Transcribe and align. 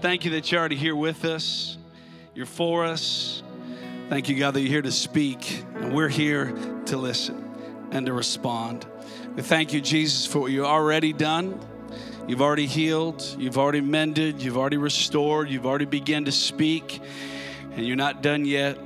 thank 0.00 0.24
you 0.24 0.30
that 0.32 0.50
you're 0.52 0.60
already 0.60 0.76
here 0.76 0.94
with 0.94 1.24
us. 1.24 1.76
You're 2.32 2.46
for 2.46 2.84
us. 2.84 3.42
Thank 4.08 4.28
you, 4.28 4.38
God, 4.38 4.54
that 4.54 4.60
you're 4.60 4.70
here 4.70 4.82
to 4.82 4.92
speak, 4.92 5.64
and 5.74 5.92
we're 5.92 6.08
here 6.08 6.52
to 6.86 6.96
listen 6.96 7.88
and 7.90 8.06
to 8.06 8.12
respond. 8.12 8.86
We 9.34 9.42
thank 9.42 9.72
you, 9.72 9.80
Jesus, 9.80 10.24
for 10.24 10.38
what 10.38 10.52
you've 10.52 10.66
already 10.66 11.12
done. 11.12 11.60
You've 12.28 12.42
already 12.42 12.66
healed, 12.66 13.24
you've 13.38 13.58
already 13.58 13.80
mended, 13.80 14.40
you've 14.40 14.56
already 14.56 14.76
restored, 14.76 15.48
you've 15.48 15.66
already 15.66 15.86
begun 15.86 16.26
to 16.26 16.32
speak, 16.32 17.00
and 17.72 17.84
you're 17.84 17.96
not 17.96 18.22
done 18.22 18.44
yet. 18.44 18.78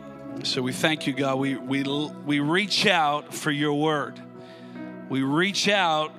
So 0.45 0.63
we 0.63 0.73
thank 0.73 1.07
you, 1.07 1.13
God. 1.13 1.39
We, 1.39 1.57
we, 1.57 1.83
we 2.25 2.41
reach 2.41 2.87
out 2.87 3.35
for 3.35 3.51
your 3.51 3.75
word. 3.75 4.19
We 5.11 5.23
reach 5.23 5.69
out 5.69 6.13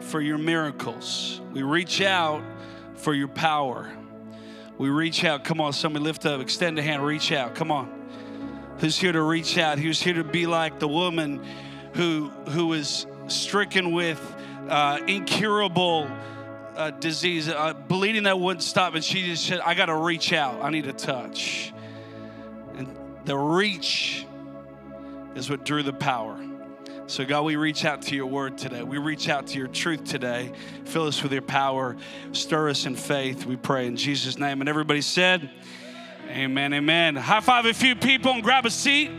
for 0.00 0.20
your 0.20 0.38
miracles. 0.38 1.40
We 1.52 1.62
reach 1.62 2.00
out 2.02 2.44
for 2.94 3.14
your 3.14 3.28
power. 3.28 3.90
We 4.78 4.90
reach 4.90 5.24
out. 5.24 5.42
Come 5.42 5.60
on, 5.60 5.72
somebody 5.72 6.04
lift 6.04 6.24
up, 6.24 6.40
extend 6.40 6.78
a 6.78 6.82
hand, 6.82 7.04
reach 7.04 7.32
out. 7.32 7.56
Come 7.56 7.72
on. 7.72 7.92
Who's 8.78 8.96
here 8.96 9.10
to 9.10 9.22
reach 9.22 9.58
out? 9.58 9.80
Who's 9.80 10.00
here 10.00 10.14
to 10.14 10.24
be 10.24 10.46
like 10.46 10.78
the 10.78 10.86
woman 10.86 11.44
who 11.94 12.28
who 12.50 12.68
was 12.68 13.06
stricken 13.26 13.92
with 13.92 14.20
uh, 14.68 15.00
incurable 15.08 16.08
uh, 16.76 16.90
disease, 16.92 17.48
uh, 17.48 17.72
bleeding 17.72 18.22
that 18.22 18.38
wouldn't 18.38 18.62
stop, 18.62 18.94
and 18.94 19.02
she 19.02 19.26
just 19.26 19.44
said, 19.44 19.58
"I 19.60 19.74
got 19.74 19.86
to 19.86 19.96
reach 19.96 20.32
out. 20.32 20.62
I 20.62 20.70
need 20.70 20.86
a 20.86 20.92
touch." 20.92 21.72
And 22.76 22.96
the 23.24 23.36
reach 23.36 24.24
is 25.34 25.50
what 25.50 25.64
drew 25.64 25.82
the 25.82 25.92
power. 25.92 26.38
So, 27.08 27.24
God, 27.24 27.46
we 27.46 27.56
reach 27.56 27.86
out 27.86 28.02
to 28.02 28.14
your 28.14 28.26
word 28.26 28.58
today. 28.58 28.82
We 28.82 28.98
reach 28.98 29.30
out 29.30 29.46
to 29.46 29.58
your 29.58 29.68
truth 29.68 30.04
today. 30.04 30.52
Fill 30.84 31.06
us 31.06 31.22
with 31.22 31.32
your 31.32 31.40
power. 31.40 31.96
Stir 32.32 32.68
us 32.68 32.84
in 32.84 32.96
faith, 32.96 33.46
we 33.46 33.56
pray 33.56 33.86
in 33.86 33.96
Jesus' 33.96 34.38
name. 34.38 34.60
And 34.60 34.68
everybody 34.68 35.00
said, 35.00 35.50
Amen, 36.28 36.74
amen. 36.74 37.16
High 37.16 37.40
five 37.40 37.64
a 37.64 37.72
few 37.72 37.96
people 37.96 38.32
and 38.32 38.42
grab 38.42 38.66
a 38.66 38.70
seat. 38.70 39.10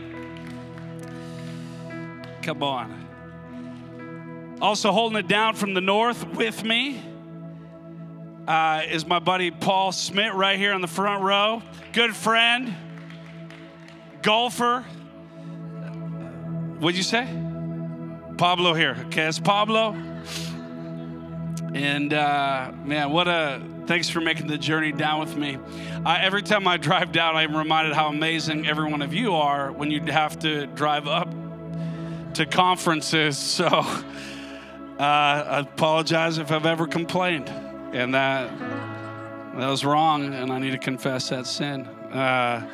Come 2.42 2.62
on. 2.62 4.58
Also, 4.62 4.92
holding 4.92 5.18
it 5.18 5.26
down 5.26 5.56
from 5.56 5.74
the 5.74 5.80
north 5.80 6.24
with 6.36 6.62
me 6.62 7.02
uh, 8.46 8.82
is 8.88 9.04
my 9.04 9.18
buddy 9.18 9.50
Paul 9.50 9.90
Smith 9.90 10.32
right 10.32 10.56
here 10.56 10.74
on 10.74 10.80
the 10.80 10.86
front 10.86 11.24
row. 11.24 11.60
Good 11.92 12.14
friend, 12.14 12.72
golfer. 14.22 14.82
What'd 16.78 16.96
you 16.96 17.02
say? 17.02 17.49
Pablo 18.40 18.72
here. 18.72 18.96
Okay, 19.08 19.26
it's 19.26 19.38
Pablo. 19.38 19.92
And 21.74 22.14
uh, 22.14 22.72
man, 22.84 23.12
what 23.12 23.28
a 23.28 23.60
thanks 23.86 24.08
for 24.08 24.22
making 24.22 24.46
the 24.46 24.56
journey 24.56 24.92
down 24.92 25.20
with 25.20 25.36
me. 25.36 25.58
Every 26.06 26.40
time 26.40 26.66
I 26.66 26.78
drive 26.78 27.12
down, 27.12 27.36
I'm 27.36 27.54
reminded 27.54 27.92
how 27.92 28.08
amazing 28.08 28.66
every 28.66 28.90
one 28.90 29.02
of 29.02 29.12
you 29.12 29.34
are 29.34 29.70
when 29.70 29.90
you 29.90 30.00
have 30.04 30.38
to 30.38 30.66
drive 30.68 31.06
up 31.06 31.28
to 32.32 32.46
conferences. 32.46 33.36
So 33.60 33.66
uh, 33.66 34.06
I 34.98 35.58
apologize 35.58 36.38
if 36.38 36.50
I've 36.50 36.64
ever 36.64 36.86
complained, 36.86 37.50
and 37.92 38.14
that 38.14 38.58
that 38.58 39.68
was 39.68 39.84
wrong, 39.84 40.32
and 40.32 40.50
I 40.50 40.58
need 40.58 40.70
to 40.70 40.78
confess 40.78 41.28
that 41.28 41.46
sin. 41.46 41.84
Uh, 41.86 42.66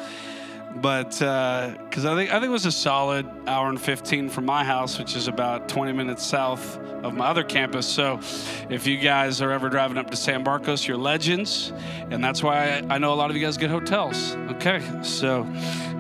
but 0.81 1.11
because 1.11 2.05
uh, 2.05 2.13
I 2.13 2.17
think 2.17 2.31
I 2.31 2.35
think 2.35 2.45
it 2.45 2.51
was 2.51 2.67
a 2.67 2.73
solid 2.73 3.27
hour 3.47 3.69
and 3.69 3.81
15 3.81 4.29
from 4.29 4.45
my 4.45 4.65
house, 4.65 4.99
which 4.99 5.17
is 5.17 5.29
about 5.29 5.69
20 5.69 5.93
minutes 5.93 6.25
south 6.25 6.79
of 7.03 7.15
my 7.15 7.27
other 7.27 7.45
campus. 7.45 7.87
So, 7.87 8.21
if 8.69 8.87
you 8.87 8.99
guys 8.99 9.41
are 9.41 9.53
ever 9.53 9.69
driving 9.69 9.99
up 9.99 10.11
to 10.11 10.17
San 10.17 10.45
Marcos, 10.45 10.87
you're 10.87 10.97
legends, 10.97 11.73
and 12.11 12.23
that's 12.23 12.43
why 12.43 12.83
I, 12.91 12.95
I 12.95 12.99
know 12.99 13.13
a 13.13 13.17
lot 13.17 13.31
of 13.31 13.37
you 13.37 13.45
guys 13.45 13.57
get 13.57 13.71
hotels. 13.71 14.37
Okay, 14.53 14.83
so 15.03 15.47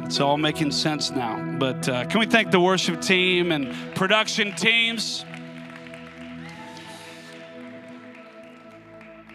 it's 0.04 0.20
all 0.20 0.36
making 0.36 0.72
sense 0.72 1.10
now. 1.10 1.56
But 1.58 1.88
uh, 1.88 2.04
can 2.06 2.20
we 2.20 2.26
thank 2.26 2.50
the 2.50 2.60
worship 2.60 3.00
team 3.00 3.52
and 3.52 3.74
production 3.94 4.54
teams? 4.54 5.24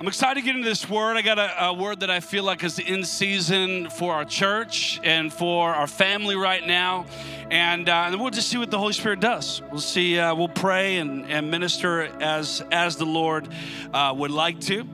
I'm 0.02 0.08
excited 0.08 0.40
to 0.40 0.42
get 0.44 0.56
into 0.56 0.68
this 0.68 0.90
word. 0.90 1.16
I 1.16 1.22
got 1.22 1.38
a, 1.38 1.66
a, 1.66 1.74
word 1.76 2.00
that 2.00 2.10
I 2.10 2.22
feel 2.22 2.44
like 2.44 2.64
is 2.64 2.80
in 2.80 3.04
season 3.04 3.88
for 3.92 4.16
our 4.16 4.26
church 4.26 5.00
and 5.04 5.32
for 5.32 5.76
our 5.76 5.86
family 5.86 6.36
right 6.36 6.66
now. 6.66 7.06
And, 7.52 7.88
uh, 7.88 8.06
and 8.08 8.20
we'll 8.20 8.32
just 8.32 8.50
see 8.50 8.58
what 8.58 8.72
the 8.72 8.80
Holy 8.80 8.94
Spirit 8.94 9.20
does. 9.20 9.62
We'll 9.70 9.80
see, 9.80 10.18
uh, 10.18 10.34
we'll 10.34 10.48
pray 10.48 10.98
and, 10.98 11.28
and 11.28 11.52
minister 11.52 12.02
as, 12.20 12.64
as 12.72 12.96
the 12.96 13.06
Lord 13.06 13.48
uh, 13.94 14.12
would 14.18 14.32
like 14.32 14.60
to. 14.62 14.88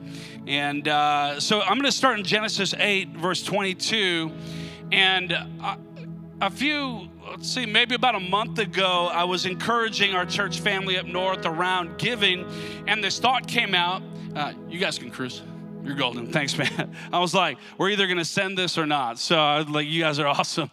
And 0.46 0.86
uh, 0.86 1.40
so 1.40 1.62
I'm 1.62 1.78
going 1.78 1.84
to 1.84 1.92
start 1.92 2.18
in 2.18 2.24
Genesis 2.26 2.74
8, 2.74 3.16
verse 3.16 3.42
22. 3.42 4.30
And 4.92 5.32
uh, 5.32 5.76
a 6.42 6.50
few 6.50 7.08
let's 7.30 7.48
see, 7.48 7.64
maybe 7.64 7.94
about 7.94 8.14
a 8.14 8.20
month 8.20 8.58
ago, 8.58 9.08
I 9.10 9.24
was 9.24 9.46
encouraging 9.46 10.14
our 10.14 10.26
church 10.26 10.60
family 10.60 10.98
up 10.98 11.06
north 11.06 11.46
around 11.46 11.96
giving, 11.96 12.46
and 12.86 13.02
this 13.02 13.18
thought 13.18 13.46
came 13.46 13.74
out 13.74 14.02
uh, 14.38 14.52
you 14.68 14.78
guys 14.78 14.98
can 14.98 15.10
cruise. 15.10 15.42
You're 15.82 15.96
golden. 15.96 16.30
Thanks, 16.30 16.56
man. 16.56 16.94
I 17.12 17.18
was 17.18 17.34
like, 17.34 17.58
we're 17.76 17.90
either 17.90 18.06
going 18.06 18.18
to 18.18 18.24
send 18.24 18.56
this 18.56 18.78
or 18.78 18.86
not. 18.86 19.18
So 19.18 19.36
I 19.38 19.58
was 19.58 19.68
like, 19.68 19.86
you 19.86 20.02
guys 20.02 20.18
are 20.18 20.26
awesome. 20.38 20.70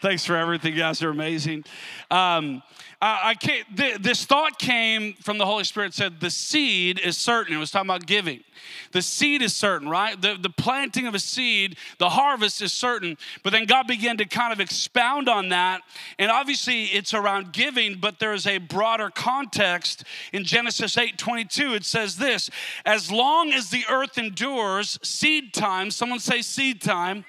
Thanks 0.00 0.24
for 0.24 0.36
everything. 0.36 0.72
You 0.72 0.80
guys 0.80 1.02
are 1.02 1.10
amazing. 1.10 1.64
Um, 2.10 2.62
I, 3.06 3.28
I 3.30 3.34
can't, 3.34 3.64
th- 3.76 3.98
this 3.98 4.24
thought 4.24 4.58
came 4.58 5.14
from 5.14 5.38
the 5.38 5.46
Holy 5.46 5.62
Spirit 5.62 5.94
said, 5.94 6.18
the 6.18 6.30
seed 6.30 6.98
is 6.98 7.16
certain. 7.16 7.54
It 7.54 7.58
was 7.58 7.70
talking 7.70 7.88
about 7.88 8.06
giving. 8.06 8.42
The 8.90 9.00
seed 9.00 9.42
is 9.42 9.54
certain, 9.54 9.88
right? 9.88 10.20
The, 10.20 10.36
the 10.40 10.50
planting 10.50 11.06
of 11.06 11.14
a 11.14 11.20
seed, 11.20 11.76
the 11.98 12.08
harvest 12.08 12.60
is 12.62 12.72
certain. 12.72 13.16
But 13.44 13.52
then 13.52 13.66
God 13.66 13.86
began 13.86 14.16
to 14.16 14.24
kind 14.24 14.52
of 14.52 14.58
expound 14.58 15.28
on 15.28 15.50
that. 15.50 15.82
And 16.18 16.32
obviously 16.32 16.86
it's 16.86 17.14
around 17.14 17.52
giving, 17.52 17.98
but 18.00 18.18
there's 18.18 18.44
a 18.44 18.58
broader 18.58 19.08
context. 19.10 20.02
In 20.32 20.42
Genesis 20.42 20.98
8 20.98 21.16
22, 21.16 21.74
it 21.74 21.84
says 21.84 22.16
this 22.16 22.50
As 22.84 23.12
long 23.12 23.52
as 23.52 23.70
the 23.70 23.84
earth 23.88 24.18
endures, 24.18 24.98
seed 25.02 25.54
time, 25.54 25.92
someone 25.92 26.18
say 26.18 26.42
seed 26.42 26.80
time, 26.80 27.24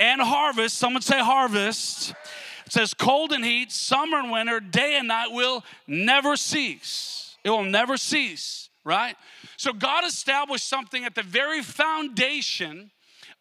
and 0.00 0.20
harvest, 0.20 0.76
someone 0.76 1.02
say 1.02 1.20
harvest 1.20 2.14
it 2.68 2.72
says, 2.72 2.92
cold 2.92 3.32
and 3.32 3.42
heat, 3.42 3.72
summer 3.72 4.18
and 4.18 4.30
winter, 4.30 4.60
day 4.60 4.98
and 4.98 5.08
night 5.08 5.28
will 5.32 5.64
never 5.86 6.36
cease. 6.36 7.38
It 7.42 7.48
will 7.48 7.64
never 7.64 7.96
cease, 7.96 8.68
right? 8.84 9.16
So 9.56 9.72
God 9.72 10.04
established 10.04 10.68
something 10.68 11.06
at 11.06 11.14
the 11.14 11.22
very 11.22 11.62
foundation 11.62 12.90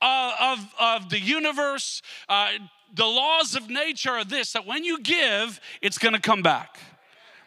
uh, 0.01 0.31
of, 0.39 0.73
of 0.79 1.09
the 1.09 1.19
universe. 1.19 2.01
Uh, 2.29 2.51
the 2.95 3.03
laws 3.03 3.53
of 3.57 3.69
nature 3.69 4.11
are 4.11 4.23
this 4.23 4.53
that 4.53 4.65
when 4.65 4.85
you 4.85 5.01
give, 5.01 5.59
it's 5.81 5.97
gonna 5.97 6.21
come 6.21 6.41
back. 6.41 6.79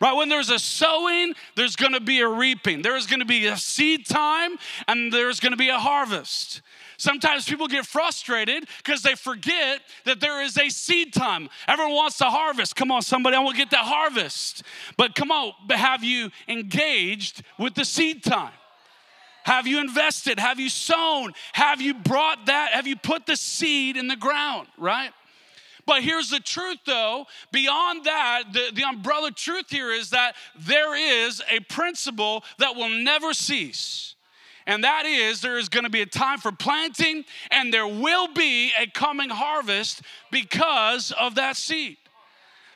Right? 0.02 0.12
When 0.12 0.28
there's 0.28 0.50
a 0.50 0.58
sowing, 0.58 1.32
there's 1.56 1.76
gonna 1.76 2.00
be 2.00 2.20
a 2.20 2.28
reaping. 2.28 2.82
There 2.82 2.96
is 2.96 3.06
gonna 3.06 3.24
be 3.24 3.46
a 3.46 3.56
seed 3.56 4.04
time 4.04 4.58
and 4.86 5.10
there's 5.10 5.40
gonna 5.40 5.56
be 5.56 5.70
a 5.70 5.78
harvest. 5.78 6.60
Sometimes 7.00 7.46
people 7.46 7.66
get 7.66 7.86
frustrated 7.86 8.68
because 8.76 9.00
they 9.00 9.14
forget 9.14 9.80
that 10.04 10.20
there 10.20 10.42
is 10.42 10.58
a 10.58 10.68
seed 10.68 11.14
time. 11.14 11.48
Everyone 11.66 11.94
wants 11.94 12.18
to 12.18 12.24
harvest. 12.24 12.76
Come 12.76 12.92
on, 12.92 13.00
somebody, 13.00 13.36
I 13.36 13.40
want 13.40 13.56
to 13.56 13.62
get 13.62 13.70
that 13.70 13.86
harvest. 13.86 14.62
But 14.98 15.14
come 15.14 15.30
on, 15.30 15.54
have 15.70 16.04
you 16.04 16.30
engaged 16.46 17.42
with 17.58 17.74
the 17.74 17.86
seed 17.86 18.22
time? 18.22 18.52
Have 19.44 19.66
you 19.66 19.80
invested? 19.80 20.38
Have 20.38 20.60
you 20.60 20.68
sown? 20.68 21.32
Have 21.54 21.80
you 21.80 21.94
brought 21.94 22.44
that? 22.44 22.72
Have 22.72 22.86
you 22.86 22.96
put 22.96 23.24
the 23.24 23.36
seed 23.36 23.96
in 23.96 24.06
the 24.06 24.16
ground, 24.16 24.68
right? 24.76 25.10
But 25.86 26.02
here's 26.02 26.28
the 26.28 26.40
truth 26.40 26.80
though, 26.84 27.24
beyond 27.50 28.04
that, 28.04 28.42
the, 28.52 28.72
the 28.74 28.82
umbrella 28.82 29.30
truth 29.30 29.70
here 29.70 29.90
is 29.90 30.10
that 30.10 30.34
there 30.54 30.94
is 30.94 31.40
a 31.50 31.60
principle 31.60 32.44
that 32.58 32.76
will 32.76 32.90
never 32.90 33.32
cease 33.32 34.16
and 34.70 34.84
that 34.84 35.04
is 35.04 35.40
there 35.40 35.58
is 35.58 35.68
going 35.68 35.82
to 35.82 35.90
be 35.90 36.00
a 36.00 36.06
time 36.06 36.38
for 36.38 36.52
planting, 36.52 37.24
and 37.50 37.74
there 37.74 37.88
will 37.88 38.32
be 38.32 38.70
a 38.78 38.86
coming 38.86 39.28
harvest 39.28 40.00
because 40.30 41.12
of 41.18 41.34
that 41.34 41.56
seed. 41.56 41.96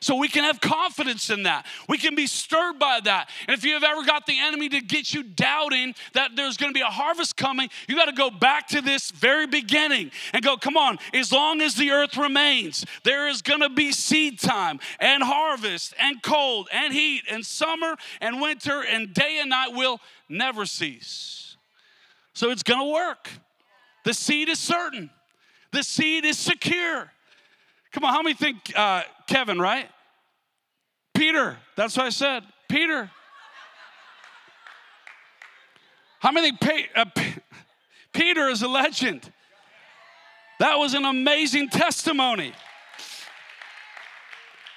So 0.00 0.16
we 0.16 0.26
can 0.26 0.42
have 0.42 0.60
confidence 0.60 1.30
in 1.30 1.44
that. 1.44 1.66
We 1.88 1.96
can 1.96 2.16
be 2.16 2.26
stirred 2.26 2.80
by 2.80 2.98
that. 3.04 3.30
And 3.46 3.56
if 3.56 3.64
you 3.64 3.74
have 3.74 3.84
ever 3.84 4.04
got 4.04 4.26
the 4.26 4.36
enemy 4.38 4.68
to 4.70 4.80
get 4.80 5.14
you 5.14 5.22
doubting 5.22 5.94
that 6.14 6.32
there's 6.34 6.56
going 6.56 6.70
to 6.70 6.74
be 6.74 6.82
a 6.82 6.86
harvest 6.86 7.36
coming, 7.36 7.70
you 7.88 7.94
got 7.94 8.06
to 8.06 8.12
go 8.12 8.28
back 8.28 8.66
to 8.68 8.80
this 8.82 9.12
very 9.12 9.46
beginning 9.46 10.10
and 10.32 10.42
go, 10.42 10.56
come 10.56 10.76
on, 10.76 10.98
as 11.14 11.30
long 11.30 11.62
as 11.62 11.76
the 11.76 11.92
earth 11.92 12.16
remains, 12.16 12.84
there 13.04 13.28
is 13.28 13.40
going 13.40 13.60
to 13.60 13.70
be 13.70 13.92
seed 13.92 14.40
time 14.40 14.80
and 14.98 15.22
harvest 15.22 15.94
and 16.00 16.20
cold 16.22 16.68
and 16.72 16.92
heat 16.92 17.22
and 17.30 17.46
summer 17.46 17.94
and 18.20 18.40
winter 18.40 18.82
and 18.82 19.14
day 19.14 19.38
and 19.40 19.50
night 19.50 19.72
will 19.72 20.00
never 20.28 20.66
cease. 20.66 21.53
So 22.34 22.50
it's 22.50 22.62
to 22.80 22.92
work. 22.92 23.30
The 24.04 24.12
seed 24.12 24.48
is 24.48 24.58
certain, 24.58 25.10
the 25.72 25.82
seed 25.82 26.24
is 26.24 26.38
secure. 26.38 27.10
Come 27.92 28.04
on, 28.04 28.12
how 28.12 28.22
many 28.22 28.34
think 28.34 28.72
uh, 28.76 29.02
Kevin, 29.26 29.58
right? 29.58 29.88
Peter, 31.14 31.56
that's 31.76 31.96
what 31.96 32.06
I 32.06 32.10
said. 32.10 32.42
Peter. 32.68 33.10
How 36.18 36.32
many 36.32 36.56
think 36.56 36.88
uh, 36.96 37.04
Peter 38.12 38.48
is 38.48 38.62
a 38.62 38.68
legend? 38.68 39.30
That 40.58 40.78
was 40.78 40.94
an 40.94 41.04
amazing 41.04 41.68
testimony. 41.68 42.52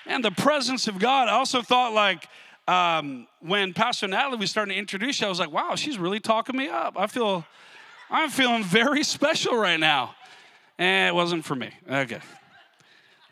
And 0.06 0.24
the 0.24 0.32
presence 0.32 0.88
of 0.88 1.00
God. 1.00 1.28
I 1.28 1.34
also 1.34 1.62
thought, 1.62 1.94
like, 1.94 2.28
um, 2.68 3.28
when 3.40 3.74
Pastor 3.74 4.08
Natalie 4.08 4.38
was 4.38 4.52
starting 4.52 4.74
to 4.74 4.80
introduce 4.80 5.22
you, 5.22 5.28
I 5.28 5.30
was 5.30 5.40
like, 5.40 5.52
wow, 5.52 5.76
she's 5.76 5.98
really 5.98 6.20
talking 6.20 6.58
me 6.58 6.68
up. 6.68 6.96
I 6.98 7.08
feel, 7.08 7.46
I'm 8.10 8.30
feeling 8.30 8.64
very 8.64 9.04
special 9.04 9.56
right 9.56 9.80
now. 9.80 10.16
And 10.78 11.08
it 11.08 11.16
wasn't 11.16 11.46
for 11.46 11.56
me. 11.56 11.72
Okay. 11.90 12.20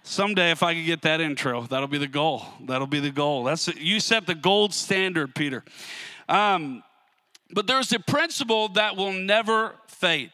Someday, 0.04 0.52
if 0.52 0.64
I 0.64 0.76
could 0.76 0.86
get 0.86 1.02
that 1.02 1.20
intro, 1.20 1.64
that'll 1.64 1.88
be 1.88 1.98
the 1.98 2.08
goal. 2.08 2.44
That'll 2.62 2.88
be 2.88 3.00
the 3.00 3.12
goal. 3.12 3.44
That's 3.44 3.68
you 3.68 4.00
set 4.00 4.28
the 4.28 4.36
gold 4.36 4.74
standard, 4.74 5.34
Peter. 5.34 5.64
Um, 6.30 6.84
but 7.52 7.68
there's 7.68 7.92
a 7.92 8.00
principle 8.00 8.70
that 8.70 8.96
will 8.96 9.14
never 9.14 9.76
fade. 9.88 10.32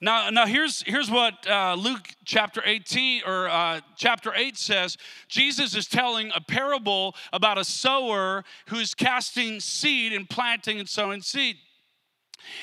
Now, 0.00 0.28
now 0.30 0.46
here's 0.46 0.82
here's 0.82 1.10
what 1.10 1.48
uh, 1.48 1.74
Luke 1.74 2.08
chapter 2.24 2.62
18 2.64 3.22
or 3.26 3.48
uh, 3.48 3.80
chapter 3.96 4.32
8 4.34 4.56
says. 4.56 4.96
Jesus 5.28 5.74
is 5.74 5.86
telling 5.86 6.30
a 6.34 6.40
parable 6.40 7.14
about 7.32 7.56
a 7.56 7.64
sower 7.64 8.44
who's 8.68 8.94
casting 8.94 9.58
seed 9.60 10.12
and 10.12 10.28
planting 10.28 10.78
and 10.78 10.88
sowing 10.88 11.22
seed. 11.22 11.56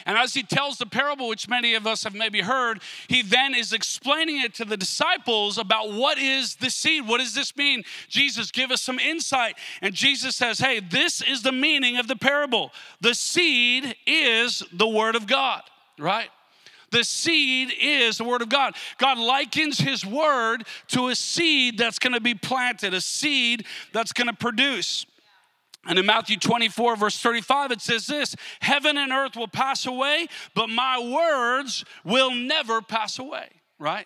And 0.05 0.17
as 0.17 0.33
he 0.33 0.43
tells 0.43 0.77
the 0.77 0.85
parable, 0.85 1.27
which 1.27 1.49
many 1.49 1.73
of 1.73 1.85
us 1.87 2.03
have 2.03 2.13
maybe 2.13 2.41
heard, 2.41 2.81
he 3.07 3.21
then 3.21 3.53
is 3.53 3.73
explaining 3.73 4.41
it 4.41 4.53
to 4.55 4.65
the 4.65 4.77
disciples 4.77 5.57
about 5.57 5.91
what 5.91 6.17
is 6.17 6.55
the 6.55 6.69
seed? 6.69 7.07
What 7.07 7.19
does 7.19 7.33
this 7.33 7.55
mean? 7.57 7.83
Jesus, 8.07 8.51
give 8.51 8.71
us 8.71 8.81
some 8.81 8.99
insight. 8.99 9.57
And 9.81 9.93
Jesus 9.93 10.35
says, 10.35 10.59
Hey, 10.59 10.79
this 10.79 11.21
is 11.21 11.41
the 11.41 11.51
meaning 11.51 11.97
of 11.97 12.07
the 12.07 12.15
parable. 12.15 12.71
The 13.01 13.13
seed 13.13 13.95
is 14.05 14.63
the 14.71 14.87
word 14.87 15.15
of 15.15 15.27
God, 15.27 15.63
right? 15.97 16.29
The 16.93 17.03
seed 17.03 17.73
is 17.81 18.19
the 18.19 18.23
word 18.23 18.43
of 18.43 18.49
God. 18.49 18.75
God 18.99 19.17
likens 19.17 19.79
his 19.79 20.05
word 20.05 20.63
to 20.89 21.07
a 21.07 21.15
seed 21.15 21.79
that's 21.79 21.97
going 21.97 22.13
to 22.13 22.21
be 22.21 22.35
planted, 22.35 22.93
a 22.93 23.01
seed 23.01 23.65
that's 23.93 24.13
going 24.13 24.27
to 24.27 24.33
produce. 24.33 25.07
And 25.87 25.97
in 25.97 26.05
Matthew 26.05 26.37
24, 26.37 26.95
verse 26.95 27.17
35, 27.17 27.71
it 27.71 27.81
says 27.81 28.05
this 28.05 28.35
Heaven 28.61 28.95
and 28.99 29.11
earth 29.11 29.35
will 29.35 29.47
pass 29.47 29.87
away, 29.87 30.27
but 30.53 30.67
my 30.67 30.99
words 30.99 31.83
will 32.05 32.29
never 32.29 32.79
pass 32.83 33.17
away, 33.17 33.49
right? 33.79 34.05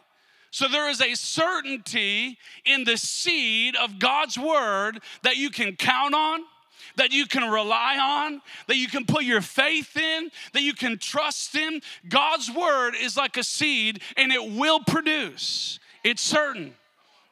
So 0.51 0.69
there 0.69 0.89
is 0.89 1.01
a 1.01 1.13
certainty 1.13 2.37
in 2.63 2.85
the 2.85 2.95
seed 2.95 3.75
of 3.75 3.99
God's 3.99 4.39
word 4.39 5.01
that 5.23 5.35
you 5.35 5.49
can 5.49 5.75
count 5.75 6.15
on, 6.15 6.39
that 6.97 7.11
you 7.11 7.25
can 7.25 7.49
rely 7.49 7.97
on, 7.97 8.41
that 8.67 8.77
you 8.77 8.87
can 8.87 9.05
put 9.05 9.23
your 9.23 9.41
faith 9.41 9.95
in, 9.95 10.29
that 10.53 10.61
you 10.61 10.73
can 10.73 10.97
trust 10.97 11.55
in. 11.55 11.81
God's 12.07 12.51
word 12.51 12.95
is 13.01 13.15
like 13.15 13.37
a 13.37 13.43
seed 13.43 14.01
and 14.17 14.31
it 14.31 14.51
will 14.51 14.81
produce. 14.81 15.79
It's 16.03 16.21
certain. 16.21 16.75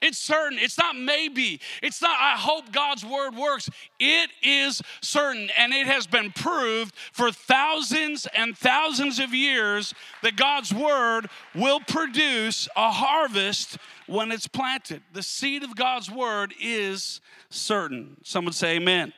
It's 0.02 0.20
certain. 0.20 0.60
It's 0.60 0.78
not 0.78 0.96
maybe. 0.96 1.60
It's 1.82 2.02
not, 2.02 2.16
I 2.20 2.36
hope 2.38 2.72
God's 2.72 3.04
word 3.04 3.36
works. 3.36 3.70
It 4.00 4.30
is 4.44 4.82
certain. 5.02 5.50
And 5.58 5.74
it 5.74 5.88
has 5.88 6.06
been 6.06 6.32
proved 6.32 6.94
for 7.12 7.32
thousands 7.32 8.28
and 8.36 8.56
thousands 8.58 9.20
of 9.20 9.34
years 9.34 9.96
that 10.22 10.36
God's 10.36 10.74
word 10.74 11.30
will 11.56 11.80
produce 11.80 12.68
a 12.76 12.92
harvest 12.92 13.78
when 14.06 14.32
it's 14.32 14.48
planted. 14.48 15.02
The 15.14 15.24
seed 15.24 15.64
of 15.64 15.76
God's 15.76 16.12
word 16.12 16.54
is 16.62 17.20
certain. 17.50 18.18
Some 18.24 18.46
would 18.46 18.54
say 18.54 18.76
amen. 18.76 19.14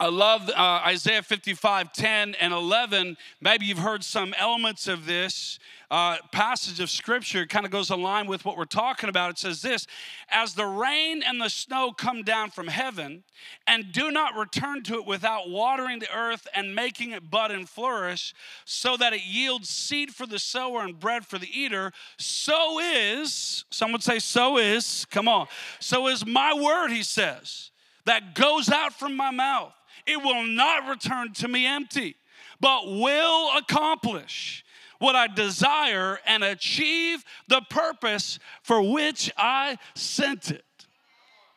I 0.00 0.08
love 0.10 0.48
uh, 0.48 0.82
Isaiah 0.86 1.24
55, 1.24 1.92
10 1.92 2.36
and 2.40 2.52
11. 2.52 3.16
Maybe 3.40 3.66
you've 3.66 3.78
heard 3.78 4.04
some 4.04 4.32
elements 4.38 4.86
of 4.86 5.06
this 5.06 5.58
uh, 5.90 6.18
passage 6.30 6.78
of 6.78 6.88
scripture 6.88 7.42
It 7.42 7.48
kind 7.48 7.66
of 7.66 7.72
goes 7.72 7.90
along 7.90 8.28
with 8.28 8.44
what 8.44 8.56
we're 8.56 8.64
talking 8.64 9.08
about. 9.08 9.30
It 9.30 9.38
says 9.38 9.60
this 9.60 9.88
As 10.30 10.54
the 10.54 10.66
rain 10.66 11.24
and 11.24 11.40
the 11.40 11.50
snow 11.50 11.90
come 11.90 12.22
down 12.22 12.50
from 12.50 12.68
heaven 12.68 13.24
and 13.66 13.90
do 13.90 14.12
not 14.12 14.36
return 14.36 14.84
to 14.84 15.00
it 15.00 15.06
without 15.06 15.50
watering 15.50 15.98
the 15.98 16.16
earth 16.16 16.46
and 16.54 16.76
making 16.76 17.10
it 17.10 17.28
bud 17.28 17.50
and 17.50 17.68
flourish, 17.68 18.34
so 18.64 18.96
that 18.98 19.12
it 19.12 19.24
yields 19.26 19.68
seed 19.68 20.14
for 20.14 20.26
the 20.26 20.38
sower 20.38 20.82
and 20.82 21.00
bread 21.00 21.26
for 21.26 21.38
the 21.38 21.50
eater, 21.50 21.90
so 22.18 22.78
is, 22.78 23.64
someone 23.70 24.00
say, 24.00 24.20
so 24.20 24.58
is, 24.58 25.06
come 25.10 25.26
on, 25.26 25.48
so 25.80 26.06
is 26.06 26.24
my 26.24 26.54
word, 26.54 26.90
he 26.90 27.02
says, 27.02 27.72
that 28.04 28.36
goes 28.36 28.68
out 28.68 28.92
from 28.92 29.16
my 29.16 29.32
mouth. 29.32 29.74
It 30.08 30.22
will 30.22 30.44
not 30.44 30.88
return 30.88 31.32
to 31.34 31.48
me 31.48 31.66
empty, 31.66 32.16
but 32.60 32.86
will 32.86 33.56
accomplish 33.56 34.64
what 34.98 35.14
I 35.14 35.28
desire 35.28 36.18
and 36.26 36.42
achieve 36.42 37.24
the 37.46 37.60
purpose 37.70 38.38
for 38.62 38.82
which 38.82 39.30
I 39.36 39.78
sent 39.94 40.50
it. 40.50 40.64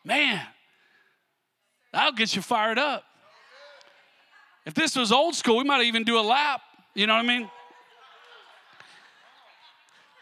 Man, 0.03 0.45
that'll 1.93 2.11
get 2.11 2.35
you 2.35 2.41
fired 2.41 2.77
up. 2.77 3.03
If 4.65 4.73
this 4.73 4.95
was 4.95 5.11
old 5.11 5.35
school, 5.35 5.57
we 5.57 5.63
might 5.63 5.83
even 5.85 6.03
do 6.03 6.19
a 6.19 6.21
lap. 6.21 6.61
You 6.93 7.07
know 7.07 7.13
what 7.13 7.25
I 7.25 7.27
mean? 7.27 7.49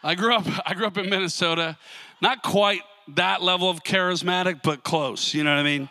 I 0.02 0.14
grew 0.14 0.34
up. 0.34 0.46
I 0.64 0.72
grew 0.74 0.86
up 0.86 0.96
in 0.96 1.10
Minnesota, 1.10 1.76
not 2.22 2.42
quite 2.42 2.80
that 3.16 3.42
level 3.42 3.68
of 3.68 3.82
charismatic, 3.82 4.62
but 4.62 4.82
close. 4.82 5.34
You 5.34 5.44
know 5.44 5.50
what 5.50 5.60
I 5.60 5.62
mean? 5.62 5.90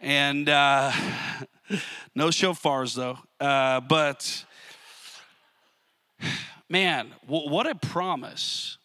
And 0.00 0.48
uh, 0.48 0.92
no 2.14 2.28
shofars 2.28 2.94
though. 2.94 3.18
Uh, 3.44 3.80
but 3.80 4.44
man, 6.68 7.12
what 7.26 7.66
a 7.66 7.74
promise. 7.74 8.78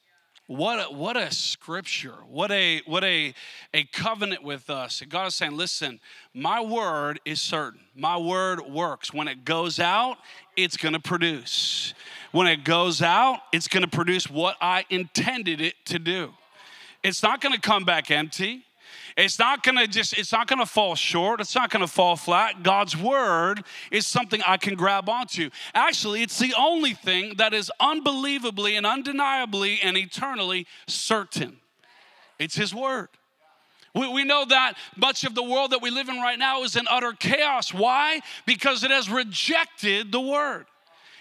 What 0.47 0.79
a, 0.79 0.93
what 0.93 1.17
a 1.17 1.33
scripture. 1.33 2.13
What 2.29 2.51
a 2.51 2.81
what 2.85 3.03
a 3.03 3.33
a 3.73 3.83
covenant 3.85 4.43
with 4.43 4.69
us. 4.69 5.01
God 5.09 5.25
is 5.27 5.35
saying, 5.35 5.57
listen, 5.57 5.99
my 6.35 6.61
word 6.61 7.19
is 7.25 7.41
certain. 7.41 7.79
My 7.95 8.17
word 8.17 8.61
works. 8.61 9.11
When 9.11 9.27
it 9.27 9.43
goes 9.43 9.79
out, 9.79 10.17
it's 10.55 10.77
going 10.77 10.93
to 10.93 10.99
produce. 10.99 11.95
When 12.31 12.45
it 12.45 12.63
goes 12.63 13.01
out, 13.01 13.39
it's 13.51 13.67
going 13.67 13.83
to 13.83 13.89
produce 13.89 14.29
what 14.29 14.55
I 14.61 14.85
intended 14.91 15.61
it 15.61 15.73
to 15.85 15.97
do. 15.97 16.31
It's 17.01 17.23
not 17.23 17.41
going 17.41 17.55
to 17.55 17.61
come 17.61 17.83
back 17.83 18.11
empty. 18.11 18.64
It's 19.17 19.39
not 19.39 19.63
gonna 19.63 19.87
just, 19.87 20.17
it's 20.17 20.31
not 20.31 20.47
gonna 20.47 20.65
fall 20.65 20.95
short. 20.95 21.41
It's 21.41 21.55
not 21.55 21.69
gonna 21.69 21.87
fall 21.87 22.15
flat. 22.15 22.63
God's 22.63 22.97
word 22.97 23.63
is 23.91 24.05
something 24.07 24.41
I 24.45 24.57
can 24.57 24.75
grab 24.75 25.09
onto. 25.09 25.49
Actually, 25.73 26.21
it's 26.21 26.39
the 26.39 26.53
only 26.57 26.93
thing 26.93 27.35
that 27.37 27.53
is 27.53 27.71
unbelievably 27.79 28.75
and 28.75 28.85
undeniably 28.85 29.79
and 29.81 29.97
eternally 29.97 30.67
certain. 30.87 31.57
It's 32.39 32.55
His 32.55 32.73
word. 32.73 33.09
We, 33.93 34.09
we 34.09 34.23
know 34.25 34.45
that 34.45 34.73
much 34.97 35.23
of 35.23 35.35
the 35.35 35.43
world 35.43 35.71
that 35.71 35.81
we 35.81 35.89
live 35.89 36.09
in 36.09 36.17
right 36.17 36.37
now 36.37 36.63
is 36.63 36.75
in 36.75 36.85
utter 36.89 37.13
chaos. 37.13 37.73
Why? 37.73 38.19
Because 38.45 38.83
it 38.83 38.91
has 38.91 39.09
rejected 39.09 40.11
the 40.11 40.19
word. 40.19 40.65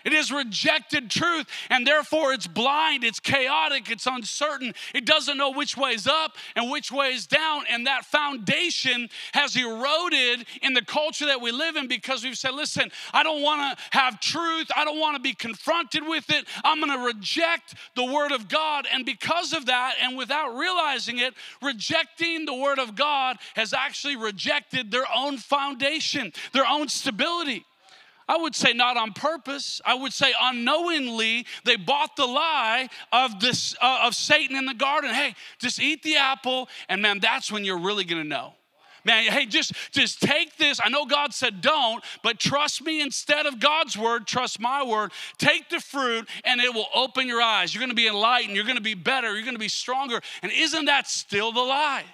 It 0.04 0.12
has 0.12 0.30
rejected 0.30 1.10
truth, 1.10 1.46
and 1.70 1.86
therefore 1.86 2.32
it's 2.32 2.46
blind, 2.46 3.04
it's 3.04 3.20
chaotic, 3.20 3.90
it's 3.90 4.06
uncertain. 4.06 4.74
It 4.94 5.06
doesn't 5.06 5.38
know 5.38 5.50
which 5.50 5.76
way 5.76 5.90
is 5.90 6.06
up 6.06 6.36
and 6.54 6.70
which 6.70 6.92
way 6.92 7.12
is 7.14 7.26
down. 7.26 7.64
And 7.70 7.86
that 7.86 8.04
foundation 8.04 9.08
has 9.32 9.56
eroded 9.56 10.46
in 10.62 10.74
the 10.74 10.84
culture 10.84 11.26
that 11.26 11.40
we 11.40 11.52
live 11.52 11.76
in 11.76 11.88
because 11.88 12.22
we've 12.22 12.36
said, 12.36 12.54
listen, 12.54 12.90
I 13.12 13.22
don't 13.22 13.42
want 13.42 13.78
to 13.78 13.98
have 13.98 14.20
truth, 14.20 14.68
I 14.76 14.84
don't 14.84 15.00
want 15.00 15.16
to 15.16 15.22
be 15.22 15.32
confronted 15.32 16.06
with 16.06 16.28
it. 16.30 16.46
I'm 16.64 16.80
going 16.80 16.92
to 16.92 17.06
reject 17.06 17.74
the 17.96 18.04
Word 18.04 18.32
of 18.32 18.48
God. 18.48 18.86
And 18.92 19.06
because 19.06 19.52
of 19.52 19.66
that, 19.66 19.94
and 20.02 20.16
without 20.16 20.56
realizing 20.56 21.18
it, 21.18 21.34
rejecting 21.62 22.44
the 22.44 22.54
Word 22.54 22.78
of 22.78 22.94
God 22.94 23.38
has 23.54 23.72
actually 23.72 24.16
rejected 24.16 24.90
their 24.90 25.06
own 25.14 25.38
foundation, 25.38 26.32
their 26.52 26.66
own 26.66 26.88
stability. 26.88 27.64
I 28.28 28.36
would 28.36 28.54
say 28.54 28.72
not 28.72 28.96
on 28.96 29.12
purpose. 29.12 29.80
I 29.84 29.94
would 29.94 30.12
say 30.12 30.32
unknowingly 30.40 31.46
they 31.64 31.76
bought 31.76 32.16
the 32.16 32.26
lie 32.26 32.88
of 33.12 33.40
this 33.40 33.76
uh, 33.80 34.00
of 34.04 34.14
Satan 34.14 34.56
in 34.56 34.66
the 34.66 34.74
garden. 34.74 35.12
Hey, 35.14 35.34
just 35.58 35.80
eat 35.80 36.02
the 36.02 36.16
apple, 36.16 36.68
and 36.88 37.02
man, 37.02 37.20
that's 37.20 37.52
when 37.52 37.64
you're 37.64 37.78
really 37.78 38.04
gonna 38.04 38.24
know. 38.24 38.54
Man, 39.04 39.24
hey, 39.24 39.44
just 39.44 39.74
just 39.92 40.20
take 40.20 40.56
this. 40.56 40.80
I 40.82 40.88
know 40.88 41.04
God 41.04 41.34
said 41.34 41.60
don't, 41.60 42.02
but 42.22 42.40
trust 42.40 42.82
me 42.82 43.02
instead 43.02 43.44
of 43.44 43.60
God's 43.60 43.98
word, 43.98 44.26
trust 44.26 44.58
my 44.58 44.82
word. 44.82 45.12
Take 45.36 45.68
the 45.68 45.80
fruit, 45.80 46.26
and 46.44 46.60
it 46.60 46.72
will 46.72 46.88
open 46.94 47.26
your 47.26 47.42
eyes. 47.42 47.74
You're 47.74 47.82
gonna 47.82 47.94
be 47.94 48.08
enlightened. 48.08 48.56
You're 48.56 48.64
gonna 48.64 48.80
be 48.80 48.94
better. 48.94 49.34
You're 49.34 49.44
gonna 49.44 49.58
be 49.58 49.68
stronger. 49.68 50.20
And 50.42 50.50
isn't 50.50 50.86
that 50.86 51.06
still 51.08 51.52
the 51.52 51.60
lie? 51.60 52.04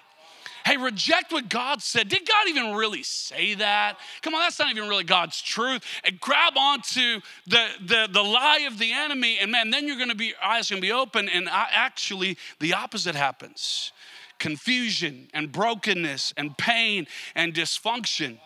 Hey, 0.65 0.77
reject 0.77 1.31
what 1.31 1.49
God 1.49 1.81
said. 1.81 2.09
Did 2.09 2.27
God 2.27 2.47
even 2.47 2.73
really 2.75 3.03
say 3.03 3.55
that? 3.55 3.97
Come 4.21 4.33
on, 4.33 4.41
that's 4.41 4.59
not 4.59 4.71
even 4.71 4.87
really 4.87 5.03
God's 5.03 5.41
truth. 5.41 5.83
And 6.03 6.19
grab 6.19 6.53
onto 6.57 7.21
the, 7.47 7.67
the, 7.85 8.09
the 8.11 8.21
lie 8.21 8.65
of 8.67 8.77
the 8.77 8.91
enemy, 8.91 9.37
and 9.39 9.51
man, 9.51 9.69
then 9.69 9.87
you're 9.87 9.97
gonna 9.97 10.15
be, 10.15 10.33
eyes 10.43 10.69
gonna 10.69 10.81
be 10.81 10.91
open, 10.91 11.29
and 11.29 11.47
actually 11.51 12.37
the 12.59 12.73
opposite 12.73 13.15
happens 13.15 13.91
confusion 14.39 15.27
and 15.35 15.51
brokenness 15.51 16.33
and 16.35 16.57
pain 16.57 17.05
and 17.35 17.53
dysfunction. 17.53 18.39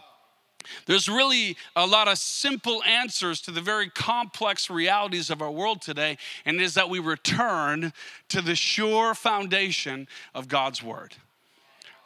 There's 0.86 1.08
really 1.08 1.58
a 1.76 1.88
lot 1.88 2.08
of 2.08 2.18
simple 2.18 2.84
answers 2.84 3.40
to 3.42 3.52
the 3.52 3.62
very 3.62 3.90
complex 3.90 4.70
realities 4.70 5.30
of 5.30 5.42
our 5.42 5.52
world 5.52 5.82
today, 5.82 6.18
and 6.44 6.60
it 6.60 6.64
is 6.64 6.74
that 6.74 6.90
we 6.90 7.00
return 7.00 7.94
to 8.30 8.42
the 8.42 8.56
sure 8.56 9.14
foundation 9.14 10.08
of 10.34 10.48
God's 10.48 10.84
Word. 10.84 11.16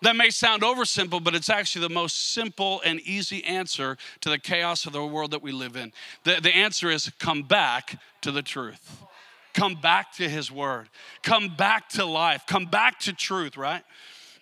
That 0.02 0.16
may 0.16 0.30
sound 0.30 0.62
oversimple, 0.62 1.24
but 1.24 1.36
it's 1.36 1.50
actually 1.50 1.88
the 1.88 1.94
most 1.94 2.34
simple 2.34 2.82
and 2.86 3.02
easy 3.02 3.44
answer 3.44 3.98
to 4.22 4.30
the 4.30 4.40
chaos 4.40 4.86
of 4.86 4.94
the 4.94 5.06
world 5.06 5.32
that 5.32 5.42
we 5.42 5.52
live 5.52 5.76
in. 5.76 5.92
The, 6.24 6.40
the 6.42 6.56
answer 6.56 6.90
is 6.90 7.12
come 7.20 7.44
back 7.44 8.00
to 8.22 8.32
the 8.32 8.42
truth. 8.42 9.04
Come 9.54 9.76
back 9.76 10.14
to 10.14 10.30
His 10.30 10.52
Word. 10.52 10.88
Come 11.22 11.50
back 11.50 11.90
to 11.90 12.06
life. 12.06 12.44
Come 12.48 12.66
back 12.66 13.00
to 13.00 13.14
truth, 13.14 13.58
right? 13.58 13.84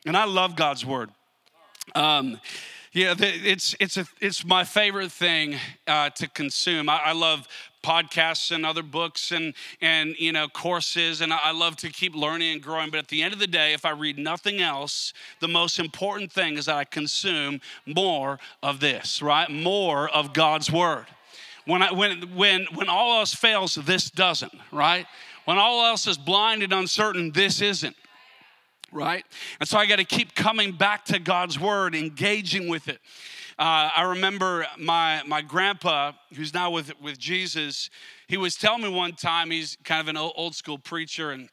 And 0.06 0.16
I 0.16 0.26
love 0.26 0.56
God's 0.56 0.86
Word. 0.86 1.10
Um, 1.96 2.40
yeah, 2.92 3.14
it's 3.20 3.76
it's 3.80 3.98
a 3.98 4.06
it's 4.20 4.46
my 4.46 4.64
favorite 4.64 5.12
thing 5.12 5.56
uh, 5.88 6.10
to 6.12 6.28
consume. 6.28 6.90
I, 6.90 6.98
I, 7.06 7.12
love 7.14 7.48
podcasts 7.88 8.51
and 8.51 8.65
other 8.65 8.84
books 8.84 9.32
and 9.32 9.53
and 9.79 10.13
you 10.20 10.34
know 10.34 10.50
courses 10.50 11.22
and 11.22 11.32
I 11.32 11.51
love 11.51 11.77
to 11.77 11.89
keep 11.89 12.13
learning 12.13 12.51
and 12.51 12.62
growing. 12.62 12.89
But 12.89 12.98
at 12.98 13.08
the 13.08 13.24
end 13.24 13.34
of 13.34 13.39
the 13.39 13.48
day 13.48 13.74
if 13.74 13.86
I 13.86 13.91
read 13.91 14.17
nothing 14.17 14.60
else 14.60 15.13
the 15.39 15.48
most 15.48 15.79
important 15.79 16.32
thing 16.32 16.58
is 16.58 16.65
that 16.65 16.75
I 16.75 16.84
consume 16.84 17.62
more 17.86 18.39
of 18.62 18.82
this 18.82 19.22
right? 19.22 19.50
More 19.50 20.10
of 20.10 20.34
God's 20.34 20.70
word. 20.70 21.06
When 21.65 21.82
I, 21.82 21.94
when 21.94 22.36
when 22.36 22.65
when 22.74 22.89
all 22.89 23.20
else 23.20 23.34
fails 23.34 23.75
this 23.75 24.12
doesn't 24.12 24.53
right? 24.72 25.06
When 25.46 25.58
all 25.58 25.86
else 25.86 26.08
is 26.08 26.17
blind 26.17 26.63
and 26.63 26.74
uncertain 26.74 27.32
this 27.32 27.62
isn't 27.62 27.96
right? 28.91 29.24
And 29.60 29.70
so 29.70 29.77
I 29.77 29.86
got 29.86 29.98
to 29.98 30.06
keep 30.06 30.36
coming 30.36 30.74
back 30.74 31.06
to 31.06 31.20
God's 31.20 31.58
word 31.58 31.96
engaging 31.96 32.67
with 32.67 32.89
it 32.89 33.00
uh, 33.60 33.90
I 33.96 34.04
remember 34.10 34.68
my, 34.78 35.24
my 35.26 35.42
grandpa, 35.42 36.12
who's 36.36 36.54
now 36.54 36.70
with, 36.70 36.94
with 37.02 37.18
Jesus, 37.18 37.90
he 38.28 38.38
was 38.38 38.56
telling 38.56 38.84
me 38.84 38.90
one 38.90 39.14
time, 39.14 39.50
he's 39.50 39.78
kind 39.84 40.00
of 40.00 40.08
an 40.08 40.18
old 40.18 40.56
school 40.56 40.78
preacher, 40.78 41.32
and 41.32 41.50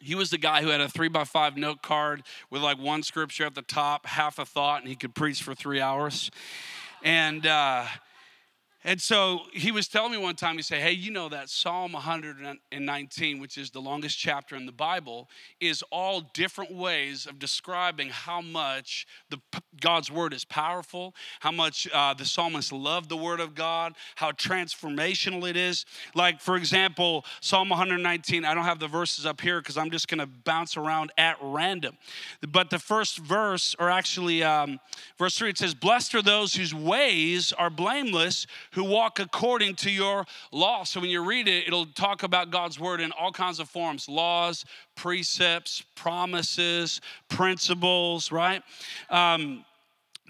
he 0.00 0.14
was 0.14 0.30
the 0.30 0.38
guy 0.38 0.62
who 0.62 0.68
had 0.68 0.80
a 0.80 0.88
three 0.88 1.08
by 1.08 1.24
five 1.24 1.56
note 1.56 1.82
card 1.82 2.22
with 2.50 2.62
like 2.62 2.78
one 2.78 3.02
scripture 3.02 3.44
at 3.44 3.56
the 3.56 3.62
top, 3.62 4.06
half 4.06 4.38
a 4.38 4.44
thought, 4.44 4.82
and 4.82 4.88
he 4.88 4.94
could 4.94 5.14
preach 5.14 5.42
for 5.42 5.54
three 5.54 5.80
hours. 5.80 6.30
And 7.02 7.44
uh, 7.44 7.86
and 8.86 9.02
so 9.02 9.40
he 9.52 9.72
was 9.72 9.88
telling 9.88 10.12
me 10.12 10.16
one 10.16 10.36
time, 10.36 10.54
he 10.54 10.62
said, 10.62 10.80
Hey, 10.80 10.92
you 10.92 11.10
know 11.10 11.28
that 11.28 11.50
Psalm 11.50 11.92
119, 11.92 13.40
which 13.40 13.58
is 13.58 13.70
the 13.70 13.80
longest 13.80 14.16
chapter 14.16 14.54
in 14.54 14.64
the 14.64 14.70
Bible, 14.70 15.28
is 15.60 15.82
all 15.90 16.20
different 16.34 16.72
ways 16.72 17.26
of 17.26 17.40
describing 17.40 18.10
how 18.10 18.40
much 18.40 19.08
the, 19.28 19.40
God's 19.80 20.08
word 20.08 20.32
is 20.32 20.44
powerful, 20.44 21.16
how 21.40 21.50
much 21.50 21.88
uh, 21.92 22.14
the 22.14 22.24
psalmist 22.24 22.70
loved 22.70 23.08
the 23.08 23.16
word 23.16 23.40
of 23.40 23.56
God, 23.56 23.94
how 24.14 24.30
transformational 24.30 25.50
it 25.50 25.56
is. 25.56 25.84
Like, 26.14 26.40
for 26.40 26.54
example, 26.54 27.24
Psalm 27.40 27.68
119, 27.70 28.44
I 28.44 28.54
don't 28.54 28.62
have 28.62 28.78
the 28.78 28.86
verses 28.86 29.26
up 29.26 29.40
here 29.40 29.60
because 29.60 29.76
I'm 29.76 29.90
just 29.90 30.06
going 30.06 30.20
to 30.20 30.28
bounce 30.28 30.76
around 30.76 31.10
at 31.18 31.38
random. 31.42 31.96
But 32.40 32.70
the 32.70 32.78
first 32.78 33.18
verse, 33.18 33.74
or 33.80 33.90
actually 33.90 34.44
um, 34.44 34.78
verse 35.18 35.36
3, 35.36 35.50
it 35.50 35.58
says, 35.58 35.74
Blessed 35.74 36.14
are 36.14 36.22
those 36.22 36.54
whose 36.54 36.72
ways 36.72 37.52
are 37.52 37.68
blameless 37.68 38.46
who 38.76 38.84
walk 38.84 39.18
according 39.18 39.74
to 39.74 39.90
your 39.90 40.26
law. 40.52 40.84
So 40.84 41.00
when 41.00 41.08
you 41.08 41.24
read 41.24 41.48
it, 41.48 41.66
it'll 41.66 41.86
talk 41.86 42.22
about 42.22 42.50
God's 42.50 42.78
word 42.78 43.00
in 43.00 43.10
all 43.10 43.32
kinds 43.32 43.58
of 43.58 43.70
forms 43.70 44.06
laws, 44.06 44.66
precepts, 44.94 45.82
promises, 45.94 47.00
principles, 47.30 48.30
right? 48.30 48.62
Um, 49.08 49.64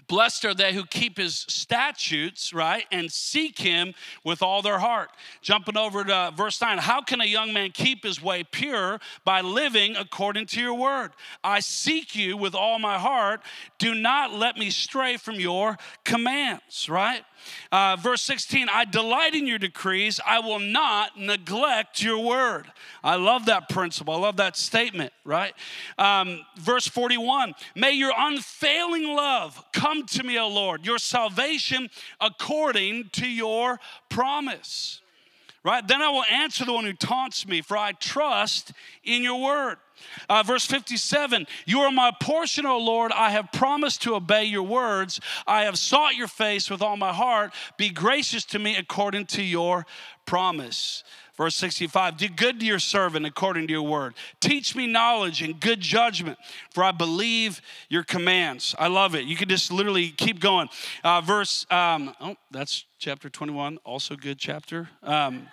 Blessed 0.07 0.45
are 0.45 0.53
they 0.53 0.73
who 0.73 0.85
keep 0.85 1.17
his 1.17 1.45
statutes, 1.49 2.53
right, 2.53 2.85
and 2.91 3.11
seek 3.11 3.59
him 3.59 3.93
with 4.23 4.41
all 4.41 4.61
their 4.61 4.79
heart. 4.79 5.09
Jumping 5.41 5.75
over 5.75 6.03
to 6.05 6.31
verse 6.35 6.61
9 6.61 6.77
How 6.77 7.01
can 7.01 7.19
a 7.19 7.25
young 7.25 7.51
man 7.51 7.71
keep 7.71 8.05
his 8.05 8.21
way 8.21 8.43
pure? 8.43 8.99
By 9.25 9.41
living 9.41 9.97
according 9.97 10.45
to 10.47 10.61
your 10.61 10.75
word. 10.75 11.11
I 11.43 11.59
seek 11.59 12.15
you 12.15 12.37
with 12.37 12.55
all 12.55 12.79
my 12.79 12.97
heart. 12.97 13.41
Do 13.79 13.93
not 13.93 14.33
let 14.33 14.55
me 14.55 14.69
stray 14.69 15.17
from 15.17 15.35
your 15.35 15.77
commands, 16.05 16.87
right? 16.87 17.23
Uh, 17.71 17.95
verse 17.99 18.21
16, 18.21 18.67
I 18.69 18.85
delight 18.85 19.35
in 19.35 19.47
your 19.47 19.57
decrees. 19.57 20.19
I 20.25 20.39
will 20.39 20.59
not 20.59 21.17
neglect 21.19 22.01
your 22.01 22.19
word. 22.19 22.71
I 23.03 23.15
love 23.15 23.45
that 23.45 23.69
principle. 23.69 24.13
I 24.13 24.17
love 24.17 24.37
that 24.37 24.57
statement, 24.57 25.13
right? 25.23 25.53
Um, 25.97 26.41
verse 26.57 26.87
41, 26.87 27.53
may 27.75 27.91
your 27.91 28.13
unfailing 28.17 29.03
love 29.15 29.63
come 29.73 30.05
to 30.07 30.23
me, 30.23 30.37
O 30.39 30.47
Lord, 30.47 30.85
your 30.85 30.99
salvation 30.99 31.89
according 32.19 33.09
to 33.13 33.27
your 33.27 33.79
promise. 34.09 35.01
Right? 35.63 35.85
Then 35.85 36.01
I 36.01 36.09
will 36.09 36.23
answer 36.31 36.63
the 36.63 36.71
one 36.71 36.85
who 36.85 36.93
taunts 36.93 37.45
me, 37.45 37.61
for 37.61 37.75
I 37.75 37.91
trust 37.91 38.71
in 39.03 39.21
your 39.21 39.41
word. 39.41 39.77
Uh, 40.29 40.43
verse 40.43 40.65
57 40.65 41.47
You 41.65 41.81
are 41.81 41.91
my 41.91 42.11
portion, 42.21 42.65
O 42.65 42.77
Lord. 42.77 43.11
I 43.11 43.31
have 43.31 43.51
promised 43.51 44.01
to 44.03 44.15
obey 44.15 44.45
your 44.45 44.63
words. 44.63 45.19
I 45.45 45.63
have 45.63 45.77
sought 45.77 46.15
your 46.15 46.27
face 46.27 46.69
with 46.69 46.81
all 46.81 46.97
my 46.97 47.13
heart. 47.13 47.53
Be 47.77 47.89
gracious 47.89 48.45
to 48.45 48.59
me 48.59 48.75
according 48.75 49.27
to 49.27 49.43
your 49.43 49.85
promise. 50.25 51.03
Verse 51.37 51.55
65 51.55 52.17
Do 52.17 52.27
good 52.27 52.59
to 52.59 52.65
your 52.65 52.79
servant 52.79 53.25
according 53.25 53.67
to 53.67 53.73
your 53.73 53.83
word. 53.83 54.15
Teach 54.39 54.75
me 54.75 54.87
knowledge 54.87 55.41
and 55.41 55.59
good 55.59 55.79
judgment, 55.79 56.37
for 56.71 56.83
I 56.83 56.91
believe 56.91 57.61
your 57.89 58.03
commands. 58.03 58.75
I 58.79 58.87
love 58.87 59.13
it. 59.13 59.25
You 59.25 59.35
can 59.35 59.47
just 59.47 59.71
literally 59.71 60.09
keep 60.09 60.39
going. 60.39 60.67
Uh, 61.03 61.21
verse, 61.21 61.67
um, 61.69 62.13
oh, 62.19 62.35
that's 62.49 62.85
chapter 62.97 63.29
21, 63.29 63.77
also 63.85 64.15
good 64.15 64.39
chapter. 64.39 64.89
Um, 65.03 65.47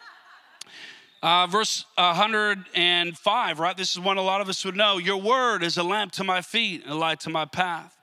uh, 1.25 1.47
verse 1.47 1.87
105, 1.95 3.59
right? 3.59 3.77
This 3.79 3.93
is 3.93 3.99
one 3.99 4.19
a 4.19 4.23
lot 4.23 4.43
of 4.43 4.51
us 4.51 4.63
would 4.63 4.77
know. 4.77 4.99
Your 4.99 5.17
word 5.17 5.63
is 5.63 5.79
a 5.79 5.83
lamp 5.83 6.13
to 6.13 6.25
my 6.25 6.43
feet 6.43 6.83
and 6.83 6.93
a 6.93 6.95
light 6.95 7.21
to 7.21 7.31
my 7.31 7.47
path. 7.47 7.97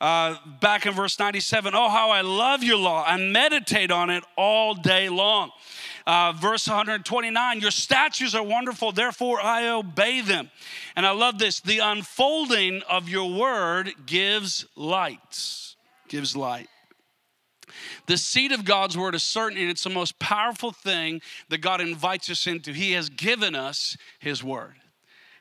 Uh, 0.00 0.34
back 0.60 0.84
in 0.84 0.92
verse 0.92 1.16
97, 1.20 1.72
oh, 1.72 1.88
how 1.88 2.10
I 2.10 2.22
love 2.22 2.64
your 2.64 2.76
law 2.76 3.04
I 3.06 3.16
meditate 3.16 3.92
on 3.92 4.10
it 4.10 4.24
all 4.36 4.74
day 4.74 5.08
long. 5.08 5.52
Uh, 6.04 6.32
verse 6.32 6.66
129, 6.66 7.60
your 7.60 7.70
statutes 7.70 8.34
are 8.34 8.42
wonderful, 8.42 8.90
therefore 8.90 9.40
I 9.40 9.68
obey 9.68 10.20
them. 10.20 10.50
And 10.96 11.06
I 11.06 11.12
love 11.12 11.38
this 11.38 11.60
the 11.60 11.78
unfolding 11.78 12.82
of 12.90 13.08
your 13.08 13.38
word 13.38 13.92
gives 14.04 14.66
light, 14.74 15.76
gives 16.08 16.36
light. 16.36 16.68
The 18.06 18.16
seed 18.16 18.52
of 18.52 18.64
God's 18.64 18.96
word 18.96 19.14
is 19.14 19.22
certain, 19.22 19.58
and 19.58 19.70
it's 19.70 19.84
the 19.84 19.90
most 19.90 20.18
powerful 20.18 20.72
thing 20.72 21.20
that 21.48 21.58
God 21.58 21.80
invites 21.80 22.30
us 22.30 22.46
into. 22.46 22.72
He 22.72 22.92
has 22.92 23.08
given 23.08 23.54
us 23.54 23.96
His 24.18 24.42
word. 24.42 24.74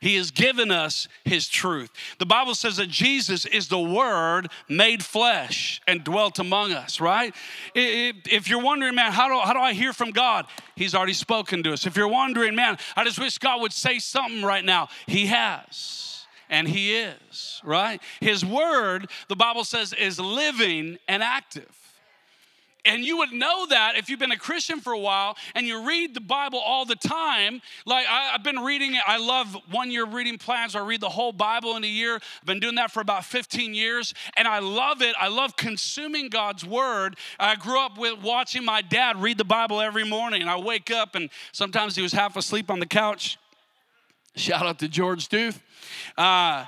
He 0.03 0.17
has 0.17 0.31
given 0.31 0.69
us 0.69 1.07
His 1.23 1.47
truth. 1.47 1.89
The 2.19 2.25
Bible 2.25 2.55
says 2.55 2.75
that 2.75 2.89
Jesus 2.89 3.45
is 3.45 3.69
the 3.69 3.79
Word 3.79 4.49
made 4.67 5.01
flesh 5.01 5.81
and 5.87 6.03
dwelt 6.03 6.39
among 6.39 6.73
us, 6.73 6.99
right? 6.99 7.33
If 7.73 8.49
you're 8.49 8.61
wondering, 8.61 8.95
man, 8.95 9.13
how 9.13 9.29
do, 9.29 9.39
how 9.39 9.53
do 9.53 9.59
I 9.59 9.71
hear 9.71 9.93
from 9.93 10.11
God? 10.11 10.45
He's 10.75 10.93
already 10.93 11.13
spoken 11.13 11.63
to 11.63 11.71
us. 11.71 11.85
If 11.85 11.95
you're 11.95 12.09
wondering, 12.09 12.53
man, 12.53 12.77
I 12.97 13.05
just 13.05 13.17
wish 13.17 13.37
God 13.37 13.61
would 13.61 13.71
say 13.71 13.97
something 13.99 14.43
right 14.43 14.65
now, 14.65 14.89
He 15.07 15.27
has. 15.27 16.25
And 16.49 16.67
He 16.67 16.95
is, 16.97 17.61
right? 17.63 18.01
His 18.19 18.43
Word, 18.43 19.09
the 19.29 19.37
Bible 19.37 19.63
says, 19.63 19.93
is 19.93 20.19
living 20.19 20.97
and 21.07 21.23
active 21.23 21.82
And 22.85 23.05
you 23.05 23.17
would 23.19 23.31
know 23.31 23.65
that 23.67 23.93
if 23.95 24.09
you've 24.09 24.19
been 24.19 24.31
a 24.31 24.37
Christian 24.37 24.81
for 24.81 24.91
a 24.91 24.99
while 24.99 25.37
and 25.55 25.65
you 25.65 25.87
read 25.87 26.13
the 26.13 26.21
Bible 26.21 26.59
all 26.59 26.85
the 26.85 26.95
time. 26.95 27.61
Like 27.85 28.05
I, 28.09 28.31
have 28.33 28.43
been 28.43 28.59
reading 28.59 28.95
it, 28.95 29.01
I 29.07 29.17
love 29.17 29.55
one 29.71 29.89
year 29.89 30.05
reading 30.05 30.37
plans. 30.37 30.75
I 30.75 30.79
read 30.79 30.99
the 30.99 31.09
whole 31.09 31.31
Bible 31.31 31.77
in 31.77 31.83
a 31.85 31.87
year. 31.87 32.15
I've 32.15 32.45
been 32.45 32.59
doing 32.59 32.75
that 32.75 32.91
for 32.91 32.99
about 32.99 33.23
15 33.23 33.73
years, 33.73 34.13
and 34.35 34.47
I 34.47 34.59
love 34.59 35.01
it. 35.01 35.15
I 35.19 35.29
love 35.29 35.55
consuming 35.55 36.27
God's 36.27 36.65
Word. 36.65 37.15
I 37.39 37.55
grew 37.55 37.79
up 37.79 37.97
with 37.97 38.21
watching 38.21 38.65
my 38.65 38.81
dad 38.81 39.21
read 39.21 39.37
the 39.37 39.45
Bible 39.45 39.79
every 39.79 40.03
morning, 40.03 40.47
I 40.47 40.57
wake 40.57 40.91
up, 40.91 41.15
and 41.15 41.29
sometimes 41.53 41.95
he 41.95 42.01
was 42.01 42.11
half 42.11 42.35
asleep 42.35 42.69
on 42.69 42.79
the 42.79 42.85
couch. 42.85 43.37
Shout 44.35 44.65
out 44.65 44.79
to 44.79 44.87
George 44.87 45.29
Deuth. 45.29 45.55
Uh, 46.17 46.65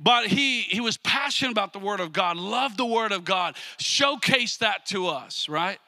but 0.00 0.26
he 0.26 0.62
he 0.62 0.80
was 0.80 0.96
passionate 0.96 1.52
about 1.52 1.72
the 1.72 1.78
word 1.78 2.00
of 2.00 2.12
god 2.12 2.36
loved 2.36 2.76
the 2.76 2.84
word 2.84 3.12
of 3.12 3.24
god 3.24 3.54
showcased 3.78 4.58
that 4.58 4.84
to 4.86 5.06
us 5.06 5.48
right? 5.48 5.78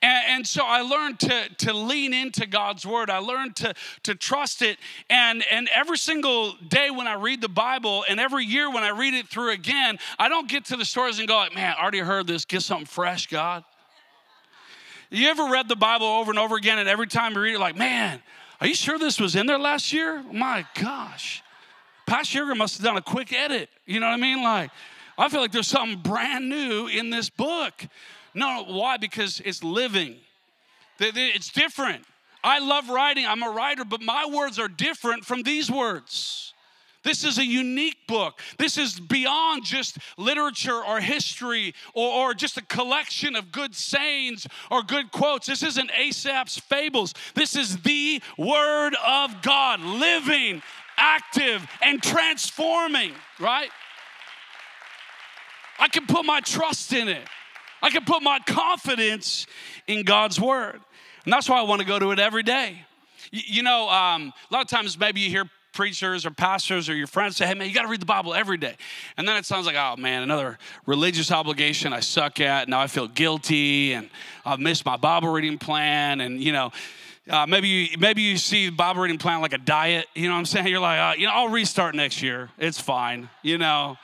And, 0.00 0.24
and, 0.28 0.46
so 0.46 0.62
i 0.64 0.80
learned 0.80 1.18
to 1.20 1.48
to 1.66 1.72
lean 1.72 2.14
into 2.14 2.46
god's 2.46 2.86
word. 2.86 3.10
I 3.10 3.18
learned 3.18 3.56
to 3.56 3.74
to 4.04 4.14
trust 4.14 4.62
it. 4.62 4.78
And 5.10 5.44
and 5.50 5.68
every 5.74 5.98
single 5.98 6.52
day 6.68 6.90
when 6.90 7.08
i 7.08 7.14
read 7.14 7.40
the 7.40 7.48
bible 7.48 8.04
and 8.08 8.20
every 8.20 8.44
year 8.44 8.70
when 8.70 8.84
i 8.84 8.90
read 8.90 9.14
it 9.14 9.28
through 9.28 9.50
again 9.50 9.98
i 10.18 10.28
don't 10.28 10.48
get 10.48 10.66
to 10.66 10.76
the 10.76 10.84
stories 10.84 11.18
and 11.18 11.26
go 11.26 11.36
like 11.36 11.54
man 11.54 11.74
i 11.76 11.82
already 11.82 11.98
heard 11.98 12.26
this. 12.26 12.44
Get 12.44 12.62
something 12.62 12.86
fresh 12.86 13.26
god. 13.26 13.64
You 15.10 15.28
ever 15.28 15.46
read 15.46 15.68
the 15.68 15.76
bible 15.76 16.06
over 16.06 16.30
and 16.30 16.38
over 16.38 16.54
again 16.54 16.78
and 16.78 16.88
every 16.88 17.08
time 17.08 17.32
you 17.32 17.40
read 17.40 17.54
it 17.54 17.60
like 17.60 17.76
man 17.76 18.22
are 18.60 18.66
you 18.66 18.74
sure 18.74 18.98
this 18.98 19.20
was 19.20 19.36
in 19.36 19.46
there 19.46 19.58
last 19.58 19.92
year? 19.92 20.22
My 20.32 20.64
gosh 20.74 21.42
Pastor 22.08 22.38
Sugar 22.38 22.54
must 22.54 22.78
have 22.78 22.84
done 22.84 22.96
a 22.96 23.02
quick 23.02 23.34
edit. 23.34 23.68
You 23.84 24.00
know 24.00 24.06
what 24.06 24.14
I 24.14 24.16
mean? 24.16 24.42
Like, 24.42 24.70
I 25.18 25.28
feel 25.28 25.40
like 25.40 25.52
there's 25.52 25.68
something 25.68 25.98
brand 26.00 26.48
new 26.48 26.86
in 26.86 27.10
this 27.10 27.28
book. 27.28 27.86
No, 28.34 28.64
why? 28.66 28.96
Because 28.96 29.40
it's 29.44 29.62
living. 29.62 30.16
It's 30.98 31.50
different. 31.50 32.04
I 32.42 32.60
love 32.60 32.88
writing. 32.88 33.26
I'm 33.26 33.42
a 33.42 33.50
writer, 33.50 33.84
but 33.84 34.00
my 34.00 34.24
words 34.26 34.58
are 34.58 34.68
different 34.68 35.26
from 35.26 35.42
these 35.42 35.70
words. 35.70 36.54
This 37.02 37.24
is 37.24 37.38
a 37.38 37.44
unique 37.44 38.06
book. 38.06 38.40
This 38.58 38.78
is 38.78 38.98
beyond 38.98 39.64
just 39.64 39.98
literature 40.16 40.82
or 40.82 41.00
history 41.00 41.74
or, 41.94 42.30
or, 42.30 42.34
just 42.34 42.56
a 42.56 42.62
collection 42.62 43.36
of 43.36 43.52
good 43.52 43.74
sayings 43.74 44.46
or 44.70 44.82
good 44.82 45.12
quotes. 45.12 45.46
This 45.46 45.62
isn't 45.62 45.90
Aesop's 45.98 46.58
fables. 46.58 47.14
This 47.34 47.54
is 47.54 47.78
the 47.78 48.20
Word 48.36 48.94
of 49.06 49.42
God, 49.42 49.80
living 49.80 50.62
active 50.98 51.66
and 51.82 52.02
transforming, 52.02 53.12
right? 53.38 53.70
I 55.78 55.88
can 55.88 56.06
put 56.06 56.24
my 56.24 56.40
trust 56.40 56.92
in 56.92 57.08
it. 57.08 57.26
I 57.80 57.90
can 57.90 58.04
put 58.04 58.22
my 58.22 58.40
confidence 58.40 59.46
in 59.86 60.04
God's 60.04 60.40
word. 60.40 60.80
And 61.24 61.32
that's 61.32 61.48
why 61.48 61.58
I 61.58 61.62
want 61.62 61.80
to 61.80 61.86
go 61.86 61.98
to 61.98 62.10
it 62.10 62.18
every 62.18 62.42
day. 62.42 62.84
You, 63.30 63.62
know, 63.62 63.88
um, 63.88 64.32
a 64.50 64.54
lot 64.54 64.62
of 64.62 64.68
times 64.68 64.98
maybe 64.98 65.20
you 65.20 65.30
hear 65.30 65.44
preachers 65.72 66.26
or 66.26 66.30
pastors 66.30 66.88
or 66.88 66.96
your 66.96 67.06
friends 67.06 67.36
say, 67.36 67.46
hey, 67.46 67.54
man, 67.54 67.68
you 67.68 67.74
got 67.74 67.82
to 67.82 67.88
read 67.88 68.00
the 68.00 68.06
Bible 68.06 68.34
every 68.34 68.56
day. 68.56 68.74
And 69.16 69.28
then 69.28 69.36
it 69.36 69.44
sounds 69.44 69.66
like, 69.66 69.76
oh, 69.76 69.96
man, 69.96 70.22
another 70.22 70.58
religious 70.86 71.30
obligation 71.30 71.92
I 71.92 72.00
suck 72.00 72.40
at. 72.40 72.68
Now 72.68 72.80
I 72.80 72.86
feel 72.88 73.06
guilty 73.06 73.92
and 73.92 74.10
I've 74.44 74.58
missed 74.58 74.84
my 74.84 74.96
Bible 74.96 75.28
reading 75.28 75.58
plan. 75.58 76.20
And, 76.20 76.42
you 76.42 76.52
know, 76.52 76.72
uh, 77.28 77.46
maybe 77.46 77.68
you, 77.68 77.98
maybe 77.98 78.22
you 78.22 78.36
see 78.38 78.70
Bible 78.70 79.02
reading 79.02 79.18
plan 79.18 79.40
like 79.40 79.52
a 79.52 79.58
diet. 79.58 80.06
You 80.14 80.28
know 80.28 80.34
what 80.34 80.40
I'm 80.40 80.46
saying? 80.46 80.66
You're 80.68 80.80
like, 80.80 80.98
uh, 80.98 81.14
you 81.18 81.26
know, 81.26 81.32
I'll 81.32 81.48
restart 81.48 81.94
next 81.94 82.22
year. 82.22 82.50
It's 82.58 82.80
fine. 82.80 83.28
You 83.42 83.58
know, 83.58 83.98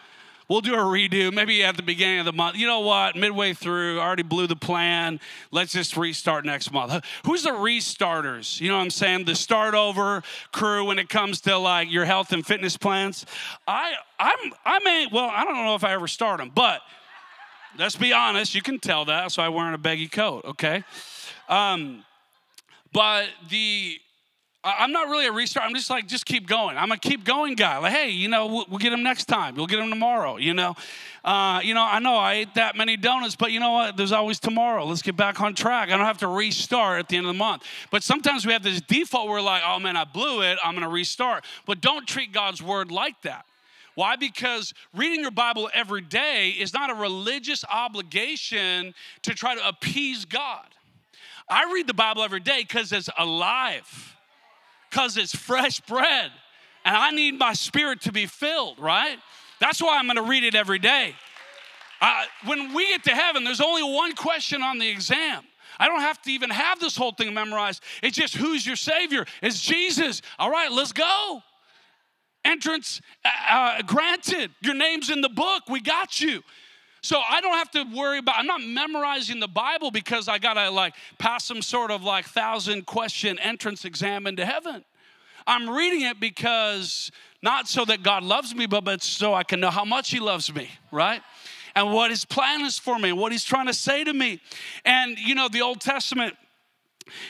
we'll 0.48 0.60
do 0.60 0.74
a 0.74 0.78
redo. 0.78 1.32
Maybe 1.32 1.64
at 1.64 1.76
the 1.76 1.82
beginning 1.82 2.18
of 2.18 2.26
the 2.26 2.32
month. 2.32 2.56
You 2.56 2.66
know 2.66 2.80
what? 2.80 3.16
Midway 3.16 3.54
through, 3.54 3.98
I 3.98 4.04
already 4.04 4.24
blew 4.24 4.46
the 4.46 4.56
plan. 4.56 5.20
Let's 5.50 5.72
just 5.72 5.96
restart 5.96 6.44
next 6.44 6.70
month. 6.70 7.02
Who's 7.24 7.42
the 7.42 7.50
restarters? 7.50 8.60
You 8.60 8.68
know 8.68 8.76
what 8.76 8.84
I'm 8.84 8.90
saying? 8.90 9.24
The 9.24 9.34
start 9.34 9.74
over 9.74 10.22
crew 10.52 10.84
when 10.84 10.98
it 10.98 11.08
comes 11.08 11.40
to 11.42 11.56
like 11.56 11.90
your 11.90 12.04
health 12.04 12.32
and 12.32 12.44
fitness 12.44 12.76
plans. 12.76 13.24
I 13.66 13.94
I'm 14.18 14.52
I 14.64 14.78
may 14.80 15.06
well 15.10 15.30
I 15.32 15.44
don't 15.44 15.64
know 15.64 15.74
if 15.74 15.84
I 15.84 15.92
ever 15.92 16.08
start 16.08 16.38
them, 16.38 16.52
but 16.54 16.82
let's 17.78 17.96
be 17.96 18.12
honest. 18.12 18.54
You 18.54 18.62
can 18.62 18.78
tell 18.78 19.06
that. 19.06 19.32
So 19.32 19.42
I'm 19.42 19.54
wearing 19.54 19.74
a 19.74 19.78
baggy 19.78 20.08
coat. 20.08 20.44
Okay. 20.44 20.84
Um, 21.48 22.04
but 22.94 23.26
the 23.50 23.98
I'm 24.66 24.92
not 24.92 25.08
really 25.08 25.26
a 25.26 25.32
restart. 25.32 25.66
I'm 25.66 25.74
just 25.74 25.90
like, 25.90 26.08
just 26.08 26.24
keep 26.24 26.46
going. 26.46 26.78
I'm 26.78 26.90
a 26.90 26.96
keep 26.96 27.22
going 27.22 27.54
guy. 27.54 27.76
Like, 27.76 27.92
hey, 27.92 28.08
you 28.08 28.28
know, 28.28 28.46
we'll, 28.46 28.64
we'll 28.70 28.78
get 28.78 28.94
him 28.94 29.02
next 29.02 29.26
time. 29.26 29.56
We'll 29.56 29.66
get 29.66 29.78
him 29.78 29.90
tomorrow. 29.90 30.38
You 30.38 30.54
know, 30.54 30.74
uh, 31.22 31.60
you 31.62 31.74
know, 31.74 31.82
I 31.82 31.98
know 31.98 32.14
I 32.14 32.34
ate 32.34 32.54
that 32.54 32.74
many 32.74 32.96
donuts, 32.96 33.36
but 33.36 33.52
you 33.52 33.60
know 33.60 33.72
what? 33.72 33.98
There's 33.98 34.12
always 34.12 34.40
tomorrow. 34.40 34.86
Let's 34.86 35.02
get 35.02 35.16
back 35.18 35.38
on 35.42 35.54
track. 35.54 35.90
I 35.90 35.98
don't 35.98 36.06
have 36.06 36.18
to 36.18 36.28
restart 36.28 36.98
at 36.98 37.08
the 37.10 37.18
end 37.18 37.26
of 37.26 37.34
the 37.34 37.38
month. 37.38 37.64
But 37.90 38.02
sometimes 38.02 38.46
we 38.46 38.54
have 38.54 38.62
this 38.62 38.80
default. 38.80 39.28
We're 39.28 39.42
like, 39.42 39.62
oh 39.66 39.78
man, 39.78 39.98
I 39.98 40.04
blew 40.04 40.40
it. 40.40 40.56
I'm 40.64 40.80
to 40.80 40.88
restart. 40.88 41.44
But 41.66 41.82
don't 41.82 42.08
treat 42.08 42.32
God's 42.32 42.62
word 42.62 42.90
like 42.90 43.20
that. 43.22 43.44
Why? 43.96 44.16
Because 44.16 44.72
reading 44.94 45.20
your 45.20 45.30
Bible 45.30 45.68
every 45.74 46.00
day 46.00 46.48
is 46.50 46.72
not 46.72 46.88
a 46.88 46.94
religious 46.94 47.66
obligation 47.70 48.94
to 49.22 49.34
try 49.34 49.54
to 49.54 49.68
appease 49.68 50.24
God. 50.24 50.73
I 51.48 51.72
read 51.72 51.86
the 51.86 51.94
Bible 51.94 52.22
every 52.22 52.40
day 52.40 52.62
because 52.62 52.92
it's 52.92 53.10
alive, 53.18 54.16
because 54.90 55.16
it's 55.16 55.34
fresh 55.34 55.80
bread, 55.80 56.30
and 56.84 56.96
I 56.96 57.10
need 57.10 57.38
my 57.38 57.52
spirit 57.52 58.02
to 58.02 58.12
be 58.12 58.26
filled, 58.26 58.78
right? 58.78 59.18
That's 59.60 59.80
why 59.82 59.98
I'm 59.98 60.08
to 60.08 60.22
read 60.22 60.44
it 60.44 60.54
every 60.54 60.78
day. 60.78 61.14
When 62.44 62.74
we 62.74 62.88
get 62.88 63.04
to 63.04 63.14
heaven, 63.14 63.44
there's 63.44 63.60
only 63.60 63.82
one 63.82 64.14
question 64.14 64.62
on 64.62 64.78
the 64.78 64.88
exam. 64.88 65.42
I 65.78 65.88
don't 65.88 66.00
have 66.00 66.20
to 66.22 66.30
even 66.30 66.50
have 66.50 66.78
this 66.78 66.96
whole 66.96 67.12
thing 67.12 67.32
memorized. 67.34 67.82
It's 68.02 68.16
just 68.16 68.36
who's 68.36 68.66
your 68.66 68.76
Savior? 68.76 69.26
It's 69.42 69.60
Jesus. 69.60 70.22
All 70.38 70.50
right, 70.50 70.70
let's 70.70 70.92
go. 70.92 71.42
Entrance 72.44 73.00
uh, 73.24 73.28
uh 73.50 73.82
granted. 73.82 74.50
Your 74.60 74.74
name's 74.74 75.10
in 75.10 75.20
the 75.20 75.28
book. 75.28 75.62
We 75.68 75.80
got 75.80 76.20
you. 76.20 76.42
So 77.04 77.20
I 77.20 77.42
don't 77.42 77.52
have 77.52 77.70
to 77.72 77.84
worry 77.94 78.16
about, 78.16 78.38
I'm 78.38 78.46
not 78.46 78.62
memorizing 78.62 79.38
the 79.38 79.46
Bible 79.46 79.90
because 79.90 80.26
I 80.26 80.38
gotta 80.38 80.70
like 80.70 80.94
pass 81.18 81.44
some 81.44 81.60
sort 81.60 81.90
of 81.90 82.02
like 82.02 82.24
thousand 82.24 82.86
question 82.86 83.38
entrance 83.40 83.84
exam 83.84 84.26
into 84.26 84.46
heaven. 84.46 84.82
I'm 85.46 85.68
reading 85.68 86.00
it 86.00 86.18
because 86.18 87.10
not 87.42 87.68
so 87.68 87.84
that 87.84 88.02
God 88.02 88.22
loves 88.22 88.54
me, 88.54 88.64
but, 88.64 88.84
but 88.84 89.02
so 89.02 89.34
I 89.34 89.42
can 89.42 89.60
know 89.60 89.68
how 89.68 89.84
much 89.84 90.10
He 90.10 90.18
loves 90.18 90.54
me, 90.54 90.70
right? 90.90 91.20
And 91.74 91.92
what 91.92 92.10
His 92.10 92.24
plan 92.24 92.62
is 92.62 92.78
for 92.78 92.98
me, 92.98 93.12
what 93.12 93.32
He's 93.32 93.44
trying 93.44 93.66
to 93.66 93.74
say 93.74 94.02
to 94.02 94.14
me. 94.14 94.40
And 94.86 95.18
you 95.18 95.34
know, 95.34 95.48
the 95.48 95.60
Old 95.60 95.82
Testament 95.82 96.34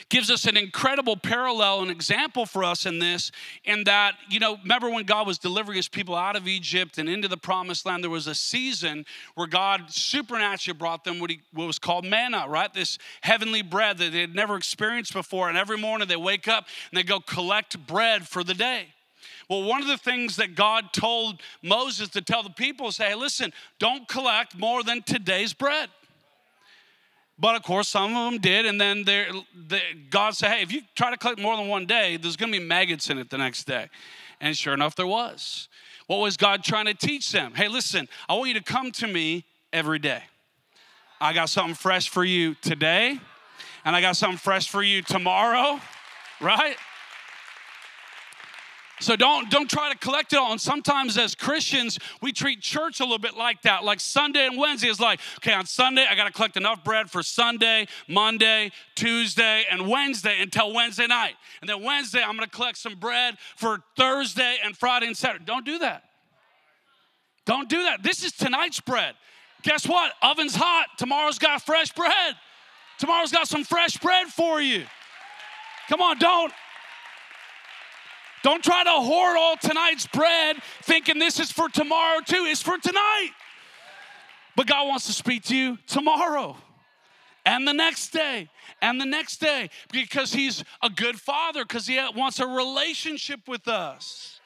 gives 0.09 0.31
us 0.31 0.45
an 0.45 0.55
incredible 0.55 1.17
parallel 1.17 1.81
and 1.81 1.91
example 1.91 2.45
for 2.45 2.63
us 2.63 2.85
in 2.85 2.99
this 2.99 3.31
in 3.65 3.83
that 3.83 4.13
you 4.29 4.39
know 4.39 4.57
remember 4.63 4.89
when 4.89 5.03
god 5.03 5.27
was 5.27 5.37
delivering 5.37 5.75
his 5.75 5.89
people 5.89 6.15
out 6.15 6.37
of 6.37 6.47
egypt 6.47 6.97
and 6.97 7.09
into 7.09 7.27
the 7.27 7.37
promised 7.37 7.85
land 7.85 8.01
there 8.01 8.09
was 8.09 8.27
a 8.27 8.35
season 8.35 9.05
where 9.35 9.47
god 9.47 9.91
supernaturally 9.91 10.77
brought 10.77 11.03
them 11.03 11.19
what, 11.19 11.29
he, 11.29 11.41
what 11.53 11.67
was 11.67 11.77
called 11.77 12.05
manna 12.05 12.45
right? 12.47 12.73
This 12.73 12.97
heavenly 13.21 13.61
bread 13.61 13.97
that 13.97 14.11
they 14.11 14.21
had 14.21 14.35
never 14.35 14.55
experienced 14.55 15.13
before. 15.13 15.49
And 15.49 15.57
every 15.57 15.77
morning 15.77 16.07
they 16.07 16.15
wake 16.15 16.47
up 16.47 16.67
and 16.91 16.97
they 16.97 17.03
go 17.03 17.19
collect 17.19 17.85
bread 17.85 18.27
for 18.27 18.43
the 18.43 18.53
day. 18.53 18.87
Well, 19.49 19.63
one 19.63 19.81
of 19.81 19.87
the 19.87 19.97
things 19.97 20.37
that 20.37 20.55
God 20.55 20.91
told 20.91 21.41
Moses 21.61 22.09
to 22.09 22.21
tell 22.21 22.41
the 22.41 22.49
people 22.49 22.87
is, 22.87 22.97
hey, 22.97 23.13
listen, 23.13 23.53
don't 23.79 24.07
collect 24.07 24.57
more 24.57 24.83
than 24.83 25.03
today's 25.03 25.53
bread. 25.53 25.89
But 27.37 27.55
of 27.55 27.63
course, 27.63 27.89
some 27.89 28.15
of 28.15 28.31
them 28.31 28.41
did. 28.41 28.65
And 28.65 28.79
then 28.79 29.03
they, 29.03 29.27
God 30.09 30.35
said, 30.35 30.51
hey, 30.51 30.61
if 30.61 30.71
you 30.71 30.81
try 30.95 31.11
to 31.11 31.17
collect 31.17 31.39
more 31.39 31.57
than 31.57 31.67
one 31.67 31.85
day, 31.85 32.17
there's 32.17 32.37
going 32.37 32.51
to 32.51 32.59
be 32.59 32.65
maggots 32.65 33.09
in 33.09 33.17
it 33.17 33.29
the 33.29 33.37
next 33.37 33.65
day. 33.65 33.89
And 34.39 34.55
sure 34.55 34.73
enough, 34.73 34.95
there 34.95 35.07
was. 35.07 35.67
What 36.07 36.17
was 36.17 36.37
God 36.37 36.63
trying 36.63 36.85
to 36.85 36.93
teach 36.93 37.31
them? 37.31 37.53
Hey, 37.53 37.67
listen, 37.67 38.07
I 38.29 38.35
want 38.35 38.49
you 38.49 38.53
to 38.53 38.63
come 38.63 38.91
to 38.93 39.07
me 39.07 39.43
every 39.73 39.99
day. 39.99 40.23
I 41.19 41.33
got 41.33 41.49
something 41.49 41.73
fresh 41.73 42.09
for 42.09 42.23
you 42.23 42.55
today, 42.55 43.19
and 43.83 43.95
I 43.95 44.01
got 44.01 44.15
something 44.15 44.37
fresh 44.37 44.69
for 44.69 44.83
you 44.83 45.01
tomorrow, 45.01 45.79
right? 46.39 46.75
So 49.01 49.15
don't 49.17 49.49
don't 49.51 49.69
try 49.69 49.91
to 49.91 49.97
collect 49.97 50.31
it 50.31 50.39
all. 50.39 50.51
And 50.51 50.61
sometimes 50.61 51.17
as 51.17 51.35
Christians, 51.35 51.99
we 52.21 52.31
treat 52.31 52.61
church 52.61 53.01
a 53.01 53.03
little 53.03 53.19
bit 53.19 53.35
like 53.35 53.61
that. 53.63 53.83
Like 53.83 53.99
Sunday 53.99 54.45
and 54.45 54.57
Wednesday 54.57 54.87
is 54.87 54.99
like, 54.99 55.19
okay, 55.39 55.53
on 55.53 55.65
Sunday 55.65 56.05
I 56.09 56.15
got 56.15 56.25
to 56.25 56.31
collect 56.31 56.55
enough 56.55 56.83
bread 56.83 57.09
for 57.09 57.21
Sunday, 57.21 57.87
Monday, 58.07 58.71
Tuesday, 58.95 59.65
and 59.69 59.89
Wednesday 59.89 60.41
until 60.41 60.73
Wednesday 60.73 61.07
night. 61.07 61.35
And 61.61 61.69
then 61.69 61.83
Wednesday 61.83 62.21
I'm 62.21 62.37
going 62.37 62.47
to 62.47 62.55
collect 62.55 62.77
some 62.77 62.95
bread 62.95 63.35
for 63.57 63.79
Thursday 63.97 64.57
and 64.63 64.77
Friday 64.77 65.07
and 65.07 65.17
Saturday. 65.17 65.43
Don't 65.45 65.65
do 65.65 65.79
that. 65.79 66.03
Don't 67.45 67.67
do 67.67 67.83
that. 67.83 68.01
This 68.01 68.23
is 68.23 68.31
tonight's 68.31 68.79
bread. 68.79 69.15
Guess 69.63 69.87
what? 69.87 70.13
Oven's 70.21 70.55
hot. 70.55 70.87
Tomorrow's 70.97 71.37
got 71.37 71.61
fresh 71.61 71.91
bread. 71.91 72.35
Tomorrow's 72.97 73.31
got 73.31 73.47
some 73.47 73.63
fresh 73.65 73.97
bread 73.97 74.27
for 74.27 74.61
you. 74.61 74.85
Come 75.89 76.01
on, 76.01 76.17
don't 76.17 76.51
don't 78.45 78.63
try 78.63 78.83
to 78.83 78.91
hoard 78.91 79.35
all 79.37 79.57
tonight's 79.57 80.05
bread 80.05 80.57
thinking 80.83 81.17
this 81.17 81.39
is 81.39 81.51
for 81.51 81.67
tomorrow 81.67 82.19
too. 82.23 82.45
It's 82.47 82.61
for 82.61 82.77
tonight. 82.77 83.31
But 84.55 84.67
God 84.67 84.87
wants 84.87 85.07
to 85.07 85.13
speak 85.13 85.45
to 85.45 85.55
you 85.55 85.79
tomorrow. 85.87 86.55
and 87.43 87.67
the 87.67 87.73
next 87.73 88.09
day 88.09 88.47
and 88.83 89.01
the 89.01 89.05
next 89.05 89.37
day 89.37 89.71
because 89.91 90.31
he's 90.31 90.63
a 90.83 90.91
good 90.91 91.19
father 91.19 91.63
because 91.63 91.87
he 91.87 91.99
wants 92.15 92.39
a 92.39 92.45
relationship 92.45 93.47
with 93.47 93.67
us 93.67 94.39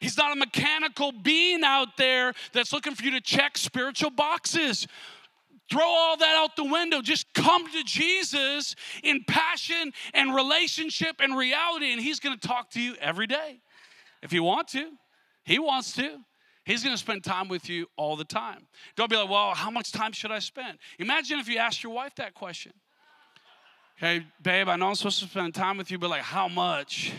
he's 0.00 0.16
not 0.16 0.32
a 0.32 0.36
mechanical 0.36 1.10
being 1.12 1.62
out 1.64 1.96
there 1.96 2.32
that's 2.52 2.72
looking 2.72 2.94
for 2.94 3.04
you 3.04 3.10
to 3.10 3.20
check 3.20 3.58
spiritual 3.58 4.10
boxes 4.10 4.86
throw 5.70 5.86
all 5.86 6.16
that 6.16 6.36
out 6.36 6.56
the 6.56 6.64
window 6.64 7.00
just 7.00 7.32
come 7.34 7.66
to 7.70 7.82
jesus 7.84 8.74
in 9.02 9.22
passion 9.26 9.92
and 10.14 10.34
relationship 10.34 11.16
and 11.20 11.36
reality 11.36 11.92
and 11.92 12.00
he's 12.00 12.20
going 12.20 12.38
to 12.38 12.48
talk 12.48 12.70
to 12.70 12.80
you 12.80 12.94
every 13.00 13.26
day 13.26 13.60
if 14.22 14.32
you 14.32 14.42
want 14.42 14.68
to 14.68 14.90
he 15.44 15.58
wants 15.58 15.92
to 15.92 16.18
He's 16.64 16.84
going 16.84 16.94
to 16.94 17.00
spend 17.00 17.24
time 17.24 17.48
with 17.48 17.68
you 17.68 17.86
all 17.96 18.16
the 18.16 18.24
time. 18.24 18.66
Don't 18.94 19.10
be 19.10 19.16
like, 19.16 19.30
well, 19.30 19.54
how 19.54 19.70
much 19.70 19.92
time 19.92 20.12
should 20.12 20.30
I 20.30 20.38
spend? 20.38 20.78
Imagine 20.98 21.38
if 21.38 21.48
you 21.48 21.58
asked 21.58 21.82
your 21.82 21.92
wife 21.92 22.14
that 22.16 22.34
question. 22.34 22.72
Hey, 23.96 24.24
babe, 24.40 24.68
I 24.68 24.76
know 24.76 24.88
I'm 24.88 24.94
supposed 24.94 25.20
to 25.20 25.26
spend 25.26 25.54
time 25.54 25.78
with 25.78 25.90
you, 25.90 25.98
but 25.98 26.10
like, 26.10 26.22
how 26.22 26.48
much? 26.48 27.12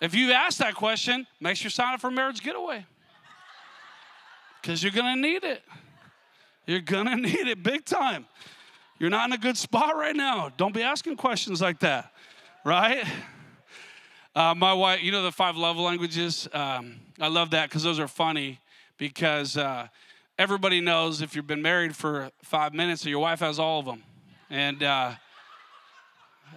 If 0.00 0.14
you 0.14 0.32
ask 0.32 0.58
that 0.58 0.74
question, 0.74 1.26
make 1.40 1.56
sure 1.56 1.66
you 1.66 1.70
sign 1.70 1.94
up 1.94 2.00
for 2.00 2.08
a 2.08 2.10
marriage 2.10 2.42
getaway. 2.42 2.84
Because 4.60 4.82
you're 4.82 4.92
going 4.92 5.14
to 5.14 5.20
need 5.20 5.44
it. 5.44 5.62
You're 6.66 6.80
to 6.80 7.04
need 7.16 7.46
it 7.46 7.62
big 7.62 7.84
time. 7.84 8.26
You're 8.98 9.10
not 9.10 9.28
in 9.28 9.32
a 9.32 9.38
good 9.38 9.56
spot 9.56 9.94
right 9.94 10.16
now. 10.16 10.50
Don't 10.56 10.74
be 10.74 10.82
asking 10.82 11.16
questions 11.16 11.60
like 11.60 11.80
that, 11.80 12.12
right? 12.64 13.04
Uh, 14.34 14.54
my 14.54 14.72
wife, 14.72 15.02
you 15.02 15.12
know 15.12 15.22
the 15.22 15.32
five 15.32 15.56
love 15.56 15.76
languages? 15.76 16.48
Um, 16.52 16.96
I 17.20 17.28
love 17.28 17.50
that 17.50 17.68
because 17.68 17.82
those 17.82 17.98
are 17.98 18.08
funny 18.08 18.58
because 18.98 19.56
uh, 19.56 19.88
everybody 20.38 20.80
knows 20.80 21.22
if 21.22 21.36
you've 21.36 21.46
been 21.46 21.62
married 21.62 21.94
for 21.94 22.30
five 22.42 22.74
minutes 22.74 23.04
your 23.04 23.20
wife 23.20 23.40
has 23.40 23.58
all 23.58 23.80
of 23.80 23.86
them. 23.86 24.02
And, 24.50 24.82
uh, 24.82 25.12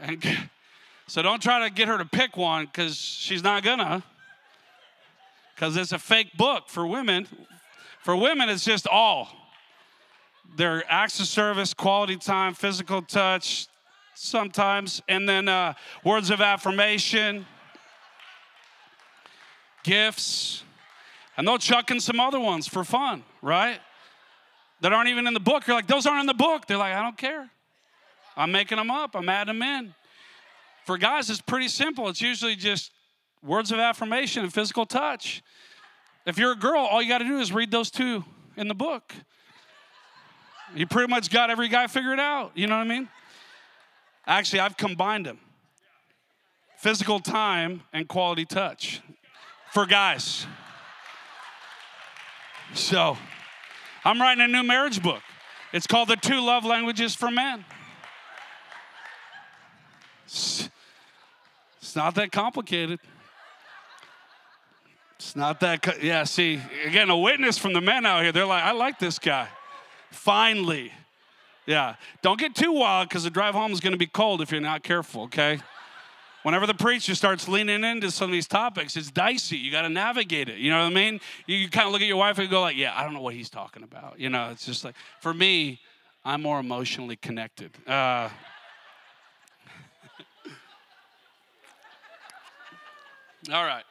and 0.02 0.50
so 1.08 1.22
don't 1.22 1.42
try 1.42 1.68
to 1.68 1.74
get 1.74 1.88
her 1.88 1.98
to 1.98 2.06
pick 2.06 2.36
one 2.36 2.66
because 2.66 2.98
she's 2.98 3.44
not 3.44 3.64
gonna. 3.64 4.04
Because 5.56 5.76
it's 5.76 5.92
a 5.92 6.00
fake 6.00 6.38
book 6.38 6.70
for 6.70 6.88
women. 6.88 7.28
For 8.02 8.16
women, 8.16 8.48
it's 8.48 8.64
just 8.64 8.88
all. 8.88 9.39
Their 10.56 10.84
acts 10.90 11.20
of 11.20 11.28
service, 11.28 11.74
quality 11.74 12.18
time, 12.18 12.54
physical 12.54 13.02
touch, 13.02 13.68
sometimes, 14.16 15.02
and 15.08 15.28
then 15.28 15.48
uh, 15.48 15.74
words 16.04 16.30
of 16.30 16.42
affirmation 16.42 17.46
gifts, 19.84 20.64
and 21.38 21.48
they'll 21.48 21.58
chuck 21.58 21.90
in 21.90 22.00
some 22.00 22.20
other 22.20 22.40
ones 22.40 22.68
for 22.68 22.84
fun, 22.84 23.24
right? 23.42 23.80
That 24.82 24.92
aren't 24.94 25.10
even 25.10 25.26
in 25.28 25.34
the 25.34 25.40
book. 25.40 25.66
You're 25.68 25.76
like, 25.76 25.88
those 25.88 26.06
aren't 26.06 26.22
in 26.22 26.26
the 26.26 26.34
book. 26.34 26.66
They're 26.68 26.78
like, 26.78 26.94
I 26.94 27.02
don't 27.02 27.18
care. 27.18 27.50
I'm 28.36 28.52
making 28.52 28.78
them 28.78 28.92
up, 28.92 29.16
I'm 29.16 29.28
adding 29.30 29.60
them 29.60 29.62
in. 29.62 29.94
For 30.86 30.98
guys, 30.98 31.30
it's 31.30 31.42
pretty 31.42 31.68
simple. 31.68 32.08
It's 32.10 32.22
usually 32.22 32.56
just 32.56 32.92
words 33.44 33.72
of 33.72 33.80
affirmation 33.80 34.44
and 34.44 34.54
physical 34.54 34.86
touch. 34.86 35.42
If 36.26 36.38
you're 36.38 36.54
a 36.54 36.58
girl, 36.58 36.80
all 36.80 37.02
you 37.02 37.10
got 37.10 37.20
to 37.20 37.26
do 37.26 37.40
is 37.40 37.52
read 37.52 37.72
those 37.72 37.92
two 37.92 38.24
in 38.58 38.68
the 38.68 38.76
book. 38.76 39.14
You 40.76 40.86
pretty 40.88 41.10
much 41.10 41.30
got 41.30 41.50
every 41.50 41.68
guy 41.68 41.88
figured 41.88 42.20
out. 42.20 42.52
You 42.56 42.68
know 42.68 42.78
what 42.78 42.86
I 42.86 42.90
mean? 42.90 43.10
Actually, 44.28 44.60
I've 44.60 44.78
combined 44.78 45.26
them 45.26 45.40
physical 46.78 47.20
time 47.20 47.82
and 47.92 48.08
quality 48.08 48.46
touch 48.46 49.02
for 49.72 49.86
guys. 49.86 50.46
So, 52.74 53.18
I'm 54.06 54.22
writing 54.22 54.44
a 54.44 54.48
new 54.48 54.64
marriage 54.64 55.02
book. 55.02 55.22
It's 55.74 55.88
called 55.88 56.08
The 56.08 56.16
Two 56.16 56.40
Love 56.40 56.64
Languages 56.66 57.16
for 57.16 57.30
Men. 57.30 57.66
It's, 60.26 60.70
not 61.96 62.14
that 62.16 62.32
complicated. 62.32 63.00
It's 65.16 65.36
not 65.36 65.60
that, 65.62 66.04
yeah, 66.04 66.24
see, 66.24 66.62
again, 66.86 67.10
a 67.10 67.18
witness 67.18 67.58
from 67.58 67.74
the 67.74 67.82
men 67.82 68.06
out 68.06 68.22
here. 68.22 68.32
They're 68.32 68.46
like, 68.46 68.64
I 68.64 68.72
like 68.72 69.00
this 69.00 69.18
guy. 69.18 69.50
Finally. 70.12 70.92
Yeah. 71.66 71.96
Don't 72.22 72.40
get 72.40 72.56
too 72.56 72.72
wild 72.72 73.10
because 73.10 73.24
the 73.24 73.30
drive 73.30 73.54
home 73.54 73.72
is 73.72 73.80
going 73.80 73.92
to 73.92 73.98
be 73.98 74.08
cold 74.08 74.42
if 74.42 74.52
you're 74.52 74.62
not 74.62 74.84
careful, 74.84 75.24
okay? 75.24 75.60
Whenever 76.44 76.66
the 76.66 76.74
preacher 76.74 77.14
starts 77.16 77.48
leaning 77.48 77.84
into 77.84 78.10
some 78.12 78.30
of 78.30 78.32
these 78.32 78.48
topics, 78.48 78.96
it's 78.96 79.12
dicey. 79.12 79.58
You 79.58 79.72
got 79.72 79.82
to 79.82 79.90
navigate 79.90 80.48
it. 80.50 80.58
You 80.58 80.72
know 80.72 80.80
what 80.80 80.92
I 80.92 80.96
mean? 80.96 81.20
You, 81.48 81.70
kind 81.70 81.86
of 81.86 81.92
look 81.92 82.02
at 82.02 82.08
your 82.08 82.18
wife 82.18 82.40
and 82.40 82.50
go 82.50 82.62
like, 82.62 82.78
"Yeah, 82.78 82.94
I 82.96 83.04
don't 83.04 83.14
know 83.14 83.22
what 83.22 83.34
he's 83.34 83.50
talking 83.50 83.84
about." 83.84 84.20
You 84.20 84.30
know, 84.30 84.50
it's 84.50 84.66
just 84.66 84.86
like 84.86 84.96
for 85.20 85.34
me, 85.34 85.82
I'm 86.24 86.42
more 86.42 86.60
emotionally 86.60 87.18
connected. 87.18 87.72
Uh, 87.86 87.92
all 93.54 93.66
right. 93.66 93.84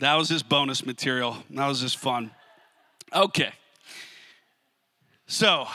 That 0.00 0.16
was 0.16 0.28
just 0.28 0.48
bonus 0.48 0.84
material. 0.84 1.38
That 1.50 1.68
was 1.68 1.80
just 1.80 1.96
fun. 1.96 2.32
Okay. 3.14 3.52
So, 5.28 5.66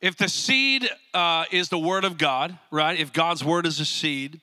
if 0.00 0.16
the 0.16 0.28
seed 0.28 0.88
uh, 1.12 1.46
is 1.50 1.68
the 1.68 1.78
word 1.78 2.04
of 2.04 2.16
God, 2.16 2.58
right? 2.70 2.98
If 2.98 3.12
God's 3.12 3.44
word 3.44 3.66
is 3.66 3.80
a 3.80 3.84
seed, 3.84 4.40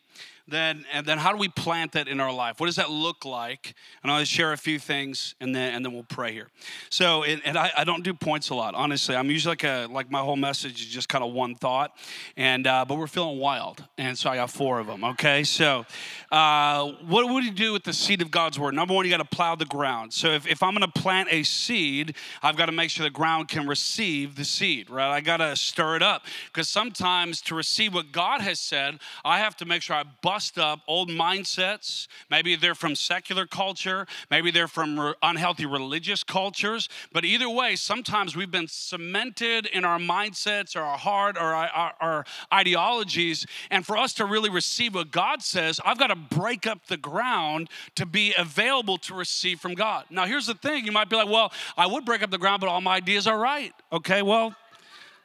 then 0.51 0.85
and 0.93 1.05
then 1.05 1.17
how 1.17 1.31
do 1.31 1.37
we 1.37 1.49
plant 1.49 1.93
that 1.93 2.07
in 2.07 2.19
our 2.19 2.33
life? 2.33 2.59
What 2.59 2.67
does 2.67 2.75
that 2.75 2.91
look 2.91 3.25
like? 3.25 3.73
And 4.03 4.11
I'll 4.11 4.23
share 4.23 4.53
a 4.53 4.57
few 4.57 4.77
things, 4.77 5.35
and 5.41 5.55
then 5.55 5.73
and 5.73 5.85
then 5.85 5.93
we'll 5.93 6.03
pray 6.03 6.33
here. 6.33 6.49
So, 6.89 7.23
and, 7.23 7.41
and 7.45 7.57
I, 7.57 7.71
I, 7.77 7.83
don't 7.83 8.03
do 8.03 8.13
points 8.13 8.49
a 8.49 8.55
lot, 8.55 8.75
honestly. 8.75 9.15
I'm 9.15 9.29
usually 9.29 9.51
like 9.51 9.63
a 9.63 9.87
like 9.89 10.11
my 10.11 10.19
whole 10.19 10.35
message 10.35 10.81
is 10.81 10.87
just 10.87 11.09
kind 11.09 11.23
of 11.23 11.33
one 11.33 11.55
thought, 11.55 11.95
and 12.37 12.67
uh, 12.67 12.85
but 12.87 12.97
we're 12.97 13.07
feeling 13.07 13.39
wild, 13.39 13.83
and 13.97 14.17
so 14.17 14.29
I 14.29 14.35
got 14.35 14.51
four 14.51 14.79
of 14.79 14.87
them. 14.87 15.03
Okay, 15.03 15.43
so 15.43 15.85
uh, 16.31 16.91
what 17.07 17.29
would 17.29 17.43
you 17.43 17.51
do 17.51 17.73
with 17.73 17.83
the 17.83 17.93
seed 17.93 18.21
of 18.21 18.31
God's 18.31 18.59
word? 18.59 18.73
Number 18.73 18.93
one, 18.93 19.05
you 19.05 19.11
got 19.11 19.17
to 19.17 19.35
plow 19.35 19.55
the 19.55 19.65
ground. 19.65 20.13
So 20.13 20.29
if, 20.29 20.47
if 20.47 20.63
I'm 20.63 20.75
going 20.75 20.89
to 20.89 20.99
plant 21.01 21.29
a 21.31 21.43
seed, 21.43 22.15
I've 22.41 22.57
got 22.57 22.67
to 22.67 22.71
make 22.71 22.89
sure 22.89 23.03
the 23.03 23.09
ground 23.09 23.47
can 23.47 23.67
receive 23.67 24.35
the 24.35 24.45
seed, 24.45 24.89
right? 24.89 25.09
I 25.09 25.21
got 25.21 25.37
to 25.37 25.55
stir 25.55 25.95
it 25.95 26.03
up 26.03 26.25
because 26.47 26.69
sometimes 26.69 27.41
to 27.41 27.55
receive 27.55 27.93
what 27.93 28.11
God 28.11 28.41
has 28.41 28.59
said, 28.59 28.99
I 29.23 29.39
have 29.39 29.55
to 29.57 29.65
make 29.65 29.81
sure 29.81 29.95
I 29.95 30.03
bust 30.21 30.40
up 30.57 30.81
old 30.87 31.09
mindsets. 31.09 32.07
Maybe 32.29 32.55
they're 32.55 32.75
from 32.75 32.95
secular 32.95 33.45
culture, 33.45 34.07
maybe 34.29 34.51
they're 34.51 34.67
from 34.67 34.99
re- 34.99 35.13
unhealthy 35.21 35.65
religious 35.65 36.23
cultures. 36.23 36.89
But 37.11 37.25
either 37.25 37.49
way, 37.49 37.75
sometimes 37.75 38.35
we've 38.35 38.51
been 38.51 38.67
cemented 38.67 39.65
in 39.67 39.85
our 39.85 39.99
mindsets 39.99 40.75
or 40.75 40.81
our 40.81 40.97
heart 40.97 41.37
or 41.37 41.53
our, 41.53 41.67
our, 41.67 41.93
our 41.99 42.25
ideologies. 42.53 43.45
And 43.69 43.85
for 43.85 43.97
us 43.97 44.13
to 44.13 44.25
really 44.25 44.49
receive 44.49 44.95
what 44.95 45.11
God 45.11 45.41
says, 45.41 45.79
I've 45.85 45.99
got 45.99 46.07
to 46.07 46.15
break 46.15 46.67
up 46.67 46.87
the 46.87 46.97
ground 46.97 47.69
to 47.95 48.05
be 48.05 48.33
available 48.37 48.97
to 48.99 49.13
receive 49.13 49.59
from 49.59 49.73
God. 49.75 50.05
Now, 50.09 50.25
here's 50.25 50.47
the 50.47 50.55
thing 50.55 50.85
you 50.85 50.91
might 50.91 51.09
be 51.09 51.15
like, 51.15 51.29
well, 51.29 51.51
I 51.77 51.87
would 51.87 52.05
break 52.05 52.23
up 52.23 52.31
the 52.31 52.37
ground, 52.37 52.61
but 52.61 52.69
all 52.69 52.81
my 52.81 52.95
ideas 52.95 53.27
are 53.27 53.37
right. 53.37 53.73
Okay, 53.91 54.21
well, 54.21 54.55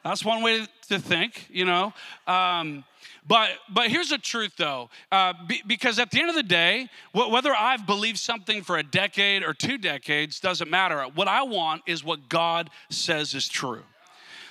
that's 0.09 0.23
one 0.25 0.43
way 0.43 0.65
to 0.89 0.99
think, 0.99 1.47
you 1.49 1.65
know. 1.65 1.93
Um, 2.27 2.83
but 3.27 3.49
but 3.69 3.89
here's 3.89 4.09
the 4.09 4.17
truth 4.17 4.53
though, 4.57 4.89
uh, 5.11 5.33
be, 5.47 5.61
because 5.67 5.99
at 5.99 6.11
the 6.11 6.19
end 6.19 6.29
of 6.29 6.35
the 6.35 6.43
day, 6.43 6.89
wh- 7.11 7.29
whether 7.29 7.53
I've 7.53 7.85
believed 7.85 8.17
something 8.17 8.63
for 8.63 8.77
a 8.77 8.83
decade 8.83 9.43
or 9.43 9.53
two 9.53 9.77
decades 9.77 10.39
doesn't 10.39 10.69
matter. 10.69 11.03
What 11.13 11.27
I 11.27 11.43
want 11.43 11.83
is 11.87 12.03
what 12.03 12.29
God 12.29 12.69
says 12.89 13.33
is 13.33 13.47
true. 13.47 13.83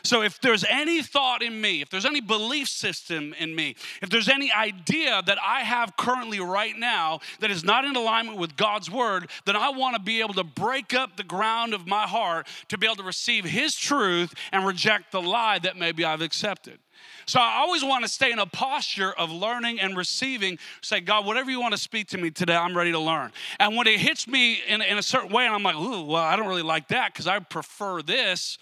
So 0.07 0.23
if 0.23 0.41
there's 0.41 0.65
any 0.69 1.03
thought 1.03 1.43
in 1.43 1.61
me, 1.61 1.83
if 1.83 1.91
there's 1.91 2.05
any 2.05 2.21
belief 2.21 2.69
system 2.69 3.35
in 3.39 3.55
me, 3.55 3.75
if 4.01 4.09
there's 4.09 4.29
any 4.29 4.53
idea 4.53 5.21
that 5.27 5.39
I 5.43 5.61
have 5.61 5.97
currently 5.97 6.39
right 6.41 6.77
now 6.77 7.21
that 7.41 7.51
is 7.51 7.65
not 7.65 7.85
in 7.85 7.97
alignment 7.97 8.39
with 8.39 8.57
God's 8.57 8.91
word, 8.91 9.29
then 9.45 9.57
I 9.57 9.71
want 9.71 9.97
to 9.97 10.03
be 10.03 10.21
able 10.21 10.35
to 10.35 10.45
break 10.45 10.95
up 10.95 11.17
the 11.17 11.25
ground 11.25 11.75
of 11.75 11.87
my 11.87 12.07
heart 12.07 12.47
to 12.69 12.79
be 12.79 12.87
able 12.87 12.97
to 12.97 13.03
receive 13.03 13.45
His 13.45 13.75
truth 13.75 14.33
and 14.53 14.65
reject 14.65 15.11
the 15.11 15.21
lie 15.21 15.59
that 15.59 15.77
maybe 15.77 16.05
I've 16.05 16.23
accepted. 16.23 16.79
So 17.27 17.41
I 17.41 17.57
always 17.57 17.83
want 17.83 18.05
to 18.05 18.09
stay 18.09 18.31
in 18.31 18.39
a 18.39 18.47
posture 18.47 19.13
of 19.13 19.33
learning 19.33 19.81
and 19.81 19.97
receiving. 19.97 20.59
Say, 20.81 21.01
God, 21.01 21.27
whatever 21.27 21.51
you 21.51 21.61
want 21.61 21.73
to 21.73 21.81
speak 21.81 22.07
to 22.09 22.19
me 22.19 22.31
today, 22.31 22.55
I'm 22.55 22.77
ready 22.77 22.93
to 22.93 23.01
learn. 23.01 23.33
And 23.59 23.77
when 23.77 23.89
it 23.89 23.99
hits 23.99 24.29
me 24.29 24.61
in, 24.69 24.81
in 24.81 24.97
a 24.97 25.03
certain 25.03 25.33
way, 25.33 25.45
and 25.45 25.55
I'm 25.55 25.65
like, 25.65 25.77
ooh, 25.77 26.05
well, 26.05 26.23
I 26.23 26.37
don't 26.37 26.47
really 26.47 26.63
like 26.63 26.89
that 26.89 27.13
because 27.13 27.27
I 27.27 27.41
prefer 27.41 28.03
this. 28.03 28.59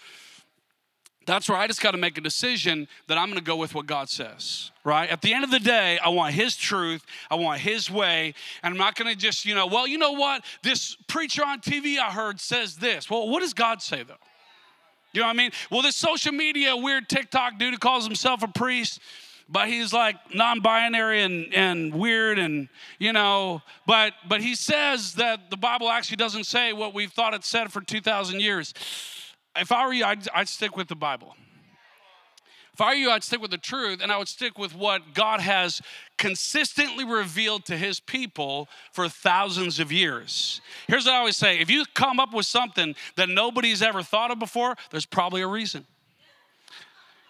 That's 1.25 1.49
where 1.49 1.57
I 1.57 1.65
just 1.65 1.81
got 1.81 1.91
to 1.91 1.97
make 1.97 2.17
a 2.17 2.21
decision 2.21 2.87
that 3.07 3.17
I'm 3.17 3.27
going 3.27 3.39
to 3.39 3.43
go 3.43 3.55
with 3.55 3.73
what 3.73 3.87
God 3.87 4.09
says, 4.09 4.71
right? 4.83 5.09
At 5.09 5.21
the 5.21 5.33
end 5.33 5.43
of 5.43 5.51
the 5.51 5.59
day, 5.59 5.97
I 5.97 6.09
want 6.09 6.35
His 6.35 6.55
truth, 6.55 7.03
I 7.31 7.35
want 7.35 7.61
His 7.61 7.89
way, 7.89 8.35
and 8.61 8.73
I'm 8.73 8.77
not 8.77 8.95
going 8.95 9.11
to 9.11 9.19
just, 9.19 9.45
you 9.45 9.55
know, 9.55 9.65
well, 9.65 9.87
you 9.87 9.97
know 9.97 10.11
what? 10.11 10.45
This 10.61 10.95
preacher 11.07 11.43
on 11.43 11.61
TV 11.61 11.97
I 11.97 12.11
heard 12.11 12.39
says 12.39 12.75
this. 12.75 13.09
Well, 13.09 13.27
what 13.27 13.39
does 13.39 13.53
God 13.53 13.81
say 13.81 14.03
though? 14.03 14.13
You 15.13 15.21
know 15.21 15.27
what 15.27 15.33
I 15.33 15.37
mean? 15.37 15.51
Well, 15.71 15.81
this 15.81 15.95
social 15.95 16.33
media 16.33 16.75
weird 16.75 17.07
TikTok 17.09 17.57
dude 17.57 17.73
who 17.73 17.79
calls 17.79 18.05
himself 18.05 18.43
a 18.43 18.47
priest, 18.49 18.99
but 19.47 19.67
he's 19.69 19.93
like 19.93 20.17
non-binary 20.35 21.23
and, 21.23 21.53
and 21.53 21.93
weird 21.93 22.37
and 22.37 22.67
you 22.99 23.13
know, 23.13 23.61
but 23.87 24.13
but 24.27 24.41
he 24.41 24.55
says 24.55 25.13
that 25.13 25.49
the 25.49 25.57
Bible 25.57 25.89
actually 25.89 26.17
doesn't 26.17 26.43
say 26.43 26.73
what 26.73 26.93
we've 26.93 27.11
thought 27.11 27.33
it 27.33 27.45
said 27.45 27.71
for 27.71 27.81
2,000 27.81 28.41
years. 28.41 28.73
If 29.57 29.71
I 29.71 29.85
were 29.85 29.93
you, 29.93 30.05
I'd, 30.05 30.27
I'd 30.33 30.47
stick 30.49 30.75
with 30.75 30.87
the 30.87 30.95
Bible. 30.95 31.35
If 32.73 32.81
I 32.81 32.89
were 32.89 32.95
you, 32.95 33.09
I'd 33.09 33.23
stick 33.23 33.41
with 33.41 33.51
the 33.51 33.57
truth 33.57 34.01
and 34.03 34.11
I 34.11 34.17
would 34.17 34.27
stick 34.27 34.57
with 34.57 34.75
what 34.75 35.13
God 35.13 35.39
has 35.39 35.81
consistently 36.17 37.05
revealed 37.05 37.63
to 37.65 37.77
his 37.77 38.01
people 38.01 38.67
for 38.91 39.07
thousands 39.07 39.79
of 39.79 39.93
years. 39.93 40.59
Here's 40.87 41.05
what 41.05 41.13
I 41.13 41.17
always 41.19 41.37
say 41.37 41.59
if 41.59 41.69
you 41.69 41.85
come 41.93 42.19
up 42.19 42.33
with 42.33 42.45
something 42.45 42.93
that 43.15 43.29
nobody's 43.29 43.81
ever 43.81 44.03
thought 44.03 44.29
of 44.29 44.39
before, 44.39 44.75
there's 44.91 45.05
probably 45.05 45.41
a 45.41 45.47
reason. 45.47 45.85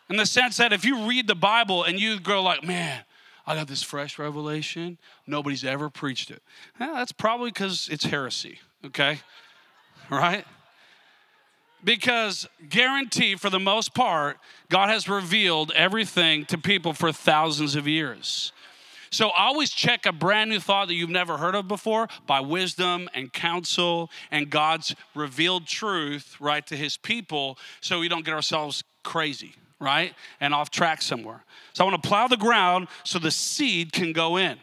In 0.09 0.17
the 0.17 0.25
sense 0.25 0.57
that 0.57 0.73
if 0.73 0.83
you 0.83 1.07
read 1.07 1.27
the 1.27 1.35
Bible 1.35 1.83
and 1.83 1.99
you 1.99 2.19
go 2.19 2.41
like, 2.41 2.63
man, 2.63 3.03
I 3.45 3.53
got 3.53 3.67
this 3.67 3.83
fresh 3.83 4.17
revelation, 4.17 4.97
nobody's 5.27 5.63
ever 5.63 5.91
preached 5.91 6.31
it. 6.31 6.41
Eh, 6.79 6.91
that's 6.93 7.11
probably 7.11 7.51
because 7.51 7.87
it's 7.91 8.05
heresy, 8.05 8.59
okay? 8.83 9.19
Right? 10.09 10.45
Because 11.83 12.47
guarantee 12.67 13.35
for 13.35 13.49
the 13.49 13.59
most 13.59 13.93
part, 13.93 14.37
God 14.69 14.89
has 14.89 15.07
revealed 15.07 15.71
everything 15.75 16.45
to 16.45 16.57
people 16.57 16.93
for 16.93 17.11
thousands 17.11 17.75
of 17.75 17.87
years. 17.87 18.51
So 19.11 19.29
always 19.29 19.71
check 19.71 20.05
a 20.05 20.11
brand 20.11 20.49
new 20.49 20.59
thought 20.59 20.87
that 20.87 20.95
you've 20.95 21.09
never 21.09 21.37
heard 21.37 21.55
of 21.55 21.67
before 21.67 22.09
by 22.27 22.41
wisdom 22.41 23.07
and 23.13 23.31
counsel 23.31 24.09
and 24.31 24.49
God's 24.49 24.95
revealed 25.13 25.67
truth, 25.67 26.35
right, 26.39 26.65
to 26.67 26.75
his 26.75 26.97
people 26.97 27.57
so 27.81 27.99
we 27.99 28.09
don't 28.09 28.25
get 28.25 28.33
ourselves 28.33 28.83
crazy, 29.03 29.53
right? 29.79 30.13
And 30.41 30.53
off 30.53 30.69
track 30.69 31.01
somewhere. 31.01 31.43
So 31.73 31.85
I 31.85 31.89
want 31.89 32.01
to 32.03 32.09
plow 32.09 32.27
the 32.27 32.35
ground 32.35 32.87
so 33.03 33.19
the 33.19 33.31
seed 33.31 33.93
can 33.93 34.11
go 34.11 34.37
in. 34.37 34.57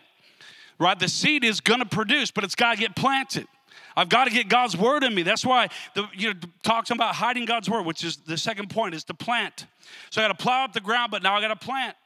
Right? 0.78 0.98
The 0.98 1.08
seed 1.08 1.44
is 1.44 1.60
going 1.60 1.80
to 1.80 1.86
produce, 1.86 2.30
but 2.30 2.42
it's 2.42 2.56
got 2.56 2.74
to 2.74 2.80
get 2.80 2.96
planted. 2.96 3.46
I've 3.96 4.08
got 4.08 4.24
to 4.24 4.30
get 4.30 4.48
God's 4.48 4.76
word 4.76 5.04
in 5.04 5.14
me. 5.14 5.22
That's 5.22 5.44
why 5.44 5.68
the, 5.94 6.06
you 6.14 6.34
know, 6.34 6.40
talks 6.62 6.90
about 6.90 7.14
hiding 7.14 7.44
God's 7.44 7.68
word, 7.68 7.84
which 7.84 8.04
is 8.04 8.16
the 8.16 8.38
second 8.38 8.70
point, 8.70 8.94
is 8.94 9.04
to 9.04 9.14
plant. 9.14 9.66
So 10.10 10.20
I 10.20 10.26
got 10.26 10.38
to 10.38 10.42
plow 10.42 10.64
up 10.64 10.72
the 10.72 10.80
ground, 10.80 11.10
but 11.10 11.22
now 11.22 11.36
I 11.36 11.40
got 11.40 11.48
to 11.48 11.56
plant. 11.56 11.96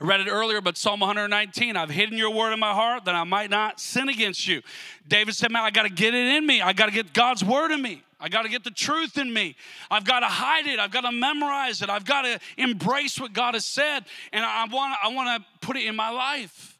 I 0.00 0.04
read 0.04 0.20
it 0.20 0.28
earlier, 0.28 0.60
but 0.60 0.76
Psalm 0.76 1.00
119, 1.00 1.76
I've 1.76 1.90
hidden 1.90 2.16
your 2.16 2.30
word 2.30 2.52
in 2.52 2.60
my 2.60 2.72
heart 2.72 3.04
that 3.04 3.14
I 3.14 3.24
might 3.24 3.50
not 3.50 3.80
sin 3.80 4.08
against 4.08 4.46
you. 4.46 4.62
David 5.06 5.34
said, 5.34 5.50
Man, 5.50 5.62
I 5.62 5.70
got 5.70 5.82
to 5.82 5.90
get 5.90 6.14
it 6.14 6.36
in 6.36 6.46
me. 6.46 6.62
I 6.62 6.72
got 6.72 6.86
to 6.86 6.92
get 6.92 7.12
God's 7.12 7.44
word 7.44 7.70
in 7.70 7.82
me. 7.82 8.02
I 8.20 8.28
got 8.28 8.42
to 8.42 8.48
get 8.48 8.64
the 8.64 8.70
truth 8.70 9.16
in 9.16 9.32
me. 9.32 9.54
I've 9.90 10.04
got 10.04 10.20
to 10.20 10.26
hide 10.26 10.66
it. 10.66 10.80
I've 10.80 10.90
got 10.90 11.02
to 11.02 11.12
memorize 11.12 11.82
it. 11.82 11.90
I've 11.90 12.04
got 12.04 12.22
to 12.22 12.40
embrace 12.56 13.20
what 13.20 13.32
God 13.32 13.54
has 13.54 13.64
said. 13.64 14.04
And 14.32 14.44
I 14.44 14.64
want, 14.64 14.94
I 15.02 15.08
want 15.08 15.42
to 15.42 15.66
put 15.66 15.76
it 15.76 15.84
in 15.84 15.94
my 15.94 16.10
life. 16.10 16.77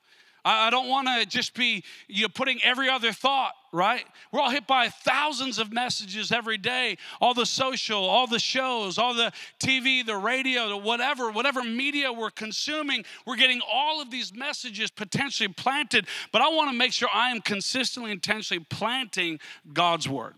I 0.51 0.71
don't 0.71 0.89
want 0.89 1.09
to 1.09 1.27
just 1.27 1.55
be 1.55 1.85
you 2.09 2.23
know, 2.23 2.29
putting 2.29 2.63
every 2.63 2.89
other 2.89 3.13
thought, 3.13 3.53
right? 3.73 4.05
We're 4.33 4.41
all 4.41 4.51
hit 4.51 4.67
by 4.67 4.89
thousands 4.89 5.59
of 5.59 5.73
messages 5.73 6.33
every 6.33 6.57
day, 6.57 6.97
all 7.21 7.35
the 7.35 7.45
social, 7.45 8.03
all 8.03 8.27
the 8.27 8.39
shows, 8.39 8.97
all 8.97 9.15
the 9.15 9.33
TV, 9.61 10.05
the 10.05 10.17
radio, 10.17 10.69
the 10.69 10.77
whatever, 10.77 11.31
whatever 11.31 11.63
media 11.63 12.13
we're 12.13 12.31
consuming, 12.31 13.05
we're 13.27 13.37
getting 13.37 13.61
all 13.71 14.01
of 14.01 14.11
these 14.11 14.35
messages 14.35 14.91
potentially 14.91 15.49
planted. 15.49 16.07
But 16.33 16.41
I 16.41 16.49
want 16.49 16.71
to 16.71 16.77
make 16.77 16.93
sure 16.93 17.09
I 17.13 17.31
am 17.31 17.41
consistently, 17.41 18.11
intentionally 18.11 18.65
planting 18.71 19.41
God's 19.73 20.09
word. 20.09 20.35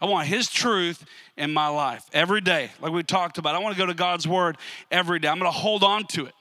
I 0.00 0.04
want 0.04 0.28
His 0.28 0.48
truth 0.48 1.04
in 1.36 1.52
my 1.54 1.68
life 1.68 2.04
every 2.12 2.42
day, 2.42 2.70
like 2.80 2.92
we 2.92 3.02
talked 3.02 3.38
about. 3.38 3.54
I 3.54 3.58
want 3.58 3.74
to 3.74 3.78
go 3.78 3.86
to 3.86 3.94
God's 3.94 4.28
Word 4.28 4.58
every 4.90 5.18
day. 5.18 5.28
I'm 5.28 5.38
going 5.38 5.50
to 5.50 5.58
hold 5.58 5.82
on 5.82 6.04
to 6.08 6.26
it. 6.26 6.34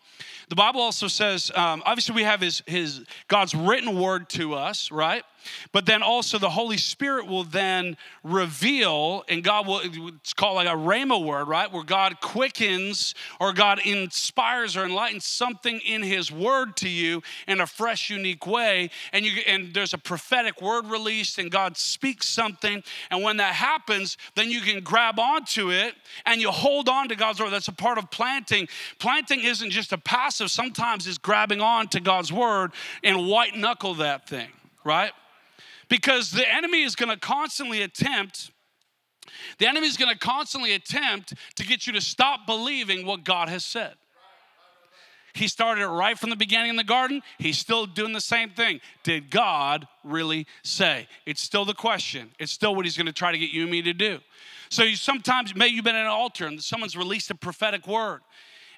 The 0.50 0.56
Bible 0.56 0.82
also 0.82 1.08
says, 1.08 1.52
um, 1.56 1.82
obviously, 1.86 2.16
we 2.16 2.24
have 2.24 2.42
his, 2.42 2.62
his 2.68 3.04
God's 3.28 3.56
written 3.56 4.00
word 4.00 4.30
to 4.30 4.54
us, 4.54 4.92
right? 4.92 5.24
But 5.72 5.86
then 5.86 6.04
also 6.04 6.38
the 6.38 6.50
Holy 6.50 6.78
Spirit 6.78 7.28
will 7.28 7.44
then 7.44 7.98
reveal, 8.24 9.24
and 9.28 9.44
God 9.44 9.68
will, 9.68 9.82
it's 9.84 10.34
called 10.34 10.56
like 10.56 10.68
a 10.68 10.72
rhema 10.72 11.24
word, 11.24 11.48
right? 11.48 11.72
Where 11.72 11.84
God 11.84 12.20
quickens 12.22 13.14
or 13.40 13.54
God 13.54 13.80
inspires 13.86 14.76
or 14.76 14.86
enlightens 14.86 15.26
something 15.26 15.80
in 15.86 16.04
His 16.04 16.32
word 16.32 16.76
to 16.78 16.90
you 16.90 17.22
in 17.48 17.60
a 17.62 17.68
fresh, 17.68 18.10
unique 18.10 18.48
way. 18.48 18.90
And, 19.14 19.26
you, 19.26 19.42
and 19.48 19.74
there's 19.74 19.94
a 19.94 19.98
prophetic 19.98 20.62
word 20.62 20.88
released, 20.88 21.38
and 21.38 21.52
God 21.52 21.78
speaks 21.78 22.28
something. 22.28 22.84
And 23.12 23.24
when 23.24 23.38
that 23.38 23.54
happens, 23.54 24.18
then 24.36 24.50
you 24.50 24.62
can 24.62 24.84
grab 24.84 25.20
onto 25.20 25.72
it 25.72 25.96
and 26.26 26.42
you 26.42 26.52
hold 26.52 26.90
on 26.90 27.10
to 27.10 27.16
God's 27.16 27.40
word. 27.40 27.52
That's 27.52 27.68
a 27.68 27.74
part 27.74 27.98
of 27.98 28.10
planting. 28.12 28.68
Planting 29.00 29.44
isn't 29.44 29.70
just 29.70 29.94
a 29.94 29.98
passive, 29.98 30.52
sometimes 30.52 31.08
it's 31.08 31.18
grabbing 31.18 31.62
on 31.62 31.88
to 31.90 32.00
God's 32.00 32.32
word 32.32 32.72
and 33.04 33.28
white 33.28 33.56
knuckle 33.56 33.96
that 33.96 34.28
thing, 34.28 34.50
right? 34.84 35.12
Because 35.89 36.32
the 36.32 36.48
enemy 36.52 36.84
is 36.84 36.95
going 36.95 37.10
to 37.10 37.17
constantly 37.17 37.82
attempt, 37.82 38.52
the 39.58 39.67
enemy 39.67 39.88
is 39.88 39.98
going 39.98 40.12
to 40.12 40.17
constantly 40.17 40.74
attempt 40.74 41.34
to 41.56 41.65
get 41.65 41.88
you 41.88 41.93
to 41.93 42.02
stop 42.02 42.45
believing 42.45 43.06
what 43.06 43.24
God 43.24 43.50
has 43.50 43.63
said. 43.63 43.93
He 45.34 45.50
started 45.50 45.82
it 45.82 45.88
right 45.88 46.17
from 46.17 46.30
the 46.30 46.38
beginning 46.38 46.69
in 46.69 46.76
the 46.78 46.84
garden. 46.84 47.21
He's 47.38 47.58
still 47.58 47.86
doing 47.86 48.13
the 48.13 48.21
same 48.21 48.52
thing. 48.52 48.80
Did 49.04 49.30
God 49.30 49.86
really 50.02 50.48
say? 50.63 51.08
It's 51.26 51.41
still 51.41 51.65
the 51.65 51.74
question. 51.74 52.32
It's 52.39 52.54
still 52.54 52.74
what 52.74 52.86
he's 52.86 52.95
going 52.95 53.08
to 53.08 53.13
try 53.13 53.34
to 53.34 53.38
get 53.38 53.52
you 53.52 53.63
and 53.63 53.71
me 53.71 53.82
to 53.82 53.93
do. 53.93 54.19
So 54.69 54.84
you 54.84 54.95
sometimes, 54.95 55.54
maybe 55.54 55.76
you've 55.76 55.84
been 55.84 55.95
in 55.95 56.02
an 56.02 56.08
altar 56.08 56.48
and 56.48 56.63
someone's 56.63 56.95
released 56.95 57.30
a 57.32 57.36
prophetic 57.36 57.86
word 57.86 58.21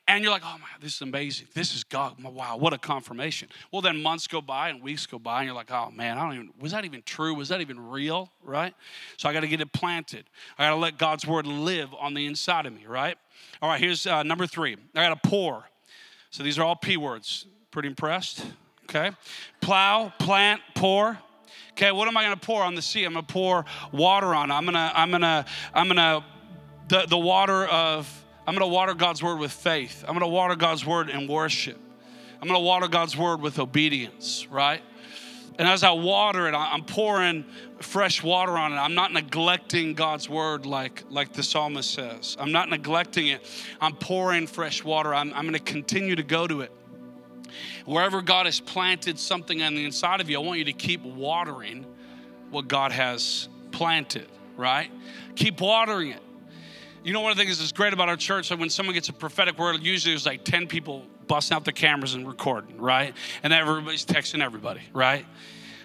and 0.07 0.23
you're 0.23 0.31
like, 0.31 0.43
oh 0.45 0.57
my, 0.59 0.67
this 0.81 0.95
is 0.95 1.01
amazing. 1.01 1.47
This 1.53 1.75
is 1.75 1.83
God. 1.83 2.21
Wow, 2.23 2.57
what 2.57 2.73
a 2.73 2.77
confirmation. 2.77 3.49
Well, 3.71 3.81
then 3.81 4.01
months 4.01 4.27
go 4.27 4.41
by 4.41 4.69
and 4.69 4.81
weeks 4.81 5.05
go 5.05 5.19
by, 5.19 5.39
and 5.39 5.45
you're 5.47 5.55
like, 5.55 5.71
oh 5.71 5.91
man, 5.91 6.17
I 6.17 6.23
don't 6.23 6.33
even, 6.33 6.49
was 6.59 6.71
that 6.71 6.85
even 6.85 7.01
true? 7.03 7.33
Was 7.33 7.49
that 7.49 7.61
even 7.61 7.79
real? 7.79 8.31
Right? 8.43 8.73
So 9.17 9.27
I 9.27 9.33
got 9.33 9.41
to 9.41 9.47
get 9.47 9.61
it 9.61 9.73
planted. 9.73 10.25
I 10.57 10.65
got 10.65 10.69
to 10.71 10.75
let 10.77 10.97
God's 10.97 11.27
word 11.27 11.45
live 11.45 11.89
on 11.99 12.13
the 12.13 12.25
inside 12.25 12.65
of 12.65 12.73
me, 12.73 12.85
right? 12.85 13.17
All 13.61 13.69
right, 13.69 13.79
here's 13.79 14.07
uh, 14.07 14.23
number 14.23 14.47
three. 14.47 14.77
I 14.95 15.07
got 15.09 15.21
to 15.21 15.29
pour. 15.29 15.65
So 16.29 16.43
these 16.43 16.57
are 16.57 16.63
all 16.63 16.75
P 16.75 16.97
words. 16.97 17.45
Pretty 17.71 17.89
impressed? 17.89 18.45
Okay. 18.83 19.11
Plow, 19.59 20.13
plant, 20.19 20.61
pour. 20.73 21.17
Okay, 21.73 21.91
what 21.91 22.07
am 22.07 22.17
I 22.17 22.23
gonna 22.23 22.37
pour 22.37 22.63
on 22.63 22.73
the 22.73 22.81
sea? 22.81 23.03
I'm 23.03 23.13
gonna 23.13 23.23
pour 23.23 23.63
water 23.91 24.33
on 24.33 24.49
it. 24.49 24.53
I'm 24.53 24.65
gonna, 24.65 24.91
I'm 24.95 25.11
gonna, 25.11 25.45
I'm 25.73 25.87
gonna, 25.87 26.25
the, 26.87 27.05
the 27.07 27.17
water 27.17 27.65
of 27.67 28.25
I'm 28.47 28.55
going 28.55 28.67
to 28.67 28.73
water 28.73 28.93
God's 28.93 29.21
word 29.21 29.39
with 29.39 29.51
faith. 29.51 30.05
I'm 30.07 30.13
going 30.13 30.21
to 30.21 30.33
water 30.33 30.55
God's 30.55 30.85
word 30.85 31.09
in 31.09 31.27
worship. 31.27 31.77
I'm 32.41 32.47
going 32.47 32.59
to 32.59 32.65
water 32.65 32.87
God's 32.87 33.17
word 33.17 33.41
with 33.41 33.59
obedience, 33.59 34.47
right? 34.49 34.81
And 35.59 35.67
as 35.67 35.83
I 35.83 35.91
water 35.91 36.47
it, 36.47 36.53
I'm 36.53 36.85
pouring 36.85 37.43
fresh 37.81 38.23
water 38.23 38.53
on 38.53 38.71
it. 38.71 38.77
I'm 38.77 38.93
not 38.93 39.11
neglecting 39.11 39.95
God's 39.95 40.29
word 40.29 40.65
like, 40.65 41.03
like 41.09 41.33
the 41.33 41.43
psalmist 41.43 41.91
says. 41.91 42.37
I'm 42.39 42.53
not 42.53 42.69
neglecting 42.69 43.27
it. 43.27 43.43
I'm 43.81 43.95
pouring 43.95 44.47
fresh 44.47 44.83
water. 44.83 45.13
I'm, 45.13 45.33
I'm 45.33 45.41
going 45.41 45.53
to 45.53 45.59
continue 45.59 46.15
to 46.15 46.23
go 46.23 46.47
to 46.47 46.61
it. 46.61 46.71
Wherever 47.85 48.21
God 48.21 48.45
has 48.45 48.59
planted 48.59 49.19
something 49.19 49.61
on 49.61 49.75
the 49.75 49.83
inside 49.83 50.21
of 50.21 50.29
you, 50.29 50.39
I 50.39 50.43
want 50.43 50.59
you 50.59 50.65
to 50.65 50.73
keep 50.73 51.03
watering 51.03 51.85
what 52.51 52.67
God 52.67 52.91
has 52.91 53.49
planted, 53.71 54.27
right? 54.55 54.89
Keep 55.35 55.59
watering 55.59 56.11
it. 56.11 56.21
You 57.03 57.13
know, 57.13 57.21
one 57.21 57.31
of 57.31 57.37
the 57.37 57.43
things 57.43 57.59
that's 57.59 57.71
great 57.71 57.93
about 57.93 58.09
our 58.09 58.17
church, 58.17 58.49
that 58.49 58.59
when 58.59 58.69
someone 58.69 58.93
gets 58.93 59.09
a 59.09 59.13
prophetic 59.13 59.57
word, 59.57 59.81
usually 59.81 60.13
there's 60.13 60.25
like 60.25 60.43
10 60.43 60.67
people 60.67 61.05
busting 61.27 61.55
out 61.55 61.65
the 61.65 61.71
cameras 61.71 62.13
and 62.15 62.27
recording, 62.27 62.79
right? 62.79 63.13
And 63.43 63.53
everybody's 63.53 64.05
texting 64.05 64.41
everybody, 64.41 64.81
right? 64.93 65.25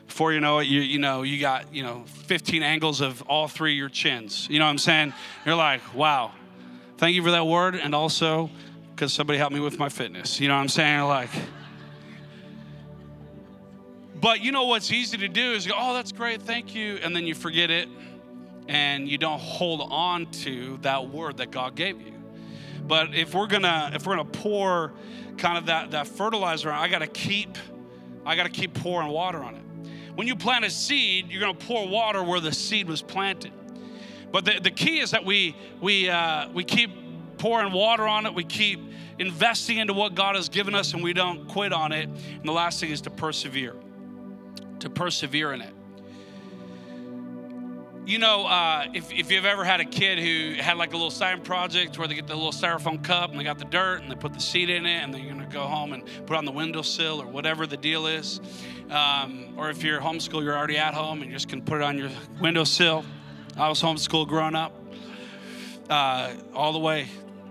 Before 0.07 0.33
you 0.33 0.41
know 0.41 0.59
it, 0.59 0.65
you, 0.65 0.81
you 0.81 0.99
know, 0.99 1.23
you 1.23 1.41
got, 1.41 1.73
you 1.75 1.83
know, 1.83 2.05
15 2.27 2.63
angles 2.63 3.01
of 3.01 3.23
all 3.23 3.49
three 3.49 3.73
of 3.73 3.79
your 3.79 3.89
chins. 3.89 4.49
You 4.51 4.59
know 4.59 4.65
what 4.65 4.73
I'm 4.73 4.79
saying? 4.79 5.13
You're 5.47 5.55
like, 5.55 5.95
wow, 5.95 6.33
thank 6.99 7.15
you 7.15 7.23
for 7.23 7.31
that 7.31 7.47
word. 7.47 7.75
And 7.77 7.95
also, 7.95 8.51
because 8.95 9.13
somebody 9.13 9.39
helped 9.39 9.55
me 9.55 9.61
with 9.61 9.79
my 9.79 9.89
fitness. 9.89 10.41
You 10.41 10.49
know 10.49 10.55
what 10.55 10.63
I'm 10.63 10.69
saying? 10.69 11.03
Like, 11.03 11.31
but 14.21 14.41
you 14.41 14.53
know 14.53 14.67
what's 14.67 14.93
easy 14.93 15.17
to 15.19 15.29
do 15.29 15.53
is 15.53 15.67
go, 15.67 15.75
oh, 15.77 15.95
that's 15.95 16.13
great, 16.13 16.43
thank 16.43 16.75
you. 16.75 16.99
And 17.03 17.15
then 17.15 17.27
you 17.27 17.35
forget 17.35 17.71
it 17.71 17.89
and 18.69 19.09
you 19.09 19.19
don't 19.19 19.41
hold 19.41 19.89
on 19.91 20.27
to 20.31 20.79
that 20.83 21.09
word 21.09 21.39
that 21.39 21.51
God 21.51 21.75
gave 21.75 22.01
you. 22.01 22.13
But 22.87 23.15
if 23.15 23.35
we're 23.35 23.47
gonna 23.47 23.91
if 23.95 24.07
we're 24.07 24.17
gonna 24.17 24.29
pour 24.29 24.93
kind 25.37 25.59
of 25.59 25.67
that 25.67 25.93
that 25.93 26.09
fertilizer, 26.09 26.71
I 26.71 26.89
gotta 26.89 27.07
keep 27.07 27.57
I 28.25 28.37
gotta 28.37 28.49
keep 28.49 28.75
pouring 28.75 29.09
water 29.09 29.43
on 29.43 29.55
it. 29.55 29.63
When 30.15 30.27
you 30.27 30.37
plant 30.37 30.65
a 30.65 30.71
seed, 30.71 31.31
you're 31.31 31.41
gonna 31.41 31.55
pour 31.55 31.89
water 31.89 32.23
where 32.23 32.41
the 32.41 32.53
seed 32.53 32.89
was 32.89 33.03
planted. 33.03 33.53
But 34.31 34.45
the, 34.45 34.61
the 34.61 34.71
key 34.71 35.01
is 35.01 35.11
that 35.13 35.25
we 35.25 35.57
we 35.81 36.09
uh, 36.09 36.49
we 36.51 36.65
keep 36.65 36.91
pouring 37.39 37.73
water 37.73 38.05
on 38.05 38.27
it. 38.27 38.35
We 38.35 38.45
keep 38.45 38.81
investing 39.19 39.79
into 39.79 39.93
what 39.93 40.15
God 40.15 40.37
has 40.37 40.49
given 40.49 40.75
us, 40.75 40.95
and 40.95 41.03
we 41.03 41.13
don't 41.13 41.47
quit 41.49 41.73
on 41.73 41.93
it. 41.93 42.09
And 42.09 42.45
the 42.45 42.53
last 42.53 42.81
thing 42.81 42.91
is 42.91 43.01
to 43.03 43.11
persevere. 43.11 43.77
To 44.81 44.91
persevere 44.91 45.53
in 45.53 45.61
it 45.61 45.75
you 48.05 48.19
know, 48.19 48.47
uh, 48.47 48.87
if, 48.95 49.13
if 49.13 49.31
you've 49.31 49.45
ever 49.45 49.65
had 49.65 49.81
a 49.81 49.85
kid 49.85 50.19
who 50.19 50.61
had 50.61 50.77
like 50.77 50.91
a 50.91 50.97
little 50.97 51.11
science 51.11 51.47
project 51.47 51.99
where 51.99 52.09
they 52.09 52.15
get 52.15 52.27
the 52.27 52.35
little 52.35 52.53
styrofoam 52.53 53.03
cup 53.03 53.31
and 53.31 53.39
they 53.39 53.45
got 53.45 53.59
the 53.59 53.65
dirt 53.65 54.03
and 54.03 54.11
they 54.11 54.17
put 54.17 54.33
the 54.33 54.41
seed 54.41 54.71
in 54.71 54.87
it 54.87 55.03
and 55.03 55.15
they're 55.15 55.23
going 55.23 55.39
to 55.39 55.47
go 55.47 55.63
home 55.63 55.93
and 55.93 56.05
put 56.27 56.37
on 56.37 56.45
the 56.45 56.51
windowsill 56.53 57.23
or 57.23 57.27
whatever 57.27 57.67
the 57.67 57.77
deal 57.77 58.07
is. 58.07 58.41
Um, 58.91 59.55
or 59.57 59.71
if 59.71 59.83
you're 59.83 60.01
homeschool, 60.01 60.43
you're 60.43 60.57
already 60.57 60.79
at 60.79 60.95
home 60.95 61.23
and 61.23 61.31
you 61.31 61.37
just 61.37 61.49
can 61.49 61.63
put 61.63 61.77
it 61.77 61.85
on 61.85 61.97
your 61.97 62.11
windowsill. 62.41 63.05
I 63.57 63.69
was 63.69 63.81
homeschooled 63.81 64.29
growing 64.29 64.57
up 64.57 64.73
uh, 65.89 66.33
all 66.55 66.73
the 66.73 66.79
way 66.79 67.09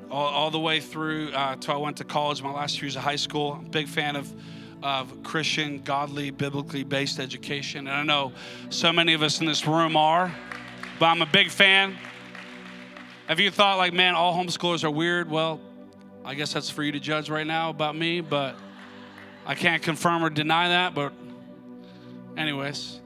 all, 0.10 0.28
all 0.28 0.52
the 0.52 0.60
way 0.60 0.82
through 0.82 1.32
uh, 1.32 1.56
till 1.56 1.74
I 1.74 1.78
went 1.78 1.98
to 1.98 2.04
college. 2.04 2.44
My 2.44 2.52
last 2.52 2.78
few 2.78 2.88
years 2.88 2.98
of 2.98 3.04
high 3.04 3.16
school. 3.16 3.64
Big 3.72 3.88
fan 3.88 4.16
of 4.18 4.32
of 4.84 5.24
Christian, 5.24 5.82
godly, 5.84 6.32
biblically 6.32 6.84
based 6.84 7.20
education. 7.20 7.88
And 7.88 7.96
I 7.96 8.04
know 8.04 8.34
so 8.70 8.92
many 8.92 9.14
of 9.14 9.22
us 9.22 9.40
in 9.40 9.46
this 9.46 9.68
room 9.68 9.96
are, 9.96 10.34
but 11.00 11.06
I'm 11.06 11.22
a 11.22 11.28
big 11.28 11.50
fan. 11.50 11.98
Have 13.28 13.40
you 13.40 13.52
thought, 13.52 13.78
like, 13.78 13.94
man, 13.94 14.16
all 14.16 14.34
homeschoolers 14.34 14.84
are 14.84 14.92
weird? 14.92 15.30
Well, 15.30 15.62
I 16.26 16.36
guess 16.36 16.54
that's 16.54 16.70
for 16.70 16.84
you 16.84 16.92
to 16.92 17.00
judge 17.00 17.30
right 17.30 17.48
now 17.48 17.70
about 17.70 17.96
me, 17.96 18.22
but 18.22 18.56
I 19.46 19.56
can't 19.56 19.82
confirm 19.82 20.24
or 20.24 20.30
deny 20.30 20.70
that. 20.70 20.94
But, 20.94 21.14
anyways, 22.36 23.00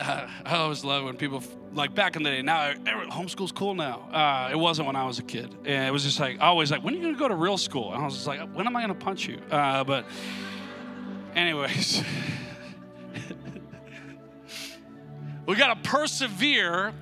uh, 0.00 0.26
I 0.46 0.56
always 0.56 0.84
love 0.84 1.04
when 1.04 1.16
people 1.16 1.42
like 1.72 1.94
back 1.94 2.16
in 2.16 2.22
the 2.22 2.30
day. 2.30 2.42
Now 2.42 2.72
homeschool's 2.74 3.52
cool 3.52 3.74
now. 3.74 4.08
Uh, 4.12 4.50
it 4.52 4.56
wasn't 4.56 4.86
when 4.86 4.96
I 4.96 5.04
was 5.04 5.18
a 5.18 5.22
kid. 5.22 5.54
And 5.64 5.86
it 5.86 5.92
was 5.92 6.04
just 6.04 6.20
like 6.20 6.40
always 6.40 6.70
like, 6.70 6.82
when 6.82 6.94
are 6.94 6.96
you 6.96 7.02
gonna 7.02 7.18
go 7.18 7.28
to 7.28 7.34
real 7.34 7.58
school? 7.58 7.92
And 7.92 8.02
I 8.02 8.04
was 8.04 8.14
just 8.14 8.26
like, 8.26 8.40
when 8.54 8.66
am 8.66 8.76
I 8.76 8.80
gonna 8.80 8.94
punch 8.94 9.26
you? 9.26 9.40
Uh, 9.50 9.84
but, 9.84 10.04
anyways, 11.34 12.02
we 15.46 15.56
gotta 15.56 15.80
persevere 15.82 16.92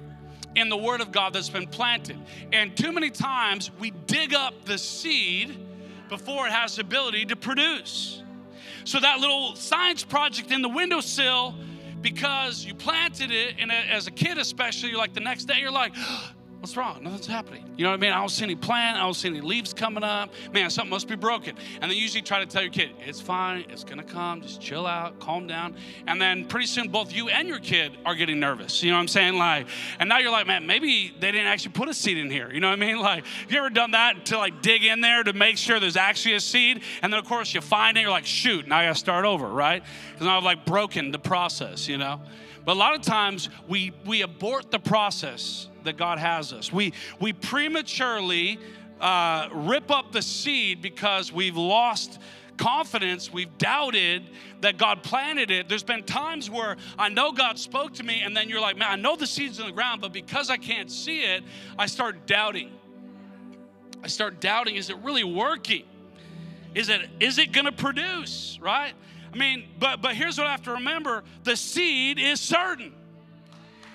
in 0.55 0.69
the 0.69 0.77
Word 0.77 1.01
of 1.01 1.13
God 1.13 1.33
that's 1.33 1.51
been 1.51 1.67
planted. 1.67 2.19
And 2.53 2.77
too 2.77 2.93
many 2.93 3.11
times 3.11 3.71
we 3.79 3.91
dig 4.07 4.35
up 4.35 4.65
the 4.65 4.79
seed 4.79 5.57
before 6.09 6.47
it 6.47 6.53
has 6.53 6.77
the 6.77 6.83
ability 6.83 7.27
to 7.27 7.37
produce. 7.37 8.23
So 8.85 8.99
that 9.01 9.21
little 9.21 9.55
science 9.55 10.03
project 10.03 10.51
in 10.51 10.63
the 10.63 10.69
windowsill 10.69 11.55
because 12.01 12.65
you 12.65 12.75
planted 12.75 13.31
it, 13.31 13.57
and 13.59 13.71
as 13.73 14.07
a 14.07 14.11
kid 14.11 14.39
especially, 14.39 14.91
you're 14.91 14.99
like 14.99 15.15
the 15.15 15.21
next 15.21 15.45
day, 15.45 15.61
you're 15.61 15.71
like, 15.71 15.95
What's 16.61 16.77
wrong? 16.77 17.05
Nothing's 17.05 17.29
happening. 17.29 17.64
You 17.77 17.85
know 17.85 17.90
what 17.90 17.99
I 17.99 18.01
mean? 18.01 18.11
I 18.11 18.18
don't 18.18 18.31
see 18.31 18.42
any 18.42 18.57
plant. 18.57 18.97
I 18.97 19.03
don't 19.03 19.14
see 19.14 19.29
any 19.29 19.40
leaves 19.40 19.73
coming 19.73 20.03
up. 20.03 20.31
Man, 20.53 20.71
something 20.71 20.90
must 20.90 21.07
be 21.07 21.14
broken. 21.14 21.55
And 21.81 21.88
then 21.88 21.97
usually 21.97 22.21
try 22.21 22.40
to 22.40 22.47
tell 22.47 22.62
your 22.62 22.73
kid, 22.73 22.90
it's 23.07 23.21
fine. 23.21 23.64
It's 23.68 23.85
going 23.85 23.99
to 23.99 24.05
come. 24.05 24.42
Just 24.42 24.61
chill 24.61 24.85
out, 24.85 25.21
calm 25.21 25.47
down. 25.47 25.77
And 26.09 26.21
then 26.21 26.47
pretty 26.47 26.66
soon, 26.66 26.88
both 26.88 27.12
you 27.12 27.29
and 27.29 27.47
your 27.47 27.61
kid 27.61 27.97
are 28.05 28.16
getting 28.16 28.40
nervous. 28.40 28.83
You 28.83 28.90
know 28.90 28.97
what 28.97 29.03
I'm 29.03 29.09
saying? 29.09 29.38
Like, 29.38 29.68
and 30.01 30.09
now 30.09 30.18
you're 30.18 30.33
like, 30.33 30.49
man, 30.49 30.66
maybe 30.66 31.14
they 31.21 31.31
didn't 31.31 31.47
actually 31.47 31.73
put 31.73 31.88
a 31.88 31.94
seed 31.94 32.18
in 32.18 32.29
here. 32.29 32.53
You 32.53 32.59
know 32.59 32.71
what 32.71 32.79
I 32.79 32.85
mean? 32.85 32.99
Like, 33.09 33.25
have 33.25 33.53
you 33.53 33.59
ever 33.59 33.71
done 33.71 33.92
that 33.92 34.27
to 34.27 34.38
like 34.38 34.61
dig 34.61 34.85
in 34.85 35.01
there 35.01 35.23
to 35.23 35.33
make 35.33 35.57
sure 35.57 35.81
there's 35.81 35.97
actually 35.97 36.35
a 36.35 36.40
seed? 36.40 36.83
And 37.01 37.11
then, 37.12 37.18
of 37.18 37.27
course, 37.27 37.55
you 37.55 37.61
find 37.61 37.97
it. 37.97 38.03
You're 38.03 38.11
like, 38.11 38.27
shoot, 38.27 38.66
now 38.66 38.79
I 38.79 38.87
got 38.87 38.94
to 38.94 38.99
start 38.99 39.25
over, 39.25 39.49
right? 39.49 39.83
Because 40.12 40.27
now 40.27 40.37
I've 40.37 40.44
like 40.44 40.66
broken 40.66 41.11
the 41.11 41.18
process, 41.18 41.88
you 41.88 41.97
know? 41.97 42.21
But 42.66 42.73
a 42.73 42.81
lot 42.81 42.94
of 42.94 43.01
times 43.01 43.49
we, 43.66 43.92
we 44.05 44.21
abort 44.21 44.71
the 44.71 44.79
process 44.79 45.68
that 45.88 45.96
God 45.96 46.18
has 46.18 46.53
us. 46.53 46.70
We, 46.70 46.92
we 47.18 47.33
prematurely 47.33 48.59
uh, 49.01 49.48
rip 49.53 49.90
up 49.90 50.12
the 50.12 50.20
seed 50.20 50.83
because 50.83 51.33
we've 51.33 51.57
lost 51.57 52.20
confidence, 52.59 53.33
we've 53.33 53.57
doubted 53.57 54.24
that 54.61 54.77
God 54.77 55.03
planted 55.03 55.51
it. 55.51 55.68
There's 55.68 55.83
been 55.83 56.03
times 56.03 56.51
where 56.51 56.77
I 56.98 57.09
know 57.09 57.33
God 57.33 57.59
spoke 57.59 57.94
to 57.94 58.03
me, 58.03 58.20
and 58.22 58.37
then 58.37 58.51
you're 58.51 58.61
like, 58.61 58.77
man, 58.77 58.88
I 58.90 58.96
know 58.96 59.16
the 59.16 59.27
seed's 59.27 59.59
in 59.61 59.66
the 59.66 59.72
ground, 59.72 60.03
but 60.03 60.12
because 60.12 60.51
I 60.51 60.59
can't 60.59 60.90
see 60.90 61.20
it, 61.20 61.42
I 61.79 61.87
start 61.87 62.27
doubting. 62.27 62.72
I 64.03 64.09
start 64.09 64.40
doubting, 64.40 64.77
is 64.77 64.90
it 64.90 64.98
really 64.98 65.24
working? 65.24 65.85
Is 66.74 66.90
it 66.90 67.09
is 67.18 67.38
it 67.38 67.53
gonna 67.53 67.72
produce, 67.72 68.59
right? 68.61 68.92
I 69.33 69.37
mean, 69.37 69.64
but 69.79 70.03
but 70.03 70.14
here's 70.14 70.37
what 70.37 70.46
I 70.46 70.51
have 70.51 70.62
to 70.64 70.72
remember: 70.72 71.24
the 71.44 71.57
seed 71.57 72.18
is 72.18 72.40
certain. 72.40 72.92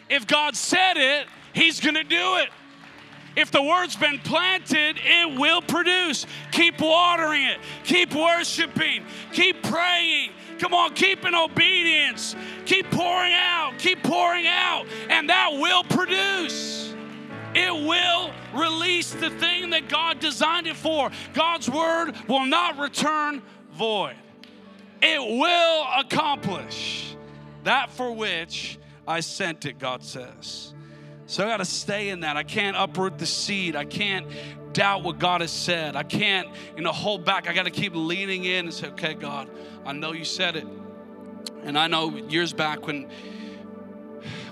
If 0.10 0.28
God 0.28 0.56
said 0.56 0.98
it, 0.98 1.28
He's 1.54 1.80
gonna 1.80 2.04
do 2.04 2.38
it. 2.38 2.50
If 3.36 3.50
the 3.50 3.62
word's 3.64 3.96
been 3.96 4.20
planted, 4.20 4.98
it 5.04 5.40
will 5.40 5.62
produce. 5.62 6.28
Keep 6.52 6.80
watering 6.82 7.44
it. 7.44 7.60
Keep 7.84 8.14
worshiping. 8.14 9.06
Keep 9.32 9.64
praying. 9.64 10.32
Come 10.60 10.74
on, 10.74 10.94
keep 10.94 11.26
in 11.26 11.34
obedience. 11.34 12.36
Keep 12.66 12.92
pouring 12.92 13.34
out. 13.34 13.74
Keep 13.80 14.04
pouring 14.04 14.46
out. 14.46 14.86
And 15.10 15.30
that 15.30 15.50
will 15.54 15.84
produce. 15.84 16.94
It 17.56 17.72
will 17.72 18.32
release 18.54 19.14
the 19.14 19.32
thing 19.32 19.72
that 19.72 19.90
God 19.90 20.20
designed 20.20 20.68
it 20.68 20.76
for. 20.76 21.10
God's 21.34 21.70
word 21.70 22.14
will 22.28 22.46
not 22.46 22.78
return 22.78 23.42
void 23.72 24.16
it 25.04 25.20
will 25.20 25.86
accomplish 25.98 27.16
that 27.66 27.92
for 27.92 28.12
which 28.14 28.80
I 29.06 29.20
sent 29.20 29.66
it, 29.66 29.78
God 29.78 30.02
says. 30.02 30.73
So 31.34 31.44
I 31.44 31.48
got 31.48 31.58
to 31.58 31.66
stay 31.66 32.10
in 32.10 32.20
that. 32.20 32.38
I 32.38 32.44
can't 32.44 32.78
uproot 32.78 33.18
the 33.18 33.26
seed. 33.26 33.76
I 33.76 33.86
can't 33.86 34.28
doubt 34.72 35.02
what 35.02 35.18
God 35.18 35.42
has 35.42 35.50
said. 35.50 35.96
I 35.96 36.04
can't, 36.04 36.48
you 36.78 36.84
know, 36.84 36.92
hold 36.92 37.26
back. 37.26 37.50
I 37.50 37.56
got 37.56 37.66
to 37.66 37.72
keep 37.72 37.96
leaning 37.96 38.44
in 38.44 38.66
and 38.66 38.74
say, 38.74 38.90
okay, 38.90 39.16
God, 39.16 39.50
I 39.84 39.94
know 39.94 40.14
you 40.14 40.26
said 40.26 40.58
it. 40.58 40.68
And 41.64 41.76
I 41.76 41.88
know 41.88 42.16
years 42.16 42.54
back 42.54 42.86
when 42.86 43.10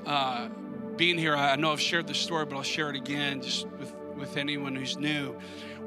uh, 0.07 0.49
being 0.95 1.19
here, 1.19 1.35
I 1.35 1.55
know 1.55 1.71
I've 1.71 1.79
shared 1.79 2.07
this 2.07 2.17
story, 2.17 2.45
but 2.45 2.55
I'll 2.55 2.63
share 2.63 2.89
it 2.89 2.95
again 2.95 3.43
just 3.43 3.67
with, 3.77 3.93
with 4.15 4.35
anyone 4.35 4.75
who's 4.75 4.97
new 4.97 5.37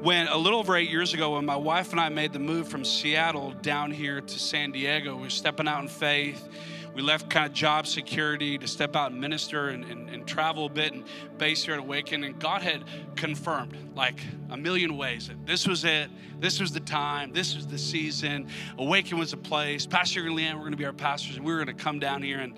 when 0.01 0.27
a 0.27 0.37
little 0.37 0.59
over 0.59 0.75
eight 0.75 0.89
years 0.89 1.13
ago, 1.13 1.35
when 1.35 1.45
my 1.45 1.55
wife 1.55 1.91
and 1.91 1.99
I 1.99 2.09
made 2.09 2.31
the 2.31 2.39
move 2.39 2.67
from 2.67 2.85
Seattle 2.85 3.51
down 3.61 3.91
here 3.91 4.21
to 4.21 4.39
San 4.39 4.71
Diego, 4.71 5.15
we 5.15 5.23
were 5.23 5.29
stepping 5.29 5.67
out 5.67 5.81
in 5.81 5.87
faith. 5.87 6.47
We 6.95 7.01
left 7.01 7.29
kind 7.29 7.45
of 7.45 7.51
job 7.51 7.87
security 7.87 8.57
to 8.57 8.67
step 8.67 8.95
out 8.95 9.11
and 9.11 9.19
minister 9.19 9.67
and, 9.67 9.83
and, 9.83 10.09
and 10.09 10.25
travel 10.25 10.67
a 10.67 10.69
bit 10.69 10.93
and 10.93 11.03
base 11.37 11.65
here 11.65 11.73
at 11.73 11.81
Awaken. 11.81 12.23
And 12.23 12.39
God 12.39 12.61
had 12.61 12.85
confirmed, 13.17 13.75
like 13.95 14.21
a 14.49 14.55
million 14.55 14.95
ways, 14.95 15.27
that 15.27 15.45
this 15.45 15.67
was 15.67 15.83
it. 15.83 16.09
This 16.39 16.61
was 16.61 16.71
the 16.71 16.79
time. 16.79 17.33
This 17.33 17.53
was 17.53 17.67
the 17.67 17.77
season. 17.77 18.47
Awaken 18.77 19.17
was 19.17 19.33
a 19.33 19.37
place. 19.37 19.85
Pastor 19.85 20.21
and 20.21 20.37
Leanne 20.37 20.53
were 20.53 20.59
going 20.61 20.71
to 20.71 20.77
be 20.77 20.85
our 20.85 20.93
pastors, 20.93 21.35
and 21.35 21.43
we 21.45 21.51
were 21.51 21.65
going 21.65 21.75
to 21.75 21.83
come 21.83 21.99
down 21.99 22.23
here. 22.23 22.39
And, 22.39 22.53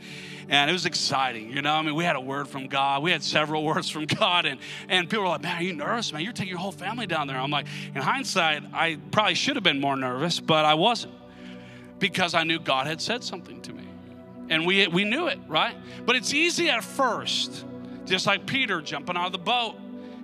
and 0.49 0.69
it 0.69 0.73
was 0.73 0.85
exciting. 0.85 1.51
You 1.51 1.63
know, 1.63 1.73
I 1.73 1.81
mean, 1.81 1.95
we 1.95 2.03
had 2.03 2.15
a 2.15 2.21
word 2.21 2.47
from 2.47 2.67
God. 2.67 3.01
We 3.01 3.09
had 3.09 3.23
several 3.23 3.63
words 3.65 3.89
from 3.89 4.05
God. 4.05 4.45
And, 4.45 4.59
and 4.87 5.09
people 5.09 5.23
were 5.23 5.29
like, 5.29 5.41
man, 5.41 5.57
are 5.57 5.63
you 5.63 5.73
nervous, 5.73 6.13
man? 6.13 6.21
You're 6.21 6.31
taking 6.31 6.49
your 6.49 6.59
whole 6.59 6.71
family 6.71 7.07
down 7.07 7.25
there. 7.25 7.39
I'm 7.39 7.49
like, 7.49 7.65
in 7.95 8.03
hindsight, 8.03 8.61
I 8.71 8.99
probably 9.09 9.33
should 9.33 9.55
have 9.55 9.63
been 9.63 9.81
more 9.81 9.95
nervous, 9.95 10.39
but 10.39 10.63
I 10.63 10.75
wasn't 10.75 11.15
because 11.97 12.35
I 12.35 12.43
knew 12.43 12.59
God 12.59 12.85
had 12.85 13.01
said 13.01 13.23
something 13.23 13.61
to 13.63 13.73
me 13.73 13.86
and 14.49 14.65
we, 14.65 14.87
we 14.87 15.03
knew 15.03 15.27
it, 15.27 15.39
right? 15.47 15.75
But 16.05 16.15
it's 16.15 16.33
easy 16.33 16.69
at 16.69 16.83
first, 16.83 17.65
just 18.05 18.25
like 18.25 18.45
Peter 18.45 18.81
jumping 18.81 19.17
out 19.17 19.27
of 19.27 19.31
the 19.31 19.37
boat. 19.37 19.75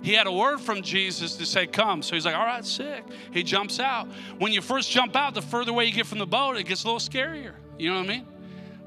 He 0.02 0.12
had 0.12 0.26
a 0.26 0.32
word 0.32 0.60
from 0.60 0.82
Jesus 0.82 1.36
to 1.36 1.46
say, 1.46 1.66
Come. 1.66 2.02
So 2.02 2.14
he's 2.14 2.26
like, 2.26 2.34
All 2.34 2.44
right, 2.44 2.64
sick. 2.64 3.04
He 3.32 3.42
jumps 3.42 3.80
out. 3.80 4.06
When 4.38 4.52
you 4.52 4.60
first 4.60 4.90
jump 4.90 5.16
out, 5.16 5.34
the 5.34 5.42
further 5.42 5.70
away 5.70 5.86
you 5.86 5.92
get 5.92 6.06
from 6.06 6.18
the 6.18 6.26
boat, 6.26 6.56
it 6.56 6.64
gets 6.64 6.84
a 6.84 6.86
little 6.86 7.00
scarier. 7.00 7.54
You 7.78 7.90
know 7.90 8.00
what 8.00 8.10
I 8.10 8.16
mean? 8.16 8.26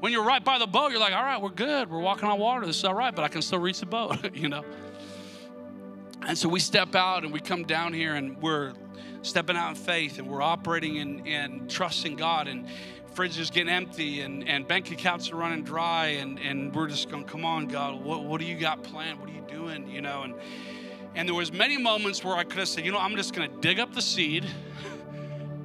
When 0.00 0.12
you're 0.12 0.24
right 0.24 0.44
by 0.44 0.60
the 0.60 0.66
boat, 0.66 0.92
you're 0.92 1.00
like, 1.00 1.14
All 1.14 1.24
right, 1.24 1.40
we're 1.40 1.50
good. 1.50 1.90
We're 1.90 1.98
walking 1.98 2.28
on 2.28 2.38
water. 2.38 2.64
This 2.66 2.76
is 2.76 2.84
all 2.84 2.94
right, 2.94 3.14
but 3.14 3.24
I 3.24 3.28
can 3.28 3.42
still 3.42 3.58
reach 3.58 3.80
the 3.80 3.86
boat, 3.86 4.16
you 4.34 4.48
know? 4.48 4.64
And 6.22 6.36
so 6.36 6.48
we 6.48 6.60
step 6.60 6.94
out 6.94 7.24
and 7.24 7.32
we 7.32 7.40
come 7.40 7.64
down 7.64 7.92
here 7.92 8.14
and 8.14 8.40
we're 8.40 8.74
stepping 9.22 9.56
out 9.56 9.70
in 9.70 9.76
faith 9.76 10.18
and 10.18 10.28
we're 10.28 10.42
operating 10.42 10.96
in, 10.96 11.26
in 11.26 11.68
trusting 11.68 12.16
God. 12.16 12.48
And 12.48 12.66
fridge 13.18 13.36
is 13.36 13.50
getting 13.50 13.68
empty 13.68 14.20
and, 14.20 14.48
and 14.48 14.68
bank 14.68 14.92
accounts 14.92 15.32
are 15.32 15.34
running 15.34 15.64
dry 15.64 16.06
and, 16.06 16.38
and 16.38 16.72
we're 16.72 16.86
just 16.86 17.10
going 17.10 17.24
come 17.24 17.44
on 17.44 17.66
god 17.66 18.00
what, 18.00 18.22
what 18.22 18.40
do 18.40 18.46
you 18.46 18.56
got 18.56 18.84
planned? 18.84 19.18
What 19.18 19.28
are 19.28 19.32
you 19.32 19.42
doing? 19.48 19.88
You 19.88 20.00
know 20.00 20.22
and 20.22 20.36
and 21.16 21.28
there 21.28 21.34
was 21.34 21.52
many 21.52 21.78
moments 21.78 22.22
where 22.22 22.36
i 22.36 22.44
could 22.44 22.60
have 22.60 22.68
said 22.68 22.84
you 22.84 22.92
know 22.92 23.00
i'm 23.00 23.16
just 23.16 23.34
going 23.34 23.50
to 23.50 23.56
dig 23.56 23.80
up 23.80 23.92
the 23.92 24.00
seed 24.00 24.46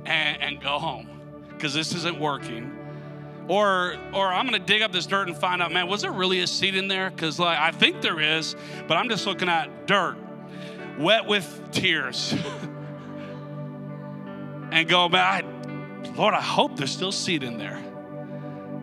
and, 0.07 0.41
and 0.41 0.63
go 0.63 0.79
home 0.79 1.07
because 1.49 1.75
this 1.75 1.93
isn't 1.93 2.19
working. 2.19 2.75
Or 3.47 3.97
or 4.15 4.33
i'm 4.33 4.47
going 4.47 4.59
to 4.59 4.65
dig 4.65 4.81
up 4.81 4.91
this 4.91 5.05
dirt 5.05 5.27
and 5.27 5.37
find 5.37 5.61
out 5.61 5.71
man 5.71 5.87
was 5.87 6.01
there 6.01 6.11
really 6.11 6.39
a 6.39 6.47
seed 6.47 6.73
in 6.73 6.87
there? 6.87 7.11
Because 7.11 7.37
like 7.37 7.59
i 7.59 7.69
think 7.69 8.01
there 8.01 8.19
is 8.19 8.55
but 8.87 8.97
i'm 8.97 9.09
just 9.09 9.27
looking 9.27 9.47
at 9.47 9.85
dirt 9.85 10.17
wet 10.97 11.27
with 11.27 11.69
tears 11.71 12.33
and 14.71 14.89
go 14.89 15.07
man 15.07 15.52
Lord, 16.15 16.33
I 16.33 16.41
hope 16.41 16.77
there's 16.77 16.91
still 16.91 17.11
seed 17.11 17.43
in 17.43 17.57
there. 17.57 17.83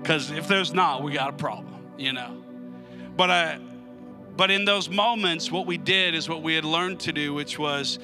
Because 0.01 0.31
if 0.31 0.49
there's 0.49 0.73
not, 0.73 1.03
we 1.03 1.13
got 1.13 1.31
a 1.31 1.37
problem, 1.37 1.93
you 1.99 2.13
know. 2.13 2.43
But 3.17 3.31
I, 3.31 3.45
uh, 3.45 3.59
but 4.37 4.51
in 4.51 4.65
those 4.65 4.89
moments, 4.89 5.53
what 5.53 5.67
we 5.67 5.77
did 5.77 6.15
is 6.15 6.29
what 6.29 6.43
we 6.43 6.55
had 6.55 6.65
learned 6.65 7.01
to 7.01 7.13
do, 7.13 7.35
which 7.35 7.59
was 7.59 7.99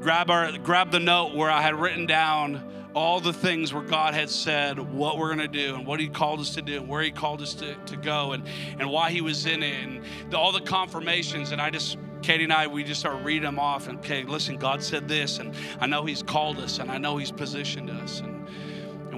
grab 0.00 0.30
our 0.30 0.56
grab 0.58 0.92
the 0.92 1.00
note 1.00 1.34
where 1.34 1.50
I 1.50 1.60
had 1.62 1.74
written 1.74 2.06
down 2.06 2.62
all 2.94 3.20
the 3.20 3.32
things 3.32 3.74
where 3.74 3.82
God 3.82 4.14
had 4.14 4.30
said 4.30 4.78
what 4.78 5.18
we're 5.18 5.34
going 5.34 5.38
to 5.38 5.48
do 5.48 5.74
and 5.74 5.86
what 5.86 5.98
He 5.98 6.08
called 6.08 6.40
us 6.40 6.54
to 6.54 6.62
do 6.62 6.76
and 6.76 6.88
where 6.88 7.02
He 7.02 7.10
called 7.10 7.42
us 7.42 7.54
to, 7.54 7.74
to 7.74 7.96
go 7.96 8.32
and, 8.32 8.44
and 8.78 8.88
why 8.88 9.10
He 9.10 9.20
was 9.20 9.46
in 9.46 9.62
it 9.62 9.82
and 9.82 10.04
the, 10.30 10.38
all 10.38 10.52
the 10.52 10.60
confirmations. 10.60 11.50
And 11.50 11.60
I 11.60 11.70
just 11.70 11.98
Katie 12.22 12.44
and 12.44 12.52
I, 12.52 12.66
we 12.66 12.84
just 12.84 13.00
start 13.00 13.24
reading 13.24 13.42
them 13.42 13.58
off. 13.58 13.88
And 13.88 13.98
okay, 13.98 14.22
listen, 14.22 14.56
God 14.58 14.82
said 14.82 15.08
this, 15.08 15.38
and 15.38 15.54
I 15.80 15.86
know 15.86 16.04
He's 16.04 16.22
called 16.22 16.58
us, 16.58 16.78
and 16.78 16.90
I 16.90 16.98
know 16.98 17.16
He's 17.16 17.32
positioned 17.32 17.90
us, 17.90 18.20
and, 18.20 18.39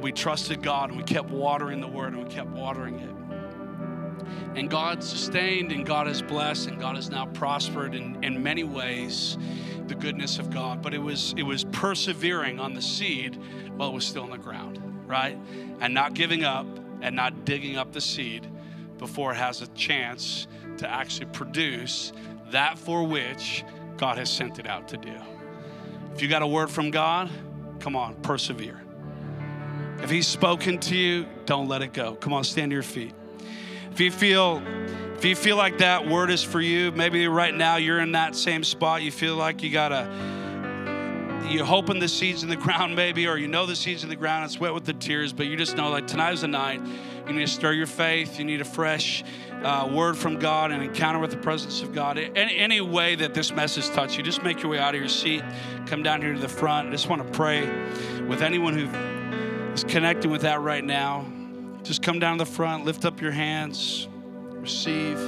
we 0.03 0.13
trusted 0.13 0.63
God, 0.63 0.91
and 0.91 0.99
we 0.99 1.05
kept 1.05 1.31
watering 1.31 1.81
the 1.81 1.89
Word, 1.89 2.13
and 2.13 2.25
we 2.25 2.31
kept 2.31 2.51
watering 2.51 2.99
it. 2.99 3.09
and 4.59 4.69
God 4.69 5.03
sustained, 5.03 5.73
and 5.73 5.87
God 5.87 6.07
has 6.07 6.21
blessed, 6.21 6.69
and 6.69 6.81
God 6.81 6.97
has 6.97 7.09
now 7.09 7.27
prospered 7.27 7.95
in, 7.95 8.23
in 8.23 8.43
many 8.43 8.65
ways 8.65 9.39
the 9.87 9.95
goodness 9.95 10.39
of 10.39 10.51
God. 10.51 10.83
But 10.83 10.93
it 10.93 10.99
was 10.99 11.35
it 11.37 11.45
was 11.45 11.65
persevering 11.65 12.61
on 12.61 12.75
the 12.75 12.83
seed 12.83 13.39
while 13.77 13.91
it 13.91 13.95
was 13.95 14.05
still 14.05 14.25
in 14.25 14.31
the 14.31 14.39
ground, 14.39 14.81
right? 15.07 15.39
And 15.81 15.95
not 15.95 16.15
giving 16.15 16.45
up 16.45 16.67
and 17.01 17.17
not 17.17 17.45
digging 17.45 17.77
up 17.77 17.93
the 17.93 18.01
seed 18.01 18.49
before 18.99 19.33
it 19.33 19.37
has 19.37 19.63
a 19.63 19.67
chance 19.69 20.47
to 20.79 20.89
actually 20.89 21.27
produce 21.27 22.13
that 22.51 22.79
for 22.79 23.05
which 23.05 23.65
God 23.97 24.19
has 24.19 24.31
sent 24.31 24.59
it 24.59 24.67
out 24.67 24.89
to 24.89 24.97
do. 24.97 25.15
If 26.15 26.23
you 26.23 26.29
got 26.29 26.43
a 26.43 26.47
word 26.47 26.71
from 26.71 26.91
God, 26.91 27.31
come 27.81 27.97
on, 27.97 28.15
persevere. 28.17 28.82
If 30.03 30.11
He's 30.11 30.27
spoken 30.27 30.79
to 30.79 30.97
you, 30.97 31.27
don't 31.47 31.69
let 31.69 31.83
it 31.83 31.93
go. 31.93 32.15
Come 32.15 32.33
on, 32.33 32.45
stand 32.45 32.71
to 32.71 32.75
your 32.75 32.83
feet. 32.83 33.15
If 33.93 34.01
you 34.01 34.11
feel 34.11 34.63
if 35.17 35.25
you 35.25 35.37
feel 35.37 35.57
like 35.57 35.79
that 35.79 36.09
word 36.09 36.31
is 36.31 36.43
for 36.43 36.61
you, 36.61 36.91
maybe 36.91 37.29
right 37.29 37.55
now 37.55 37.77
you're 37.77 38.01
in 38.01 38.13
that 38.13 38.35
same 38.35 38.65
spot. 38.65 39.03
You 39.03 39.13
feel 39.13 39.37
like 39.37 39.63
you 39.63 39.71
gotta 39.71 40.09
you're 41.49 41.67
hoping 41.67 41.99
the 41.99 42.09
seeds 42.09 42.43
in 42.43 42.49
the 42.49 42.57
ground, 42.65 42.97
maybe, 42.97 43.27
or 43.27 43.37
you 43.37 43.49
know 43.49 43.67
the 43.67 43.77
seeds 43.77 44.03
in 44.03 44.09
the 44.09 44.17
ground. 44.17 44.45
It's 44.45 44.59
wet 44.59 44.75
with 44.75 44.85
the 44.85 44.95
tears, 44.95 45.33
but 45.33 45.47
you 45.47 45.57
just 45.57 45.77
know 45.77 45.91
like 45.91 46.07
tonight's 46.07 46.41
the 46.41 46.49
night. 46.49 46.81
You 47.27 47.35
need 47.35 47.47
to 47.47 47.53
stir 47.53 47.73
your 47.73 47.87
faith. 47.87 48.39
You 48.39 48.45
need 48.45 48.61
a 48.61 48.65
fresh 48.65 49.23
uh, 49.63 49.89
word 49.93 50.17
from 50.17 50.39
God 50.39 50.73
and 50.73 50.83
encounter 50.83 51.21
with 51.21 51.31
the 51.31 51.37
presence 51.37 51.83
of 51.83 51.95
God. 51.95 52.19
Any, 52.19 52.57
any 52.57 52.81
way 52.81 53.15
that 53.15 53.35
this 53.35 53.53
message 53.53 53.89
touched 53.91 54.17
you, 54.17 54.25
just 54.25 54.43
make 54.43 54.63
your 54.63 54.73
way 54.73 54.79
out 54.79 54.95
of 54.95 55.01
your 55.01 55.09
seat. 55.09 55.43
Come 55.87 56.03
down 56.03 56.21
here 56.21 56.35
to 56.35 56.41
the 56.41 56.49
front. 56.49 56.89
I 56.89 56.91
just 56.91 57.09
want 57.09 57.25
to 57.25 57.33
pray 57.33 57.69
with 58.27 58.43
anyone 58.43 58.77
who 58.77 58.87
is 59.75 59.85
connecting 59.85 60.31
with 60.31 60.43
that 60.43 60.61
right 60.61 60.85
now. 60.85 61.27
Just 61.83 62.03
come 62.03 62.19
down 62.19 62.39
to 62.39 62.45
the 62.45 62.51
front, 62.51 62.85
lift 62.85 63.05
up 63.05 63.21
your 63.21 63.33
hands, 63.33 64.09
receive. 64.53 65.19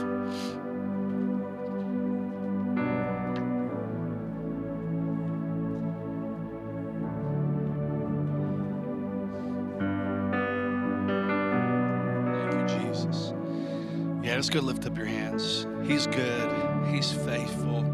Yeah, 14.22 14.36
just 14.36 14.53
go 14.53 14.61
lift 14.61 14.86
up 14.86 14.97
your 14.97 15.07
hands. 15.07 15.66
He's 15.84 16.07
good. 16.07 16.86
He's 16.88 17.12
faithful. 17.12 17.84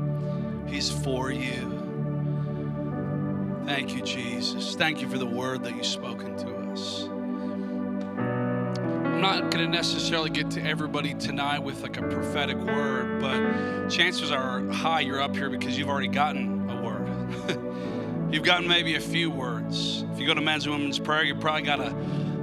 He's 0.69 0.89
for 0.89 1.33
you. 1.33 1.80
Thank 3.71 3.95
you, 3.95 4.03
Jesus. 4.03 4.75
Thank 4.75 5.01
you 5.01 5.09
for 5.09 5.17
the 5.17 5.25
word 5.25 5.63
that 5.63 5.77
you've 5.77 5.87
spoken 5.87 6.37
to 6.39 6.57
us. 6.73 7.05
I'm 7.05 9.21
not 9.21 9.53
going 9.53 9.65
to 9.65 9.69
necessarily 9.69 10.29
get 10.29 10.51
to 10.51 10.61
everybody 10.61 11.15
tonight 11.15 11.61
with 11.61 11.81
like 11.81 11.97
a 11.97 12.03
prophetic 12.03 12.57
word, 12.57 13.21
but 13.21 13.89
chances 13.89 14.33
are 14.33 14.67
high 14.73 15.03
you're 15.03 15.21
up 15.21 15.37
here 15.37 15.49
because 15.49 15.79
you've 15.79 15.89
already 15.89 16.09
gotten 16.09 16.69
a 16.69 16.83
word. 16.83 17.07
you've 18.35 18.43
gotten 18.43 18.67
maybe 18.67 18.97
a 18.97 19.01
few 19.01 19.31
words. 19.31 20.05
If 20.13 20.19
you 20.19 20.27
go 20.27 20.35
to 20.35 20.41
men's 20.41 20.67
and 20.67 20.75
women's 20.75 20.99
prayer, 20.99 21.23
you 21.23 21.37
probably 21.37 21.63
got 21.63 21.79
a 21.79 21.95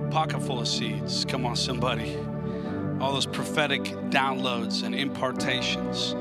pocket 0.10 0.42
full 0.42 0.62
of 0.62 0.68
seeds. 0.70 1.26
Come 1.26 1.46
on, 1.46 1.58
somebody 1.58 2.18
all 3.02 3.12
those 3.12 3.28
prophetic 3.28 3.84
downloads 4.10 4.84
and 4.84 4.96
impartations. 4.96 6.16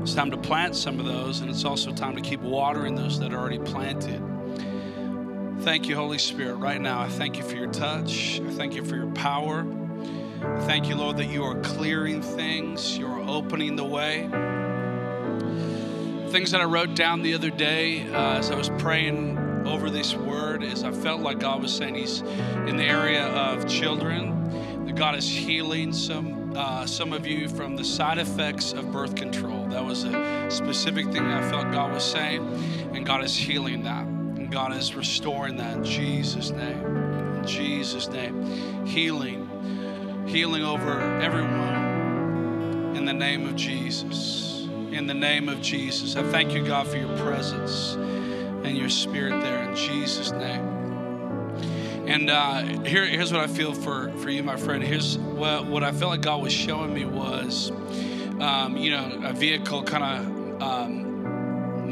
It's 0.00 0.14
time 0.14 0.30
to 0.30 0.38
plant 0.38 0.74
some 0.74 0.98
of 0.98 1.04
those, 1.04 1.42
and 1.42 1.50
it's 1.50 1.66
also 1.66 1.92
time 1.92 2.16
to 2.16 2.22
keep 2.22 2.40
watering 2.40 2.94
those 2.94 3.20
that 3.20 3.30
are 3.32 3.38
already 3.38 3.58
planted. 3.58 4.22
Thank 5.60 5.88
you, 5.88 5.96
Holy 5.96 6.18
Spirit, 6.18 6.54
right 6.56 6.80
now. 6.80 7.00
I 7.00 7.08
thank 7.08 7.36
you 7.36 7.42
for 7.42 7.56
your 7.56 7.66
touch. 7.66 8.40
I 8.40 8.50
thank 8.50 8.74
you 8.74 8.84
for 8.84 8.94
your 8.96 9.10
power. 9.10 9.66
I 10.42 10.60
thank 10.60 10.88
you, 10.88 10.94
Lord, 10.94 11.16
that 11.16 11.26
you 11.26 11.42
are 11.44 11.60
clearing 11.60 12.22
things, 12.22 12.96
you 12.96 13.06
are 13.06 13.20
opening 13.28 13.74
the 13.74 13.84
way. 13.84 14.28
Things 16.30 16.52
that 16.52 16.60
I 16.60 16.64
wrote 16.64 16.94
down 16.94 17.22
the 17.22 17.34
other 17.34 17.50
day 17.50 18.08
uh, 18.08 18.38
as 18.38 18.50
I 18.50 18.54
was 18.54 18.70
praying 18.78 19.36
over 19.66 19.90
this 19.90 20.14
word 20.14 20.62
is 20.62 20.84
I 20.84 20.92
felt 20.92 21.20
like 21.20 21.40
God 21.40 21.60
was 21.60 21.74
saying 21.74 21.96
He's 21.96 22.20
in 22.20 22.76
the 22.76 22.84
area 22.84 23.26
of 23.26 23.66
children 23.68 24.86
that 24.86 24.94
God 24.94 25.16
is 25.16 25.28
healing 25.28 25.92
some 25.92 26.56
uh, 26.56 26.86
some 26.86 27.12
of 27.12 27.26
you 27.26 27.48
from 27.48 27.76
the 27.76 27.84
side 27.84 28.18
effects 28.18 28.72
of 28.72 28.90
birth 28.90 29.14
control. 29.14 29.66
That 29.66 29.84
was 29.84 30.04
a 30.04 30.50
specific 30.50 31.06
thing 31.06 31.26
I 31.26 31.48
felt 31.50 31.70
God 31.72 31.92
was 31.92 32.04
saying, 32.04 32.42
and 32.94 33.04
God 33.04 33.22
is 33.22 33.36
healing 33.36 33.82
that, 33.82 34.06
God 34.50 34.74
is 34.74 34.94
restoring 34.94 35.56
that 35.58 35.76
in 35.76 35.84
Jesus' 35.84 36.50
name. 36.50 36.86
In 37.36 37.46
Jesus' 37.46 38.08
name, 38.08 38.86
healing, 38.86 40.26
healing 40.26 40.64
over 40.64 41.00
everyone 41.20 42.96
in 42.96 43.04
the 43.04 43.12
name 43.12 43.46
of 43.46 43.56
Jesus. 43.56 44.66
In 44.90 45.06
the 45.06 45.14
name 45.14 45.48
of 45.48 45.60
Jesus, 45.60 46.16
I 46.16 46.22
thank 46.22 46.52
you, 46.52 46.66
God, 46.66 46.88
for 46.88 46.96
your 46.96 47.14
presence 47.18 47.94
and 47.94 48.76
your 48.76 48.88
spirit 48.88 49.40
there 49.42 49.68
in 49.68 49.76
Jesus' 49.76 50.32
name. 50.32 50.66
And 52.06 52.30
uh, 52.30 52.62
here, 52.84 53.04
here's 53.04 53.30
what 53.30 53.42
I 53.42 53.46
feel 53.46 53.74
for, 53.74 54.10
for 54.16 54.30
you, 54.30 54.42
my 54.42 54.56
friend. 54.56 54.82
Here's 54.82 55.18
what, 55.18 55.66
what 55.66 55.84
I 55.84 55.92
felt 55.92 56.12
like 56.12 56.22
God 56.22 56.40
was 56.40 56.54
showing 56.54 56.94
me 56.94 57.04
was, 57.04 57.70
um, 58.40 58.78
you 58.78 58.90
know, 58.92 59.20
a 59.24 59.34
vehicle 59.34 59.82
kind 59.82 60.04
of 60.04 60.62
um, 60.62 61.07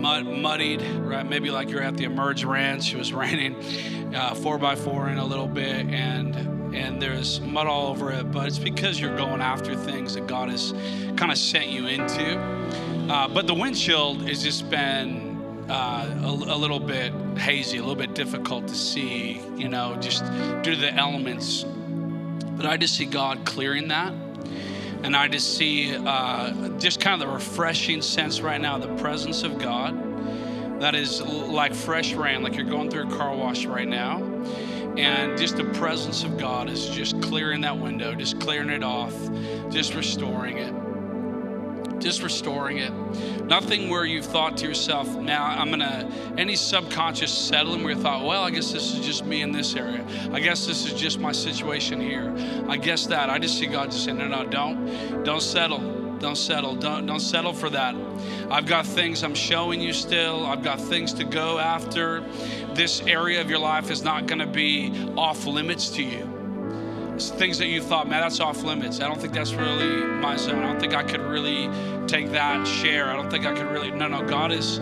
mud, 0.07 0.27
muddied, 0.27 0.83
right? 1.01 1.29
Maybe 1.29 1.51
like 1.51 1.69
you're 1.69 1.83
at 1.83 1.97
the 1.97 2.05
Emerge 2.05 2.45
Ranch. 2.45 2.95
It 2.95 2.97
was 2.97 3.13
raining, 3.25 4.15
uh, 4.15 4.35
four 4.35 4.57
by 4.57 4.77
four 4.77 5.09
in 5.09 5.19
a 5.19 5.25
little 5.25 5.49
bit, 5.49 5.87
and 5.87 6.37
and 6.75 7.03
there's 7.03 7.41
mud 7.41 7.67
all 7.67 7.89
over 7.89 8.13
it. 8.13 8.31
But 8.31 8.47
it's 8.47 8.59
because 8.59 9.01
you're 9.01 9.17
going 9.17 9.41
after 9.41 9.75
things 9.75 10.15
that 10.15 10.29
God 10.29 10.49
has 10.49 10.73
kind 11.17 11.33
of 11.33 11.39
sent 11.39 11.69
you 11.69 11.87
into. 11.87 12.39
Uh, 13.11 13.27
but 13.29 13.47
the 13.47 13.55
windshield 13.55 14.23
has 14.29 14.43
just 14.43 14.69
been 14.71 15.65
uh, 15.69 16.23
a, 16.23 16.27
a, 16.27 16.57
little 16.57 16.81
bit 16.81 17.13
hazy, 17.39 17.79
a 17.79 17.81
little 17.81 17.97
bit 17.97 18.15
difficult 18.15 18.67
to 18.69 18.75
see, 18.75 19.41
you 19.57 19.69
know, 19.69 19.97
just 20.01 20.25
due 20.63 20.75
to 20.75 20.81
the 20.81 20.93
elements. 20.93 21.65
But 21.65 22.67
I 22.67 22.77
just 22.77 22.95
see 22.95 23.07
God 23.07 23.45
clearing 23.45 23.89
that. 23.89 24.13
And 25.07 25.15
I 25.15 25.29
just 25.29 25.57
see 25.57 25.95
uh, 25.95 26.69
just 26.81 27.01
kind 27.01 27.23
of 27.23 27.29
the 27.29 27.33
refreshing 27.33 28.03
sense 28.03 28.41
right 28.41 28.61
now, 28.61 28.77
the 28.77 28.93
presence 28.97 29.45
of 29.45 29.57
God 29.57 30.81
that 30.81 30.97
is 30.97 31.23
like 31.23 31.75
fresh 31.75 32.13
rain, 32.15 32.43
like 32.43 32.57
you're 32.57 32.65
going 32.65 32.91
through 32.91 33.07
a 33.07 33.17
car 33.17 33.33
wash 33.37 33.67
right 33.67 33.87
now. 33.87 34.21
And 34.97 35.39
just 35.39 35.59
the 35.59 35.65
presence 35.75 36.25
of 36.25 36.37
God 36.39 36.69
is 36.69 36.89
just 36.89 37.23
clearing 37.23 37.61
that 37.61 37.79
window, 37.79 38.17
just 38.17 38.41
clearing 38.41 38.69
it 38.69 38.83
off, 38.83 39.15
just 39.71 39.95
restoring 39.95 40.59
it 40.59 40.75
just 41.99 42.22
restoring 42.22 42.78
it. 42.78 42.92
Nothing 43.44 43.88
where 43.88 44.05
you've 44.05 44.24
thought 44.24 44.57
to 44.59 44.66
yourself, 44.66 45.09
now 45.16 45.44
I'm 45.44 45.70
gonna, 45.70 46.11
any 46.36 46.57
subconscious 46.57 47.32
settling 47.32 47.82
where 47.82 47.94
you 47.94 48.01
thought, 48.01 48.24
well, 48.24 48.42
I 48.42 48.51
guess 48.51 48.72
this 48.72 48.94
is 48.94 49.05
just 49.05 49.24
me 49.24 49.42
in 49.42 49.53
this 49.53 49.74
area. 49.74 50.05
I 50.32 50.40
guess 50.40 50.66
this 50.66 50.86
is 50.86 50.92
just 50.92 51.18
my 51.18 51.32
situation 51.32 52.01
here. 52.01 52.34
I 52.68 52.76
guess 52.76 53.07
that. 53.07 53.30
I 53.30 53.38
just 53.38 53.59
see 53.59 53.66
God 53.66 53.90
just 53.90 54.05
saying, 54.05 54.18
no, 54.18 54.28
no, 54.28 54.47
don't, 54.47 55.24
don't 55.24 55.42
settle. 55.42 55.94
Don't 56.18 56.36
settle. 56.36 56.74
Don't, 56.74 57.07
don't 57.07 57.20
settle 57.20 57.53
for 57.53 57.68
that. 57.70 57.94
I've 58.51 58.66
got 58.66 58.86
things 58.86 59.22
I'm 59.22 59.34
showing 59.34 59.80
you 59.80 59.92
still. 59.92 60.47
I've 60.47 60.62
got 60.62 60.80
things 60.80 61.12
to 61.14 61.24
go 61.24 61.59
after. 61.59 62.24
This 62.74 63.03
area 63.03 63.40
of 63.40 63.51
your 63.51 63.59
life 63.59 63.90
is 63.90 64.03
not 64.03 64.26
going 64.26 64.38
to 64.38 64.47
be 64.47 64.92
off 65.16 65.47
limits 65.47 65.90
to 65.90 66.03
you 66.03 66.36
things 67.19 67.59
that 67.59 67.69
you 67.69 67.81
thought, 67.81 68.09
man, 68.09 68.21
that's 68.21 68.41
off 68.41 68.62
limits. 68.62 69.01
I 69.01 69.09
don't 69.09 69.21
think 69.21 69.33
that's 69.33 69.53
really 69.55 70.05
my 70.05 70.37
zone. 70.37 70.62
I 70.62 70.67
don't 70.67 70.81
think 70.81 70.95
I 70.95 71.03
could 71.03 71.21
really 71.21 71.69
take 72.07 72.31
that 72.33 72.67
share. 72.67 73.11
I 73.11 73.17
don't 73.17 73.31
think 73.31 73.47
I 73.47 73.55
could 73.55 73.71
really. 73.71 73.91
No, 73.91 74.09
no. 74.09 74.23
God 74.23 74.53
is, 74.53 74.79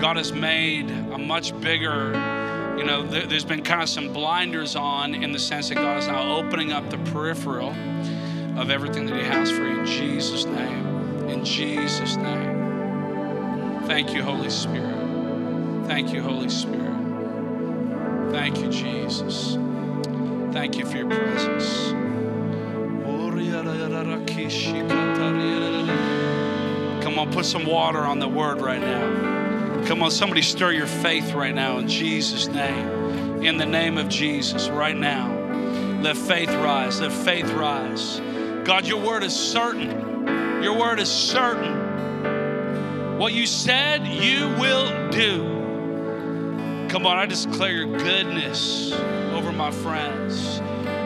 God 0.00 0.16
has 0.16 0.32
made 0.32 0.90
a 0.90 1.18
much 1.18 1.58
bigger. 1.60 2.12
You 2.78 2.84
know, 2.84 3.06
th- 3.06 3.28
there's 3.28 3.44
been 3.44 3.62
kind 3.62 3.82
of 3.82 3.88
some 3.88 4.12
blinders 4.12 4.76
on 4.76 5.14
in 5.14 5.32
the 5.32 5.38
sense 5.38 5.68
that 5.68 5.76
God 5.76 5.98
is 5.98 6.06
now 6.06 6.36
opening 6.36 6.72
up 6.72 6.88
the 6.90 6.98
peripheral 6.98 7.70
of 8.56 8.70
everything 8.70 9.06
that 9.06 9.16
He 9.16 9.24
has 9.24 9.50
for 9.50 9.62
you 9.62 9.80
in 9.80 9.86
Jesus' 9.86 10.44
name. 10.44 11.28
In 11.28 11.44
Jesus' 11.44 12.16
name. 12.16 13.82
Thank 13.86 14.14
you, 14.14 14.22
Holy 14.22 14.50
Spirit. 14.50 15.86
Thank 15.86 16.12
you, 16.12 16.22
Holy 16.22 16.48
Spirit. 16.48 16.92
Thank 18.30 18.58
you, 18.58 18.68
Jesus. 18.68 19.58
Thank 20.52 20.76
you 20.76 20.84
for 20.84 20.98
your 20.98 21.08
presence. 21.08 21.92
Come 27.02 27.18
on, 27.18 27.32
put 27.32 27.46
some 27.46 27.64
water 27.64 28.00
on 28.00 28.18
the 28.18 28.28
word 28.28 28.60
right 28.60 28.80
now. 28.80 29.84
Come 29.86 30.02
on, 30.02 30.10
somebody 30.10 30.42
stir 30.42 30.72
your 30.72 30.86
faith 30.86 31.32
right 31.32 31.54
now 31.54 31.78
in 31.78 31.88
Jesus' 31.88 32.48
name. 32.48 33.42
In 33.42 33.56
the 33.56 33.66
name 33.66 33.98
of 33.98 34.08
Jesus, 34.08 34.68
right 34.68 34.96
now. 34.96 35.32
Let 36.02 36.16
faith 36.16 36.50
rise. 36.50 37.00
Let 37.00 37.12
faith 37.12 37.50
rise. 37.52 38.20
God, 38.64 38.86
your 38.86 39.00
word 39.00 39.22
is 39.22 39.34
certain. 39.34 40.62
Your 40.62 40.78
word 40.78 41.00
is 41.00 41.10
certain. 41.10 43.18
What 43.18 43.32
you 43.32 43.46
said, 43.46 44.06
you 44.06 44.48
will 44.58 45.10
do. 45.10 45.61
Come 46.92 47.06
on, 47.06 47.16
I 47.16 47.24
just 47.24 47.50
declare 47.50 47.72
your 47.72 47.86
goodness 47.86 48.92
over 49.32 49.50
my 49.50 49.70
friends. 49.70 50.58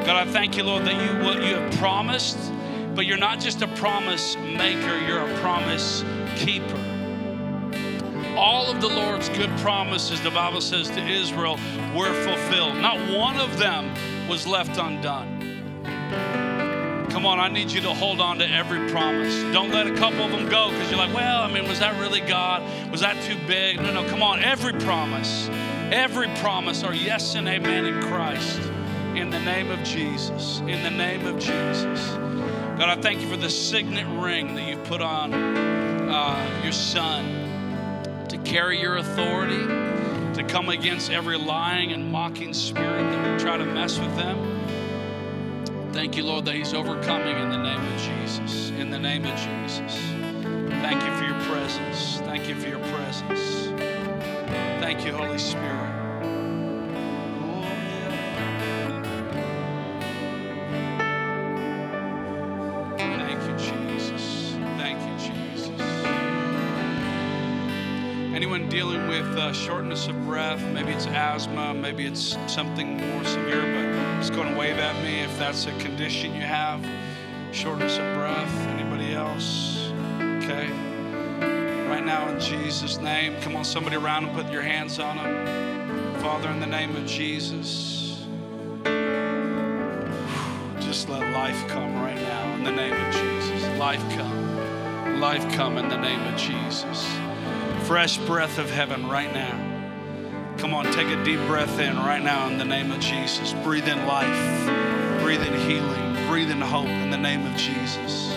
God, 0.05 0.17
I 0.17 0.25
thank 0.33 0.57
you, 0.57 0.65
Lord, 0.65 0.85
that 0.85 0.95
you 0.95 1.25
what 1.25 1.37
you 1.37 1.55
have 1.55 1.73
promised 1.75 2.37
But 2.97 3.07
you're 3.07 3.17
not 3.17 3.39
just 3.39 3.63
a 3.63 3.69
promise 3.69 4.37
maker, 4.37 4.99
you're 5.07 5.21
a 5.21 5.39
promise 5.39 6.03
keeper. 6.35 6.83
All 8.37 8.69
of 8.69 8.81
the 8.81 8.89
Lord's 8.89 9.29
good 9.29 9.51
promises, 9.59 10.21
the 10.23 10.31
Bible 10.31 10.61
says 10.61 10.89
to 10.89 11.07
Israel, 11.07 11.57
were 11.95 12.13
fulfilled. 12.25 12.79
Not 12.79 12.99
one 13.17 13.37
of 13.37 13.57
them 13.57 13.95
was 14.29 14.45
left 14.45 14.79
undone. 14.79 15.37
Come 17.11 17.27
on, 17.27 17.39
I 17.39 17.49
need 17.49 17.71
you 17.71 17.81
to 17.83 17.95
hold 17.95 18.21
on 18.21 18.39
to 18.39 18.51
every 18.51 18.91
promise. 18.91 19.35
Don't 19.53 19.71
let 19.71 19.87
a 19.87 19.95
couple 19.95 20.25
of 20.25 20.33
them 20.33 20.49
go 20.49 20.71
because 20.71 20.91
you're 20.91 20.99
like, 20.99 21.15
well, 21.15 21.43
I 21.43 21.53
mean, 21.53 21.69
was 21.69 21.79
that 21.79 21.99
really 22.01 22.21
God? 22.21 22.63
Was 22.91 23.03
that 23.03 23.23
too 23.23 23.37
big? 23.47 23.77
No, 23.77 23.93
no, 23.93 24.09
come 24.09 24.23
on. 24.23 24.43
Every 24.43 24.73
promise, 24.73 25.49
every 25.93 26.29
promise 26.37 26.83
are 26.83 26.95
yes 26.95 27.35
and 27.35 27.49
amen 27.49 27.87
in 27.87 28.03
Christ. 28.03 28.61
In 29.15 29.31
the 29.31 29.41
name 29.41 29.71
of 29.71 29.83
Jesus. 29.83 30.59
In 30.61 30.83
the 30.83 30.91
name 30.91 31.27
of 31.27 31.39
Jesus. 31.39 32.11
God, 32.79 32.91
I 32.91 33.01
thank 33.01 33.23
you 33.23 33.29
for 33.29 33.37
the 33.37 33.49
signet 33.49 34.07
ring 34.21 34.55
that 34.55 34.69
you've 34.69 34.85
put 34.85 35.01
on 35.01 35.33
uh, 35.33 36.61
your 36.63 36.73
son 36.73 38.27
to 38.29 38.37
carry 38.39 38.81
your 38.81 38.97
authority, 38.99 39.65
to 40.35 40.45
come 40.47 40.69
against 40.69 41.11
every 41.11 41.39
lying 41.39 41.93
and 41.93 42.13
mocking 42.13 42.53
spirit 42.53 43.11
that 43.11 43.31
would 43.31 43.41
try 43.41 43.57
to 43.57 43.65
mess 43.65 43.99
with 43.99 44.15
them. 44.17 44.57
Thank 45.93 46.17
you, 46.17 46.25
Lord, 46.25 46.45
that 46.45 46.55
He's 46.55 46.75
overcoming 46.75 47.39
in 47.39 47.49
the 47.49 47.63
name 47.63 47.81
of 47.81 48.03
Jesus. 48.03 48.71
In 48.71 48.91
the 48.91 48.99
name 48.99 49.25
of 49.25 49.35
Jesus. 49.39 49.99
Thank 50.83 51.03
you 51.03 51.17
for 51.17 51.25
your 51.25 51.41
presence. 51.49 52.19
Thank 52.27 52.49
you 52.49 52.55
for 52.55 52.69
your 52.69 52.81
presence. 52.81 53.96
Thank 54.81 55.05
you, 55.05 55.13
Holy 55.13 55.39
Spirit. 55.39 55.93
Thank 62.99 63.43
you, 63.43 63.57
Jesus. 63.57 64.53
Thank 64.77 65.01
you, 65.01 65.35
Jesus. 65.35 65.71
Anyone 68.35 68.69
dealing 68.69 69.09
with 69.09 69.27
uh, 69.39 69.53
shortness 69.55 70.09
of 70.09 70.25
breath, 70.27 70.63
maybe 70.73 70.93
it's 70.93 71.07
asthma, 71.07 71.73
maybe 71.75 72.07
it's 72.07 72.37
something 72.47 72.99
more 73.11 73.25
severe, 73.25 73.63
but 73.63 74.21
just 74.21 74.35
going 74.35 74.53
to 74.53 74.59
wave 74.59 74.79
at 74.79 75.03
me 75.03 75.21
if 75.21 75.39
that's 75.39 75.67
a 75.67 75.73
condition 75.79 76.35
you 76.35 76.43
have. 76.43 76.87
Shortness 77.53 77.99
of 77.99 78.15
breath. 78.15 78.55
Anybody 78.69 79.15
else? 79.15 79.91
Okay. 80.21 80.86
Now, 82.07 82.29
in 82.29 82.39
Jesus' 82.39 82.99
name, 82.99 83.35
come 83.41 83.57
on, 83.57 83.65
somebody 83.65 83.97
around 83.97 84.27
and 84.27 84.33
put 84.33 84.49
your 84.53 84.63
hands 84.63 85.01
on 85.01 85.17
them. 85.17 86.21
Father, 86.21 86.49
in 86.51 86.61
the 86.61 86.67
name 86.67 86.95
of 86.95 87.05
Jesus, 87.05 88.25
just 90.79 91.09
let 91.09 91.33
life 91.33 91.67
come 91.67 91.97
right 91.97 92.15
now 92.15 92.55
in 92.55 92.63
the 92.63 92.71
name 92.71 92.93
of 92.93 93.13
Jesus. 93.13 93.79
Life 93.81 94.09
come. 94.11 95.19
Life 95.19 95.53
come 95.55 95.79
in 95.79 95.89
the 95.89 95.97
name 95.97 96.21
of 96.33 96.39
Jesus. 96.39 97.13
Fresh 97.89 98.19
breath 98.19 98.59
of 98.59 98.71
heaven 98.71 99.09
right 99.09 99.35
now. 99.35 100.55
Come 100.59 100.75
on, 100.75 100.85
take 100.93 101.09
a 101.09 101.25
deep 101.25 101.41
breath 101.49 101.81
in 101.81 101.97
right 101.97 102.23
now 102.23 102.47
in 102.47 102.57
the 102.57 102.65
name 102.65 102.93
of 102.93 103.01
Jesus. 103.01 103.53
Breathe 103.65 103.89
in 103.89 104.07
life, 104.07 105.23
breathe 105.25 105.43
in 105.43 105.61
healing, 105.69 106.29
breathe 106.29 106.53
in 106.53 106.61
hope 106.61 106.87
in 106.87 107.11
the 107.11 107.19
name 107.19 107.45
of. 107.45 107.57
Jesus, 107.57 108.33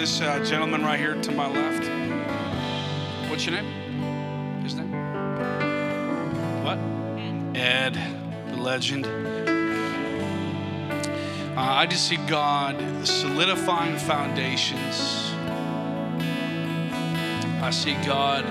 This 0.00 0.22
uh, 0.22 0.42
gentleman 0.42 0.82
right 0.82 0.98
here 0.98 1.14
to 1.14 1.30
my 1.30 1.46
left, 1.46 1.86
what's 3.28 3.44
your 3.44 3.60
name? 3.60 4.62
His 4.62 4.74
name? 4.74 4.90
What? 6.64 6.78
Ed, 7.54 7.98
the 8.48 8.56
legend. 8.56 9.04
Uh, 11.54 11.60
I 11.60 11.84
just 11.84 12.08
see 12.08 12.16
God 12.28 13.06
solidifying 13.06 13.98
foundations. 13.98 15.34
I 17.62 17.68
see 17.70 17.92
God 18.06 18.46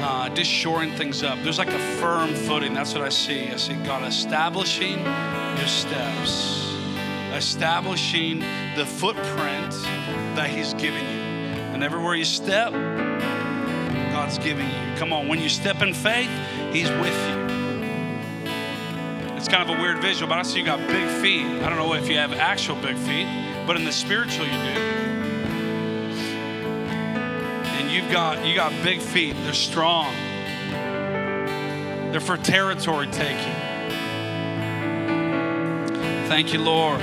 uh, 0.00 0.30
just 0.30 0.50
shoring 0.50 0.92
things 0.92 1.22
up. 1.22 1.38
There's 1.42 1.58
like 1.58 1.68
a 1.68 1.96
firm 2.00 2.32
footing. 2.32 2.72
That's 2.72 2.94
what 2.94 3.02
I 3.02 3.10
see. 3.10 3.50
I 3.50 3.56
see 3.56 3.74
God 3.84 4.04
establishing 4.08 5.04
your 5.04 5.66
steps, 5.66 6.74
establishing 7.34 8.38
the 8.74 8.86
footprint 8.86 9.61
that 10.36 10.50
He's 10.50 10.74
given 10.74 11.02
you. 11.02 11.22
And 11.72 11.82
everywhere 11.82 12.14
you 12.14 12.24
step, 12.24 12.72
God's 14.12 14.38
giving 14.38 14.66
you. 14.66 14.96
Come 14.96 15.12
on, 15.12 15.28
when 15.28 15.40
you 15.40 15.48
step 15.48 15.82
in 15.82 15.94
faith, 15.94 16.30
He's 16.72 16.90
with 16.90 17.28
you. 17.28 17.42
It's 19.36 19.48
kind 19.48 19.68
of 19.68 19.76
a 19.76 19.80
weird 19.80 19.98
visual, 20.00 20.28
but 20.28 20.38
I 20.38 20.42
see 20.42 20.60
you 20.60 20.64
got 20.64 20.78
big 20.86 21.08
feet. 21.20 21.44
I 21.44 21.68
don't 21.68 21.76
know 21.76 21.94
if 21.94 22.08
you 22.08 22.16
have 22.16 22.32
actual 22.32 22.76
big 22.76 22.96
feet, 22.96 23.26
but 23.66 23.76
in 23.76 23.84
the 23.84 23.92
spiritual, 23.92 24.46
you 24.46 24.52
do. 24.52 24.80
And 27.74 27.90
you've 27.90 28.10
got 28.12 28.46
you 28.46 28.54
got 28.54 28.72
big 28.84 29.00
feet. 29.00 29.34
They're 29.42 29.52
strong. 29.52 30.14
They're 32.12 32.20
for 32.20 32.36
territory 32.36 33.08
taking. 33.08 33.54
Thank 36.28 36.52
you, 36.52 36.60
Lord. 36.60 37.00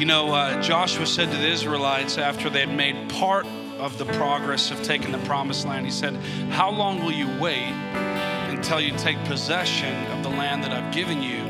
You 0.00 0.06
know, 0.06 0.32
uh, 0.32 0.62
Joshua 0.62 1.04
said 1.04 1.30
to 1.30 1.36
the 1.36 1.46
Israelites 1.46 2.16
after 2.16 2.48
they 2.48 2.60
had 2.60 2.74
made 2.74 3.10
part 3.10 3.44
of 3.78 3.98
the 3.98 4.06
progress 4.06 4.70
of 4.70 4.82
taking 4.82 5.12
the 5.12 5.18
promised 5.18 5.66
land, 5.66 5.84
he 5.84 5.92
said, 5.92 6.16
How 6.52 6.70
long 6.70 7.04
will 7.04 7.12
you 7.12 7.28
wait 7.38 7.70
until 8.48 8.80
you 8.80 8.96
take 8.96 9.22
possession 9.26 9.94
of 10.10 10.22
the 10.22 10.30
land 10.30 10.64
that 10.64 10.72
I've 10.72 10.90
given 10.90 11.20
you? 11.20 11.40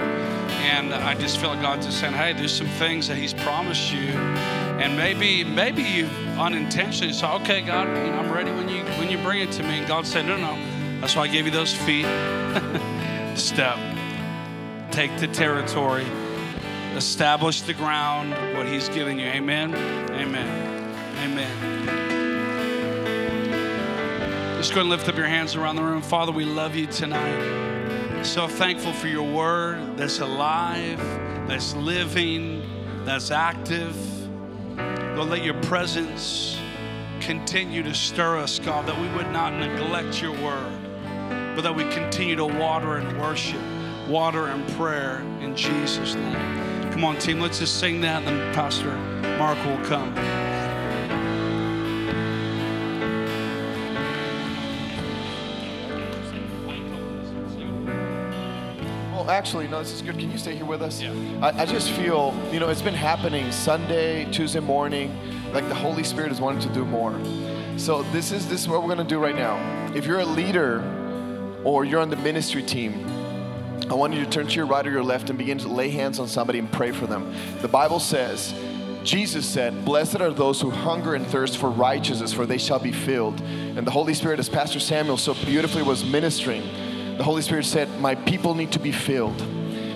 And 0.66 0.92
I 0.92 1.14
just 1.14 1.38
feel 1.38 1.50
like 1.50 1.62
God's 1.62 1.86
just 1.86 2.00
saying, 2.00 2.14
Hey, 2.14 2.32
there's 2.32 2.52
some 2.52 2.66
things 2.66 3.06
that 3.06 3.16
He's 3.16 3.32
promised 3.32 3.92
you. 3.92 4.08
And 4.08 4.96
maybe, 4.96 5.44
maybe 5.44 5.84
you 5.84 6.06
unintentionally 6.36 7.12
said, 7.12 7.32
Okay, 7.42 7.60
God, 7.60 7.86
I'm 7.86 8.32
ready 8.32 8.50
when 8.50 8.68
you 8.68 8.82
when 8.98 9.10
you 9.10 9.18
bring 9.18 9.42
it 9.42 9.52
to 9.52 9.62
me. 9.62 9.78
And 9.78 9.86
God 9.86 10.08
said, 10.08 10.26
No, 10.26 10.36
no. 10.36 10.58
That's 11.00 11.14
why 11.14 11.22
I 11.22 11.28
gave 11.28 11.44
you 11.44 11.52
those 11.52 11.72
feet. 11.72 12.02
Step. 13.36 13.78
Take 14.90 15.16
the 15.20 15.28
territory 15.28 16.04
establish 16.96 17.60
the 17.62 17.74
ground, 17.74 18.30
what 18.56 18.66
He's 18.66 18.88
given 18.88 19.18
you. 19.18 19.26
Amen. 19.26 19.74
Amen. 19.74 20.94
Amen. 21.18 22.10
Just 24.56 24.74
go 24.74 24.80
and 24.80 24.90
lift 24.90 25.08
up 25.08 25.16
your 25.16 25.26
hands 25.26 25.56
around 25.56 25.76
the 25.76 25.82
room. 25.82 26.02
Father, 26.02 26.32
we 26.32 26.44
love 26.44 26.76
you 26.76 26.86
tonight. 26.86 28.22
So 28.22 28.46
thankful 28.46 28.92
for 28.92 29.08
your 29.08 29.30
word 29.32 29.96
that's 29.96 30.20
alive, 30.20 30.98
that's 31.48 31.74
living, 31.74 32.62
that's 33.06 33.30
active. 33.30 33.96
Lord, 35.16 35.30
let 35.30 35.42
your 35.42 35.60
presence 35.62 36.58
continue 37.20 37.82
to 37.82 37.94
stir 37.94 38.36
us, 38.36 38.58
God, 38.58 38.86
that 38.86 39.00
we 39.00 39.08
would 39.16 39.30
not 39.30 39.54
neglect 39.54 40.20
your 40.20 40.32
word, 40.32 40.78
but 41.54 41.62
that 41.62 41.74
we 41.74 41.84
continue 41.84 42.36
to 42.36 42.44
water 42.44 42.96
and 42.96 43.18
worship, 43.18 43.62
water 44.08 44.48
and 44.48 44.68
prayer 44.76 45.20
in 45.40 45.56
Jesus' 45.56 46.14
name. 46.14 46.59
Come 46.92 47.04
on, 47.04 47.18
team, 47.18 47.40
let's 47.40 47.58
just 47.58 47.80
sing 47.80 48.00
that, 48.02 48.22
and 48.22 48.26
then 48.26 48.54
Pastor 48.54 48.94
Mark 49.38 49.56
will 49.64 49.82
come. 49.86 50.14
Well, 59.12 59.30
actually, 59.30 59.68
no, 59.68 59.78
this 59.78 59.92
is 59.92 60.02
good. 60.02 60.18
Can 60.18 60.30
you 60.30 60.38
stay 60.38 60.56
here 60.56 60.64
with 60.64 60.82
us? 60.82 61.00
Yeah. 61.00 61.12
I, 61.40 61.62
I 61.62 61.64
just 61.64 61.90
feel, 61.90 62.34
you 62.52 62.60
know, 62.60 62.68
it's 62.68 62.82
been 62.82 62.92
happening 62.94 63.50
Sunday, 63.52 64.30
Tuesday 64.32 64.60
morning, 64.60 65.16
like 65.52 65.68
the 65.68 65.74
Holy 65.74 66.02
Spirit 66.04 66.32
is 66.32 66.40
wanting 66.40 66.60
to 66.68 66.74
do 66.74 66.84
more. 66.84 67.18
So 67.76 68.02
this 68.12 68.30
is 68.32 68.46
this 68.48 68.60
is 68.60 68.68
what 68.68 68.82
we're 68.82 68.88
gonna 68.88 69.04
do 69.04 69.18
right 69.18 69.34
now. 69.34 69.56
If 69.94 70.04
you're 70.04 70.20
a 70.20 70.26
leader 70.26 70.82
or 71.64 71.84
you're 71.84 72.00
on 72.00 72.10
the 72.10 72.16
ministry 72.16 72.62
team, 72.62 73.06
I 73.90 73.94
want 73.94 74.14
you 74.14 74.24
to 74.24 74.30
turn 74.30 74.46
to 74.46 74.54
your 74.54 74.66
right 74.66 74.86
or 74.86 74.90
your 74.90 75.02
left 75.02 75.30
and 75.30 75.38
begin 75.38 75.58
to 75.58 75.68
lay 75.68 75.90
hands 75.90 76.20
on 76.20 76.28
somebody 76.28 76.60
and 76.60 76.70
pray 76.70 76.92
for 76.92 77.08
them. 77.08 77.34
The 77.60 77.66
Bible 77.66 77.98
says, 77.98 78.54
Jesus 79.02 79.44
said, 79.44 79.84
Blessed 79.84 80.20
are 80.20 80.30
those 80.30 80.60
who 80.60 80.70
hunger 80.70 81.14
and 81.14 81.26
thirst 81.26 81.58
for 81.58 81.70
righteousness, 81.70 82.32
for 82.32 82.46
they 82.46 82.58
shall 82.58 82.78
be 82.78 82.92
filled. 82.92 83.40
And 83.40 83.84
the 83.84 83.90
Holy 83.90 84.14
Spirit, 84.14 84.38
as 84.38 84.48
Pastor 84.48 84.78
Samuel 84.78 85.16
so 85.16 85.34
beautifully 85.34 85.82
was 85.82 86.04
ministering, 86.04 86.62
the 87.16 87.24
Holy 87.24 87.42
Spirit 87.42 87.64
said, 87.64 87.88
My 87.98 88.14
people 88.14 88.54
need 88.54 88.70
to 88.72 88.78
be 88.78 88.92
filled. 88.92 89.42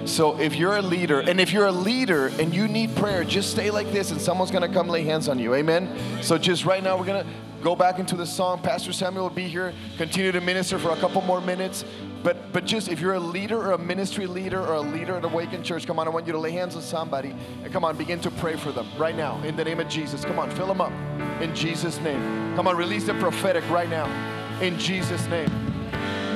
So 0.07 0.41
if 0.41 0.57
you're 0.57 0.77
a 0.77 0.83
leader, 0.83 1.21
and 1.21 1.41
if 1.41 1.53
you're 1.53 1.67
a 1.67 1.73
leader 1.73 2.33
and 2.41 2.53
you 2.53 2.67
need 2.67 2.97
prayer, 2.97 3.23
just 3.23 3.53
stay 3.53 3.71
like 3.71 3.93
this 3.93 4.11
and 4.11 4.21
someone's 4.21 4.51
gonna 4.51 4.69
come 4.69 4.89
lay 4.89 5.05
hands 5.05 5.29
on 5.29 5.39
you. 5.39 5.55
Amen. 5.55 5.89
So 6.21 6.37
just 6.37 6.65
right 6.65 6.83
now, 6.83 6.99
we're 6.99 7.07
gonna 7.07 7.27
go 7.63 7.77
back 7.77 8.01
into 8.01 8.17
the 8.17 8.27
song. 8.27 8.61
Pastor 8.61 8.93
Samuel 8.93 9.29
will 9.29 9.35
be 9.35 9.49
here, 9.49 9.73
continue 9.97 10.33
to 10.33 10.41
minister 10.41 10.81
for 10.81 10.91
a 10.91 10.97
couple 10.97 11.23
more 11.23 11.41
minutes. 11.41 11.85
But 12.25 12.53
but 12.55 12.65
just 12.65 12.89
if 12.89 13.01
you're 13.01 13.13
a 13.13 13.21
leader 13.21 13.59
or 13.59 13.73
a 13.73 13.79
ministry 13.79 14.27
leader 14.27 14.59
or 14.59 14.77
a 14.77 14.81
leader 14.81 15.15
at 15.15 15.25
Awaken 15.25 15.63
Church, 15.63 15.87
come 15.87 15.99
on, 15.99 16.09
I 16.09 16.11
want 16.11 16.27
you 16.27 16.33
to 16.33 16.39
lay 16.39 16.53
hands 16.53 16.75
on 16.75 16.81
somebody 16.81 17.35
and 17.63 17.71
come 17.71 17.85
on, 17.85 17.99
begin 17.99 18.19
to 18.23 18.31
pray 18.31 18.57
for 18.57 18.73
them 18.73 18.89
right 18.97 19.15
now 19.15 19.41
in 19.43 19.55
the 19.57 19.65
name 19.65 19.79
of 19.79 19.89
Jesus. 19.91 20.25
Come 20.25 20.39
on, 20.39 20.51
fill 20.53 20.67
them 20.67 20.81
up 20.81 20.93
in 21.43 21.55
Jesus' 21.55 22.01
name. 22.01 22.57
Come 22.57 22.67
on, 22.67 22.79
release 22.79 23.05
the 23.05 23.15
prophetic 23.15 23.63
right 23.69 23.91
now 23.91 24.09
in 24.63 24.79
Jesus' 24.79 25.27
name. 25.27 25.51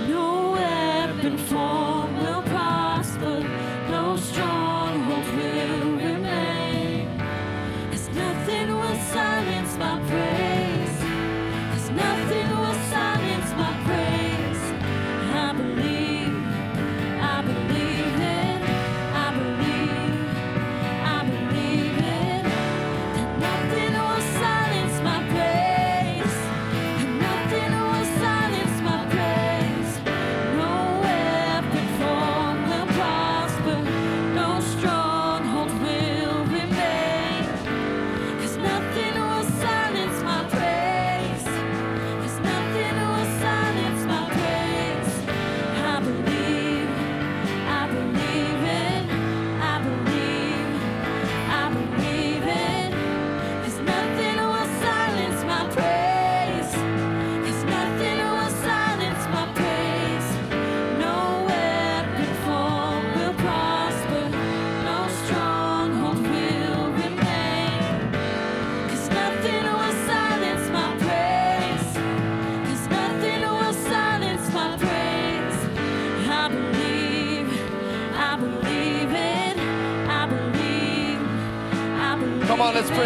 No 0.06 0.52
weapon 0.52 1.38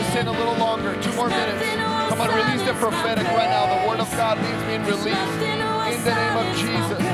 Come 0.02 0.10
on, 0.10 0.14
let's 0.14 0.14
press 0.14 0.20
in 0.20 0.26
a 0.26 0.32
little 0.32 0.56
longer. 0.56 1.00
Two 1.00 1.12
more 1.12 1.28
minutes. 1.28 1.62
Come 2.08 2.20
on, 2.20 2.28
release 2.34 2.66
the 2.66 2.74
prophetic 2.74 3.24
right 3.28 3.48
now. 3.48 3.82
The 3.82 3.88
word 3.88 4.00
of 4.00 4.10
God 4.12 4.38
is 4.38 4.62
being 4.66 4.84
released 4.84 5.06
in 5.06 5.58
the 6.04 6.14
name 6.14 6.36
of 6.36 6.56
Jesus. 6.56 7.11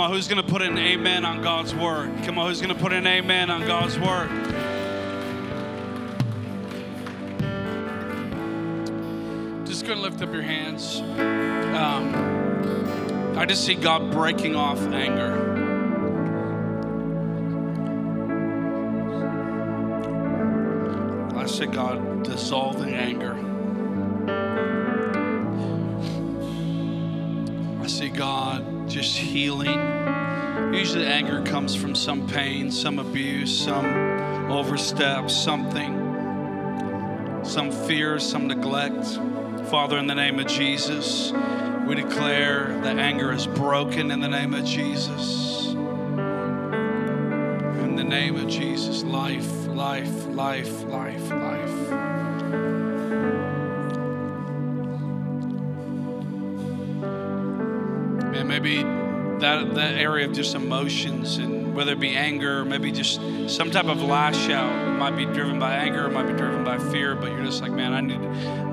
Come 0.00 0.08
on, 0.08 0.16
who's 0.16 0.28
going 0.28 0.42
to 0.42 0.50
put 0.50 0.62
an 0.62 0.78
amen 0.78 1.26
on 1.26 1.42
God's 1.42 1.74
word? 1.74 2.10
Come 2.24 2.38
on, 2.38 2.48
who's 2.48 2.62
going 2.62 2.74
to 2.74 2.80
put 2.80 2.94
an 2.94 3.06
amen 3.06 3.50
on 3.50 3.66
God's 3.66 3.98
word? 3.98 4.30
Just 9.66 9.84
going 9.84 9.98
to 9.98 10.02
lift 10.02 10.22
up 10.22 10.32
your 10.32 10.40
hands. 10.40 11.00
Um, 11.00 12.14
I 13.36 13.44
just 13.44 13.66
see 13.66 13.74
God 13.74 14.10
breaking 14.10 14.56
off 14.56 14.78
anger. 14.78 15.36
I 21.36 21.44
see 21.44 21.66
God 21.66 22.24
dissolving 22.24 22.94
anger. 22.94 23.34
I 27.82 27.86
see 27.86 28.08
God 28.08 28.88
just 28.88 29.16
healing. 29.16 29.89
Usually, 30.80 31.06
anger 31.06 31.42
comes 31.42 31.74
from 31.74 31.94
some 31.94 32.26
pain, 32.26 32.70
some 32.72 32.98
abuse, 32.98 33.54
some 33.66 33.84
overstep, 34.50 35.30
something, 35.30 35.92
some 37.44 37.70
fear, 37.70 38.18
some 38.18 38.46
neglect. 38.46 39.04
Father, 39.68 39.98
in 39.98 40.06
the 40.06 40.14
name 40.14 40.38
of 40.38 40.46
Jesus, 40.46 41.34
we 41.86 41.96
declare 41.96 42.80
that 42.80 42.98
anger 42.98 43.30
is 43.30 43.46
broken 43.46 44.10
in 44.10 44.20
the 44.20 44.28
name 44.28 44.54
of 44.54 44.64
Jesus. 44.64 45.66
In 47.84 47.94
the 47.96 48.02
name 48.02 48.36
of 48.36 48.48
Jesus, 48.48 49.02
life, 49.02 49.66
life, 49.66 50.28
life, 50.28 50.82
life, 50.84 51.30
life. 51.30 51.90
Maybe 58.46 58.99
that 59.40 59.74
that 59.74 59.94
area 59.94 60.26
of 60.26 60.32
just 60.32 60.54
emotions 60.54 61.38
and 61.38 61.74
whether 61.74 61.92
it 61.92 62.00
be 62.00 62.10
anger, 62.10 62.60
or 62.60 62.64
maybe 62.64 62.90
just 62.92 63.20
some 63.48 63.70
type 63.70 63.86
of 63.86 64.02
lash 64.02 64.48
out 64.50 64.88
it 64.88 64.98
might 64.98 65.16
be 65.16 65.24
driven 65.24 65.58
by 65.58 65.74
anger, 65.74 66.06
it 66.06 66.12
might 66.12 66.26
be 66.26 66.32
driven 66.32 66.64
by 66.64 66.78
fear, 66.78 67.14
but 67.14 67.30
you're 67.30 67.44
just 67.44 67.62
like, 67.62 67.72
man, 67.72 67.92
I 67.92 68.00
need 68.00 68.20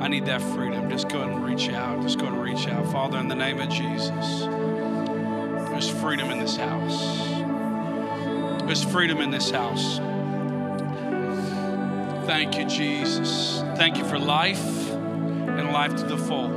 I 0.02 0.08
need 0.08 0.26
that 0.26 0.42
freedom. 0.42 0.90
Just 0.90 1.10
go 1.10 1.22
and 1.22 1.44
reach 1.46 1.70
out. 1.70 2.02
Just 2.02 2.20
go 2.20 2.28
and 2.28 2.42
reach 2.42 2.68
out. 2.68 2.92
Father, 2.92 3.18
in 3.18 3.28
the 3.28 3.36
name 3.36 3.60
of 3.60 3.70
Jesus. 3.70 4.48
There's 5.70 5.90
freedom 6.02 6.32
in 6.32 6.40
this 6.40 6.58
house. 6.58 7.28
There's 8.64 8.84
freedom 8.84 9.22
in 9.22 9.30
this 9.30 9.52
house. 9.52 10.00
Thank 12.26 12.58
you, 12.58 12.66
Jesus. 12.66 13.62
Thank 13.76 13.98
you 13.98 14.04
for 14.04 14.18
life 14.18 14.92
and 14.92 15.72
life 15.72 15.96
to 15.98 16.04
the 16.04 16.18
full. 16.18 16.50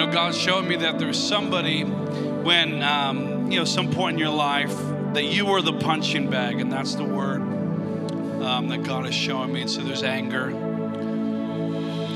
Know, 0.00 0.10
God's 0.10 0.38
showing 0.38 0.66
me 0.66 0.76
that 0.76 0.98
there's 0.98 1.22
somebody 1.22 1.82
when, 1.82 2.82
um, 2.82 3.52
you 3.52 3.58
know, 3.58 3.66
some 3.66 3.90
point 3.90 4.14
in 4.14 4.18
your 4.18 4.30
life 4.30 4.74
that 5.12 5.24
you 5.24 5.44
were 5.44 5.60
the 5.60 5.74
punching 5.74 6.30
bag, 6.30 6.58
and 6.58 6.72
that's 6.72 6.94
the 6.94 7.04
word 7.04 7.42
um, 7.42 8.68
that 8.68 8.82
God 8.82 9.06
is 9.06 9.14
showing 9.14 9.52
me. 9.52 9.60
And 9.60 9.70
so 9.70 9.82
there's 9.82 10.02
anger. 10.02 10.48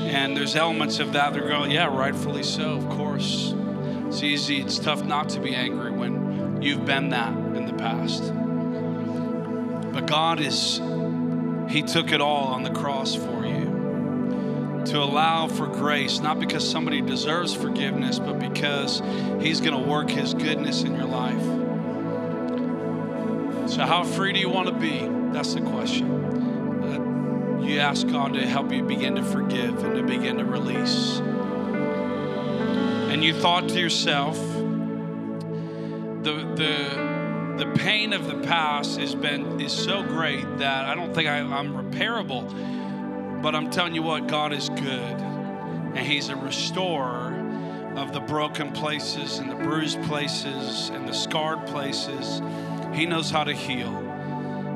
And 0.07 0.35
there's 0.35 0.55
elements 0.55 0.97
of 0.97 1.13
that 1.13 1.33
that 1.33 1.43
are 1.43 1.47
going, 1.47 1.69
yeah, 1.69 1.85
rightfully 1.85 2.41
so, 2.41 2.71
of 2.71 2.89
course. 2.89 3.53
It's 4.07 4.23
easy, 4.23 4.61
it's 4.61 4.79
tough 4.79 5.05
not 5.05 5.29
to 5.29 5.39
be 5.39 5.53
angry 5.53 5.91
when 5.91 6.63
you've 6.63 6.87
been 6.87 7.09
that 7.09 7.33
in 7.33 7.67
the 7.67 7.73
past. 7.73 8.33
But 9.93 10.07
God 10.07 10.39
is, 10.39 10.81
He 11.69 11.83
took 11.83 12.11
it 12.11 12.19
all 12.19 12.47
on 12.47 12.63
the 12.63 12.71
cross 12.71 13.13
for. 13.13 13.34
To 14.85 15.01
allow 15.01 15.47
for 15.47 15.67
grace, 15.67 16.19
not 16.19 16.39
because 16.39 16.67
somebody 16.69 17.01
deserves 17.01 17.53
forgiveness, 17.53 18.19
but 18.19 18.39
because 18.39 19.01
He's 19.41 19.61
going 19.61 19.73
to 19.73 19.89
work 19.89 20.09
His 20.09 20.33
goodness 20.33 20.83
in 20.83 20.95
your 20.95 21.05
life. 21.05 21.41
So, 23.69 23.85
how 23.85 24.03
free 24.03 24.33
do 24.33 24.39
you 24.39 24.49
want 24.49 24.67
to 24.67 24.73
be? 24.75 25.07
That's 25.33 25.53
the 25.53 25.61
question. 25.61 26.15
You 27.65 27.79
ask 27.79 28.07
God 28.07 28.33
to 28.33 28.45
help 28.45 28.71
you 28.71 28.83
begin 28.83 29.15
to 29.15 29.23
forgive 29.23 29.83
and 29.83 29.95
to 29.95 30.03
begin 30.03 30.37
to 30.37 30.45
release. 30.45 31.17
And 33.11 33.23
you 33.23 33.33
thought 33.33 33.67
to 33.69 33.79
yourself, 33.79 34.37
the 36.23 36.45
the 36.55 37.15
the 37.57 37.71
pain 37.75 38.13
of 38.13 38.27
the 38.27 38.35
past 38.45 38.99
has 38.99 39.15
been 39.15 39.59
is 39.59 39.73
so 39.73 40.03
great 40.03 40.59
that 40.59 40.85
I 40.85 40.93
don't 40.93 41.13
think 41.15 41.27
I, 41.27 41.39
I'm 41.39 41.73
repairable. 41.73 42.51
But 43.41 43.55
I'm 43.55 43.69
telling 43.69 43.95
you 43.95 44.03
what, 44.03 44.27
God 44.27 44.53
is 44.53 44.69
good, 44.69 44.81
and 44.81 45.99
He's 45.99 46.29
a 46.29 46.35
restorer 46.35 47.41
of 47.95 48.11
the 48.11 48.19
broken 48.19 48.71
places 48.71 49.39
and 49.39 49.49
the 49.49 49.55
bruised 49.55 50.01
places 50.03 50.89
and 50.89 51.07
the 51.07 51.13
scarred 51.13 51.65
places. 51.67 52.41
He 52.93 53.05
knows 53.05 53.29
how 53.29 53.43
to 53.43 53.53
heal. 53.53 54.01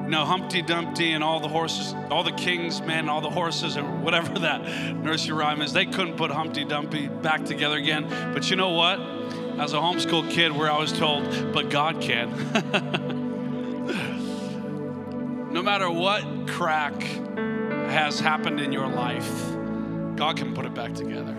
You 0.04 0.16
know, 0.16 0.26
Humpty 0.26 0.62
Dumpty 0.64 1.12
and 1.12 1.24
all 1.24 1.40
the 1.40 1.48
horses, 1.48 1.94
all 2.10 2.24
the 2.24 2.32
king's 2.32 2.82
men, 2.82 3.10
all 3.10 3.22
the 3.22 3.30
horses, 3.30 3.76
and 3.76 4.04
whatever 4.04 4.40
that 4.40 4.64
nursery 4.96 5.38
rhyme 5.38 5.62
is, 5.62 5.74
they 5.74 5.86
couldn't 5.86 6.18
put 6.18 6.32
Humpty 6.32 6.66
Dumpty 6.66 7.08
back 7.08 7.46
together 7.46 7.78
again. 7.78 8.08
But 8.34 8.50
you 8.50 8.56
know 8.56 8.72
what? 8.72 9.00
As 9.60 9.74
a 9.74 9.78
homeschool 9.78 10.32
kid, 10.32 10.52
where 10.52 10.72
I 10.72 10.80
was 10.80 10.92
told, 10.92 11.54
but 11.54 11.70
God 11.70 12.02
can. 12.02 12.32
no 15.52 15.62
matter 15.62 15.92
what 15.92 16.48
crack 16.48 16.94
has 17.90 18.20
happened 18.20 18.60
in 18.60 18.72
your 18.72 18.88
life, 18.88 19.56
God 20.16 20.38
can 20.38 20.54
put 20.54 20.66
it 20.66 20.74
back 20.74 20.94
together. 20.94 21.34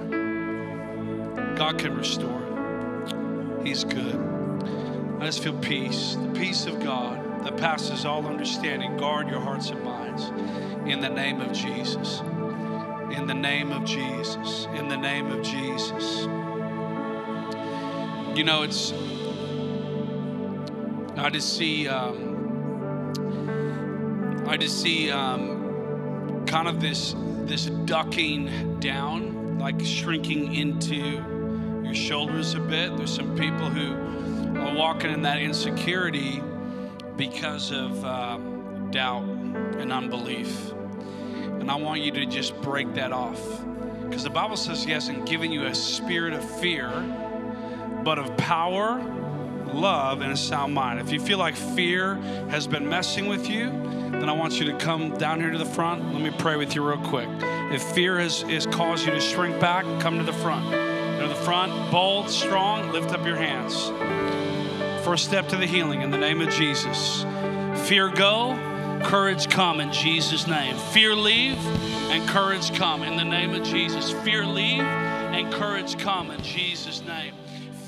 God 1.57 1.78
can 1.78 1.96
restore 1.96 2.42
it. 2.42 3.66
He's 3.66 3.84
good. 3.84 4.16
I 5.20 5.26
just 5.26 5.42
feel 5.42 5.57
peace, 5.59 6.16
the 6.16 6.28
peace 6.30 6.66
of 6.66 6.82
God 6.82 7.44
that 7.44 7.57
passes 7.57 8.05
all 8.05 8.26
understanding. 8.26 8.96
Guard 8.96 9.28
your 9.28 9.40
hearts 9.40 9.70
and 9.70 9.82
minds 9.84 10.24
in 10.90 11.01
the 11.01 11.09
name 11.09 11.40
of 11.40 11.53
Jesus. 11.53 12.20
In 13.12 13.26
the 13.26 13.34
name 13.34 13.72
of 13.72 13.84
Jesus. 13.84 14.66
In 14.74 14.88
the 14.88 14.96
name 14.96 15.30
of 15.30 15.42
Jesus. 15.42 16.22
You 18.36 18.44
know, 18.44 18.62
it's, 18.62 18.92
I 21.16 21.28
just 21.30 21.57
see, 21.57 21.86
um, 21.88 22.28
I 24.46 24.57
just 24.57 24.80
see 24.80 25.11
um, 25.11 25.60
kind 26.51 26.66
of 26.66 26.80
this, 26.80 27.14
this 27.44 27.66
ducking 27.66 28.80
down, 28.80 29.57
like 29.61 29.80
shrinking 29.84 30.53
into 30.53 31.22
your 31.84 31.94
shoulders 31.94 32.55
a 32.55 32.59
bit. 32.59 32.96
There's 32.96 33.14
some 33.14 33.36
people 33.36 33.70
who 33.70 34.59
are 34.59 34.74
walking 34.74 35.12
in 35.12 35.22
that 35.22 35.38
insecurity 35.38 36.42
because 37.16 37.70
of 37.70 38.05
um, 38.05 38.90
doubt 38.90 39.22
and 39.22 39.92
unbelief. 39.92 40.72
And 40.72 41.70
I 41.70 41.76
want 41.76 42.01
you 42.01 42.11
to 42.11 42.26
just 42.26 42.61
break 42.62 42.94
that 42.94 43.12
off. 43.12 43.40
Because 44.03 44.24
the 44.24 44.30
Bible 44.30 44.57
says 44.57 44.82
he 44.82 44.90
hasn't 44.90 45.26
given 45.26 45.53
you 45.53 45.66
a 45.66 45.74
spirit 45.74 46.32
of 46.32 46.42
fear, 46.59 46.90
but 48.03 48.18
of 48.18 48.36
power, 48.36 48.98
love, 49.75 50.21
and 50.21 50.33
a 50.33 50.37
sound 50.37 50.75
mind. 50.75 51.01
If 51.01 51.12
you 51.12 51.21
feel 51.21 51.39
like 51.39 51.55
fear 51.55 52.16
has 52.51 52.66
been 52.66 52.89
messing 52.89 53.27
with 53.27 53.49
you, 53.49 53.71
then 54.11 54.29
I 54.29 54.33
want 54.33 54.61
you 54.61 54.71
to 54.73 54.79
come 54.79 55.16
down 55.16 55.41
here 55.41 55.51
to 55.51 55.59
the 55.59 55.64
front. 55.64 56.12
Let 56.12 56.23
me 56.23 56.31
pray 56.39 56.57
with 56.57 56.75
you 56.75 56.87
real 56.87 56.99
quick. 56.99 57.29
If 57.73 57.83
fear 57.83 58.18
has, 58.18 58.43
has 58.43 58.66
caused 58.66 59.07
you 59.07 59.12
to 59.12 59.21
shrink 59.21 59.59
back, 59.61 59.85
come 60.01 60.18
to 60.18 60.25
the 60.25 60.33
front. 60.33 60.71
To 61.21 61.29
the 61.29 61.35
front, 61.35 61.91
bold, 61.91 62.29
strong, 62.31 62.91
lift 62.93 63.12
up 63.12 63.25
your 63.25 63.37
hands. 63.37 63.89
First 65.05 65.25
step 65.25 65.49
to 65.49 65.57
the 65.57 65.66
healing 65.66 66.03
in 66.03 66.11
the 66.11 66.18
name 66.18 66.41
of 66.41 66.51
Jesus. 66.51 67.25
Fear 67.89 68.11
go, 68.11 68.55
courage 69.05 69.49
come 69.49 69.81
in 69.81 69.93
Jesus' 69.93 70.47
name. 70.47 70.77
Fear 70.93 71.14
leave 71.14 71.59
and 72.11 72.29
courage 72.29 72.75
come 72.75 73.03
in 73.03 73.16
the 73.16 73.25
name 73.25 73.55
of 73.55 73.62
Jesus. 73.62 74.11
Fear 74.25 74.47
leave 74.47 74.81
and 74.81 75.53
courage 75.53 75.99
come 75.99 76.31
in 76.31 76.43
Jesus' 76.43 77.03
name. 77.03 77.35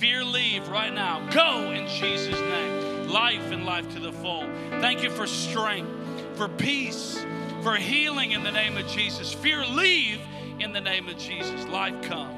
Fear 0.02 0.24
leave 0.24 0.68
right 0.68 0.92
now. 0.92 1.24
Go 1.30 1.70
in 1.70 1.86
Jesus' 1.86 2.34
name. 2.40 3.08
Life 3.08 3.52
and 3.52 3.64
life 3.64 3.88
to 3.94 4.00
the 4.00 4.10
full. 4.10 4.42
Thank 4.80 5.04
you 5.04 5.10
for 5.10 5.28
strength, 5.28 5.88
for 6.34 6.48
peace, 6.48 7.24
for 7.62 7.76
healing 7.76 8.32
in 8.32 8.42
the 8.42 8.50
name 8.50 8.76
of 8.76 8.84
Jesus. 8.88 9.32
Fear 9.32 9.64
leave 9.64 10.18
in 10.58 10.72
the 10.72 10.80
name 10.80 11.08
of 11.08 11.16
Jesus. 11.18 11.68
Life 11.68 12.02
come. 12.02 12.36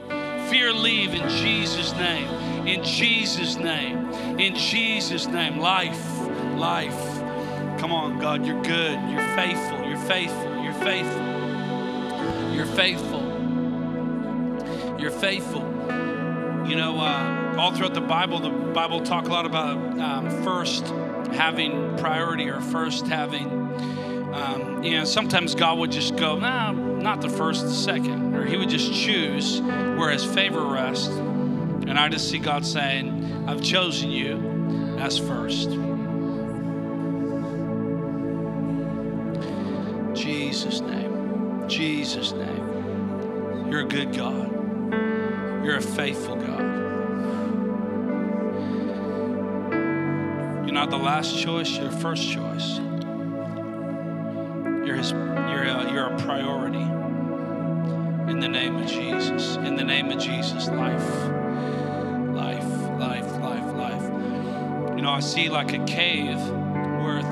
Fear 0.51 0.75
leave 0.75 1.15
in 1.15 1.27
Jesus' 1.31 1.95
name. 1.95 2.29
In 2.67 2.85
Jesus' 2.85 3.57
name. 3.57 4.11
In 4.39 4.55
Jesus' 4.55 5.27
name. 5.27 5.59
Life, 5.59 6.21
life. 6.59 7.19
Come 7.81 7.93
on, 7.93 8.19
God, 8.19 8.45
you're 8.45 8.61
good. 8.61 9.01
You're 9.09 9.37
faithful. 9.37 9.83
You're 9.89 9.97
faithful. 10.01 10.63
You're 10.63 10.75
faithful. 10.75 12.55
You're 12.55 12.67
faithful. 12.67 13.23
You're 15.01 15.11
faithful. 15.11 15.74
You 16.67 16.77
know, 16.77 16.99
uh, 16.99 17.57
all 17.59 17.73
throughout 17.73 17.95
the 17.95 18.01
Bible, 18.01 18.41
the 18.41 18.49
Bible 18.49 19.01
talk 19.03 19.27
a 19.27 19.31
lot 19.31 19.45
about 19.45 19.77
um, 19.99 20.31
first 20.43 20.87
having 21.35 21.97
priority 21.99 22.49
or 22.49 22.61
first 22.61 23.07
having. 23.07 23.49
Um, 24.33 24.83
you 24.83 24.99
know, 24.99 25.05
sometimes 25.05 25.55
God 25.55 25.79
would 25.79 25.93
just 25.93 26.17
go, 26.17 26.39
nah, 26.39 26.73
not 26.73 27.21
the 27.21 27.29
first, 27.29 27.65
the 27.65 27.73
second, 27.73 28.35
or 28.35 28.47
He 28.47 28.57
would 28.57 28.71
just 28.71 28.93
choose 28.93 29.61
where 29.61 30.11
His 30.11 30.25
favor 30.25 30.65
rests. 30.67 31.09
And 31.09 31.99
I 31.99 32.09
just 32.09 32.31
see 32.31 32.39
God 32.39 32.65
saying, 32.65 33.47
I've 33.47 33.63
chosen 33.63 34.11
you 34.11 34.97
as 34.99 35.19
first. 35.19 35.71
Jesus' 40.15 40.81
name. 40.81 41.69
Jesus' 41.69 42.33
name. 42.33 43.71
You're 43.71 43.83
a 43.83 43.85
good 43.85 44.17
God. 44.17 44.64
You're 45.65 45.77
a 45.77 45.81
faithful 45.81 46.37
God. 46.37 46.61
You're 50.67 50.75
not 50.75 50.91
the 50.91 50.99
last 50.99 51.39
choice, 51.39 51.71
you're 51.71 51.89
the 51.89 51.97
first 52.01 52.31
choice. 52.31 52.77
You're 54.85 54.97
his 54.97 55.13
you're 55.13 55.63
a, 55.65 55.91
you're 55.91 56.13
a 56.13 56.19
priority. 56.19 56.83
In 58.31 58.41
the 58.41 58.49
name 58.49 58.77
of 58.77 58.87
Jesus. 58.87 59.57
In 59.57 59.77
the 59.77 59.85
name 59.85 60.11
of 60.11 60.19
Jesus. 60.19 60.69
Life. 60.69 61.11
Life, 62.35 62.69
life, 62.99 63.33
life, 63.41 63.75
life. 63.75 64.03
You 64.97 65.03
know, 65.03 65.13
I 65.13 65.21
see 65.21 65.49
like 65.49 65.73
a 65.73 65.83
cave 65.87 66.41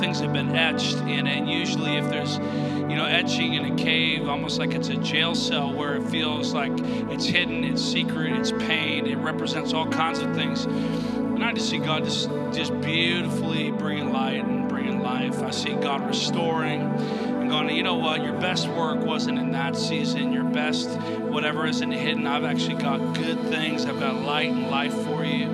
things 0.03 0.19
have 0.19 0.33
been 0.33 0.57
etched 0.57 0.97
in 0.97 1.29
it. 1.29 1.39
And 1.39 1.49
usually, 1.49 1.97
if 1.97 2.09
there's, 2.11 2.39
you 2.39 2.97
know, 2.97 3.05
etching 3.05 3.55
in 3.55 3.73
a 3.73 3.77
cave, 3.77 4.29
almost 4.29 4.59
like 4.59 4.75
it's 4.75 4.89
a 4.89 4.97
jail 4.97 5.33
cell 5.33 5.73
where 5.73 5.95
it 5.95 6.03
feels 6.11 6.53
like 6.53 6.73
it's 7.09 7.25
hidden, 7.25 7.63
it's 7.63 7.81
secret, 7.81 8.33
it's 8.33 8.51
pain, 8.51 9.07
it 9.07 9.17
represents 9.19 9.73
all 9.73 9.87
kinds 9.87 10.19
of 10.19 10.35
things. 10.35 10.65
And 10.65 11.45
I 11.45 11.53
just 11.53 11.71
see 11.71 11.79
God 11.79 12.03
just, 12.03 12.29
just 12.53 12.79
beautifully 12.81 13.71
bringing 13.71 14.13
light 14.13 14.45
and 14.45 14.69
bringing 14.69 14.99
life. 15.03 15.41
I 15.41 15.51
see 15.51 15.75
God 15.75 16.05
restoring 16.05 16.81
and 16.81 17.49
going, 17.49 17.71
you 17.71 17.85
know 17.85 17.95
what, 17.95 18.25
your 18.25 18.35
best 18.41 18.67
work 18.71 18.99
wasn't 18.99 19.39
in 19.39 19.53
that 19.53 19.77
season. 19.77 20.33
Your 20.33 20.43
best, 20.45 20.91
whatever 21.21 21.65
isn't 21.65 21.93
hidden, 21.93 22.27
I've 22.27 22.45
actually 22.45 22.83
got 22.83 22.99
good 23.15 23.41
things. 23.43 23.87
I've 23.87 24.01
got 24.01 24.17
light 24.17 24.51
and 24.51 24.69
life 24.69 24.95
for 25.05 25.25
you. 25.25 25.45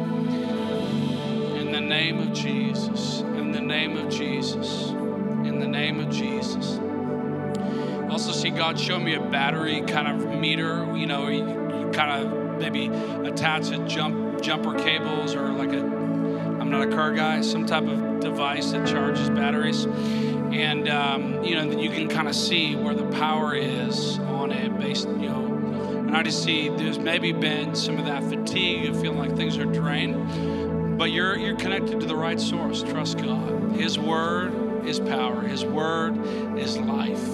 In 1.55 1.71
the 1.71 1.83
name 1.83 2.19
of 2.19 2.33
Jesus. 2.33 3.23
Name 3.69 3.99
of 3.99 4.09
Jesus. 4.09 4.89
In 5.45 5.61
the 5.61 5.67
name 5.67 6.01
of 6.01 6.09
Jesus. 6.09 6.79
I 6.79 8.09
also 8.09 8.33
see 8.33 8.49
God 8.49 8.81
show 8.81 8.99
me 8.99 9.13
a 9.13 9.21
battery 9.21 9.83
kind 9.83 10.09
of 10.09 10.41
meter, 10.41 10.91
you 10.97 11.05
know, 11.05 11.29
you 11.29 11.91
kind 11.93 12.11
of 12.11 12.59
maybe 12.59 12.87
attach 12.87 13.71
a 13.71 13.77
jump 13.87 14.41
jumper 14.41 14.73
cables 14.79 15.35
or 15.35 15.51
like 15.51 15.75
a 15.75 15.81
I'm 15.81 16.71
not 16.71 16.89
a 16.89 16.91
car 16.91 17.13
guy, 17.13 17.43
some 17.43 17.67
type 17.67 17.85
of 17.85 18.21
device 18.21 18.71
that 18.71 18.89
charges 18.89 19.29
batteries. 19.29 19.85
And 19.85 20.89
um, 20.89 21.45
you 21.45 21.55
know, 21.55 21.79
you 21.79 21.91
can 21.91 22.09
kind 22.09 22.27
of 22.27 22.35
see 22.35 22.75
where 22.75 22.95
the 22.95 23.07
power 23.19 23.55
is 23.55 24.19
on 24.21 24.51
it 24.51 24.79
based, 24.79 25.09
you 25.09 25.29
know. 25.29 25.45
And 25.45 26.17
I 26.17 26.23
just 26.23 26.43
see 26.43 26.71
there's 26.71 26.99
maybe 26.99 27.33
been 27.33 27.75
some 27.75 27.99
of 27.99 28.07
that 28.07 28.25
fatigue 28.25 28.87
of 28.89 28.99
feeling 28.99 29.19
like 29.19 29.37
things 29.37 29.59
are 29.59 29.67
drained. 29.67 30.15
But 30.99 31.13
you're 31.13 31.39
you're 31.39 31.55
connected 31.55 32.01
to 32.01 32.07
the 32.07 32.17
right 32.17 32.41
source. 32.41 32.83
Trust 32.83 33.19
God. 33.19 33.71
His 33.77 33.97
word 33.97 34.85
is 34.85 34.99
power. 34.99 35.43
His 35.43 35.65
word 35.65 36.59
is 36.59 36.77
life. 36.77 37.25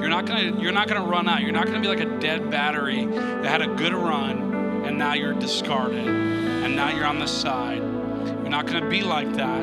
You're 0.00 0.08
not 0.08 0.26
gonna 0.26 0.60
you're 0.60 0.72
not 0.72 0.88
gonna 0.88 1.06
run 1.06 1.28
out. 1.28 1.42
You're 1.42 1.52
not 1.52 1.66
gonna 1.66 1.80
be 1.80 1.86
like 1.86 2.00
a 2.00 2.18
dead 2.18 2.50
battery 2.50 3.06
that 3.06 3.46
had 3.46 3.62
a 3.62 3.68
good 3.68 3.94
run 3.94 4.82
and 4.84 4.98
now 4.98 5.14
you're 5.14 5.34
discarded 5.34 6.08
and 6.08 6.74
now 6.74 6.90
you're 6.90 7.06
on 7.06 7.20
the 7.20 7.28
side. 7.28 7.78
You're 7.78 8.48
not 8.48 8.66
gonna 8.66 8.88
be 8.88 9.02
like 9.02 9.32
that. 9.34 9.62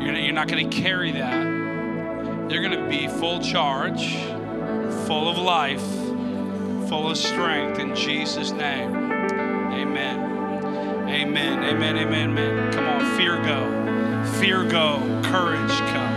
You're, 0.00 0.14
you're 0.14 0.32
not 0.32 0.46
gonna 0.46 0.68
carry 0.68 1.10
that. 1.10 1.42
You're 2.52 2.62
gonna 2.62 2.88
be 2.88 3.08
full 3.08 3.40
charge, 3.40 4.14
full 5.06 5.28
of 5.28 5.38
life, 5.38 5.84
full 6.88 7.10
of 7.10 7.16
strength 7.16 7.80
in 7.80 7.96
Jesus' 7.96 8.52
name. 8.52 9.17
Amen. 11.38 11.62
Amen. 11.62 11.96
Amen. 11.96 12.30
Amen. 12.30 12.72
Come 12.72 12.86
on, 12.88 13.16
fear 13.16 13.36
go. 13.36 14.24
Fear 14.40 14.64
go. 14.64 14.98
Courage 15.22 15.78
come. 15.92 16.14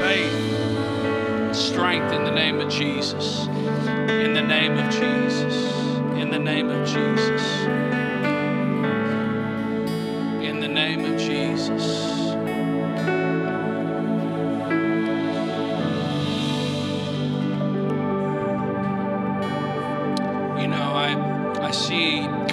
Faith. 0.00 1.54
Strength 1.54 2.14
in 2.14 2.24
the 2.24 2.30
name 2.30 2.58
of 2.58 2.70
Jesus. 2.70 3.46
In 3.46 4.32
the 4.32 4.40
name 4.40 4.78
of 4.78 4.90
Jesus. 4.90 5.54
In 6.16 6.30
the 6.30 6.38
name 6.38 6.70
of 6.70 6.86
Jesus. 6.86 7.89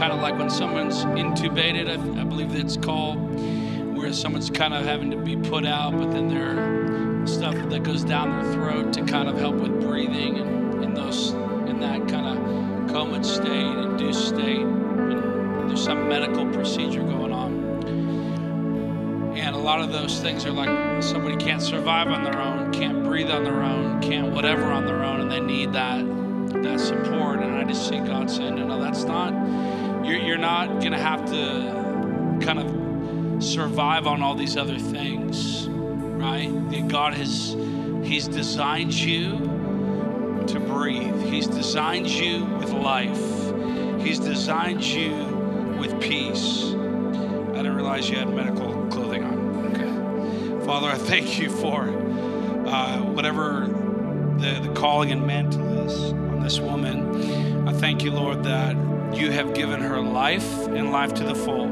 Kind 0.08 0.20
of 0.20 0.24
like 0.24 0.39
when 0.39 0.49
someone's 0.49 1.03
intubated, 1.03 1.89
I, 1.89 2.22
I 2.22 2.24
believe 2.24 2.55
it's 2.55 2.78
called, 2.78 3.18
where 3.93 4.14
someone's 4.14 4.49
kind 4.49 4.74
of 4.74 4.86
having 4.86 5.12
to 5.12 5.18
be 5.18 5.36
put 5.36 5.66
out, 5.66 5.97
but 5.97 6.12
then 6.12 6.30
there 6.30 7.28
stuff 7.28 7.53
that 7.70 7.84
goes 7.84 8.05
down 8.05 8.30
their 8.30 8.53
throat 8.53 8.93
to 8.93 9.03
kind 9.03 9.28
of 9.28 9.38
help 9.38 9.55
with 9.55 9.82
breathing 9.82 10.38
and 10.38 10.82
in 10.82 10.93
those 10.93 11.32
in 11.68 11.82
that 11.82 12.08
kind 12.08 12.26
of 12.26 12.89
coma 12.89 13.22
state, 13.22 13.49
induced 13.49 14.30
state, 14.30 14.62
and 14.62 15.70
there's 15.70 15.84
some 15.84 16.08
medical 16.08 16.45
procedure 16.53 17.03
going 17.03 17.34
on. 17.34 17.84
And 19.36 19.53
a 19.58 19.60
lot 19.60 19.82
of 19.82 19.91
those 19.91 20.22
things 20.22 20.45
are 20.45 20.51
like 20.51 21.03
somebody 21.03 21.36
can't 21.36 21.62
survive 21.62 22.08
on 22.08 22.24
their 22.24 22.39
own, 22.39 22.72
can't 22.72 23.03
breathe 23.03 23.30
on 23.30 23.43
their 23.43 23.62
own, 23.62 23.99
can't 24.01 24.34
whatever 24.34 24.72
on 24.72 24.86
their 24.86 25.03
own, 25.03 25.20
and 25.20 25.30
they 25.30 25.41
need 25.41 25.74
that 25.74 26.05
that 26.64 26.80
support. 26.80 27.39
And 27.39 27.55
I 27.55 27.66
just 27.66 27.89
see 27.89 27.99
God 27.99 28.32
saying, 28.32 28.55
no, 28.55 28.68
no, 28.68 28.82
that's 28.82 29.03
not. 29.03 29.34
You're, 30.06 30.20
you're 30.20 30.38
not 30.38 30.82
gonna 30.82 31.00
have 31.00 31.26
to 31.32 32.39
kind 32.45 32.60
of 32.60 33.43
survive 33.43 34.08
on 34.08 34.22
all 34.22 34.36
these 34.36 34.58
other 34.58 34.78
things, 34.78 35.68
right? 35.70 36.50
That 36.72 36.88
God 36.88 37.14
has 37.14 37.56
He's 38.04 38.28
designed 38.28 38.93
you 38.93 39.32
to 40.48 40.60
breathe. 40.62 41.22
He's 41.24 41.48
designed 41.48 42.08
you 42.08 42.45
with 42.45 42.72
life. 42.72 43.20
He's 44.02 44.20
designed 44.20 44.84
you 44.84 45.12
with 45.78 46.00
peace. 46.02 46.64
I 46.64 47.58
didn't 47.58 47.76
realize 47.76 48.10
you 48.10 48.18
had 48.18 48.34
medical 48.34 48.88
clothing 48.88 49.24
on. 49.26 49.76
Okay. 49.76 50.66
Father, 50.66 50.88
I 50.89 50.95
thank 50.95 51.38
you 51.38 51.50
for 51.50 51.89
uh, 52.68 53.02
whatever 53.02 53.68
the, 54.38 54.62
the 54.62 54.74
calling 54.74 55.12
and 55.12 55.28
mantle 55.28 55.80
is 55.80 56.14
on 56.14 56.41
this 56.41 56.60
woman. 56.60 57.68
I 57.68 57.74
thank 57.74 58.04
you, 58.04 58.12
Lord, 58.12 58.43
that 58.45 58.78
you 59.18 59.32
have 59.32 59.53
given 59.53 59.82
her 59.82 59.99
life 59.99 60.68
and 60.68 60.91
life 60.91 61.13
to 61.15 61.24
the 61.24 61.36
full. 61.36 61.68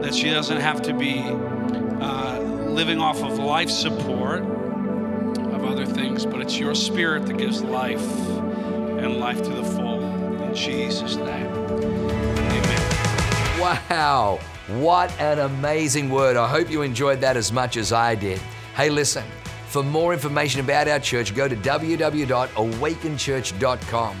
That 0.00 0.14
she 0.14 0.30
doesn't 0.30 0.60
have 0.60 0.82
to 0.82 0.94
be 0.94 1.20
uh, 1.20 2.40
living 2.40 3.00
off 3.00 3.22
of 3.22 3.38
life 3.38 3.70
support 3.70 4.42
of 4.42 5.64
other 5.64 5.86
things, 5.86 6.24
but 6.24 6.40
it's 6.40 6.58
your 6.58 6.74
spirit 6.74 7.26
that 7.26 7.36
gives 7.36 7.62
life 7.62 8.00
and 8.00 9.18
life 9.18 9.42
to 9.42 9.50
the 9.50 9.64
full. 9.64 10.02
In 10.42 10.54
Jesus' 10.54 11.16
name. 11.16 11.46
Amen. 11.46 13.60
Wow, 13.60 14.38
what 14.68 15.12
an 15.20 15.40
amazing 15.40 16.08
word. 16.10 16.36
I 16.36 16.48
hope 16.48 16.70
you 16.70 16.82
enjoyed 16.82 17.20
that 17.20 17.36
as 17.36 17.52
much 17.52 17.76
as 17.76 17.92
I 17.92 18.14
did. 18.14 18.38
Hey, 18.74 18.88
listen, 18.88 19.24
for 19.66 19.82
more 19.82 20.14
information 20.14 20.60
about 20.60 20.88
our 20.88 20.98
church, 20.98 21.34
go 21.34 21.46
to 21.46 21.56
www.awakenchurch.com 21.56 24.20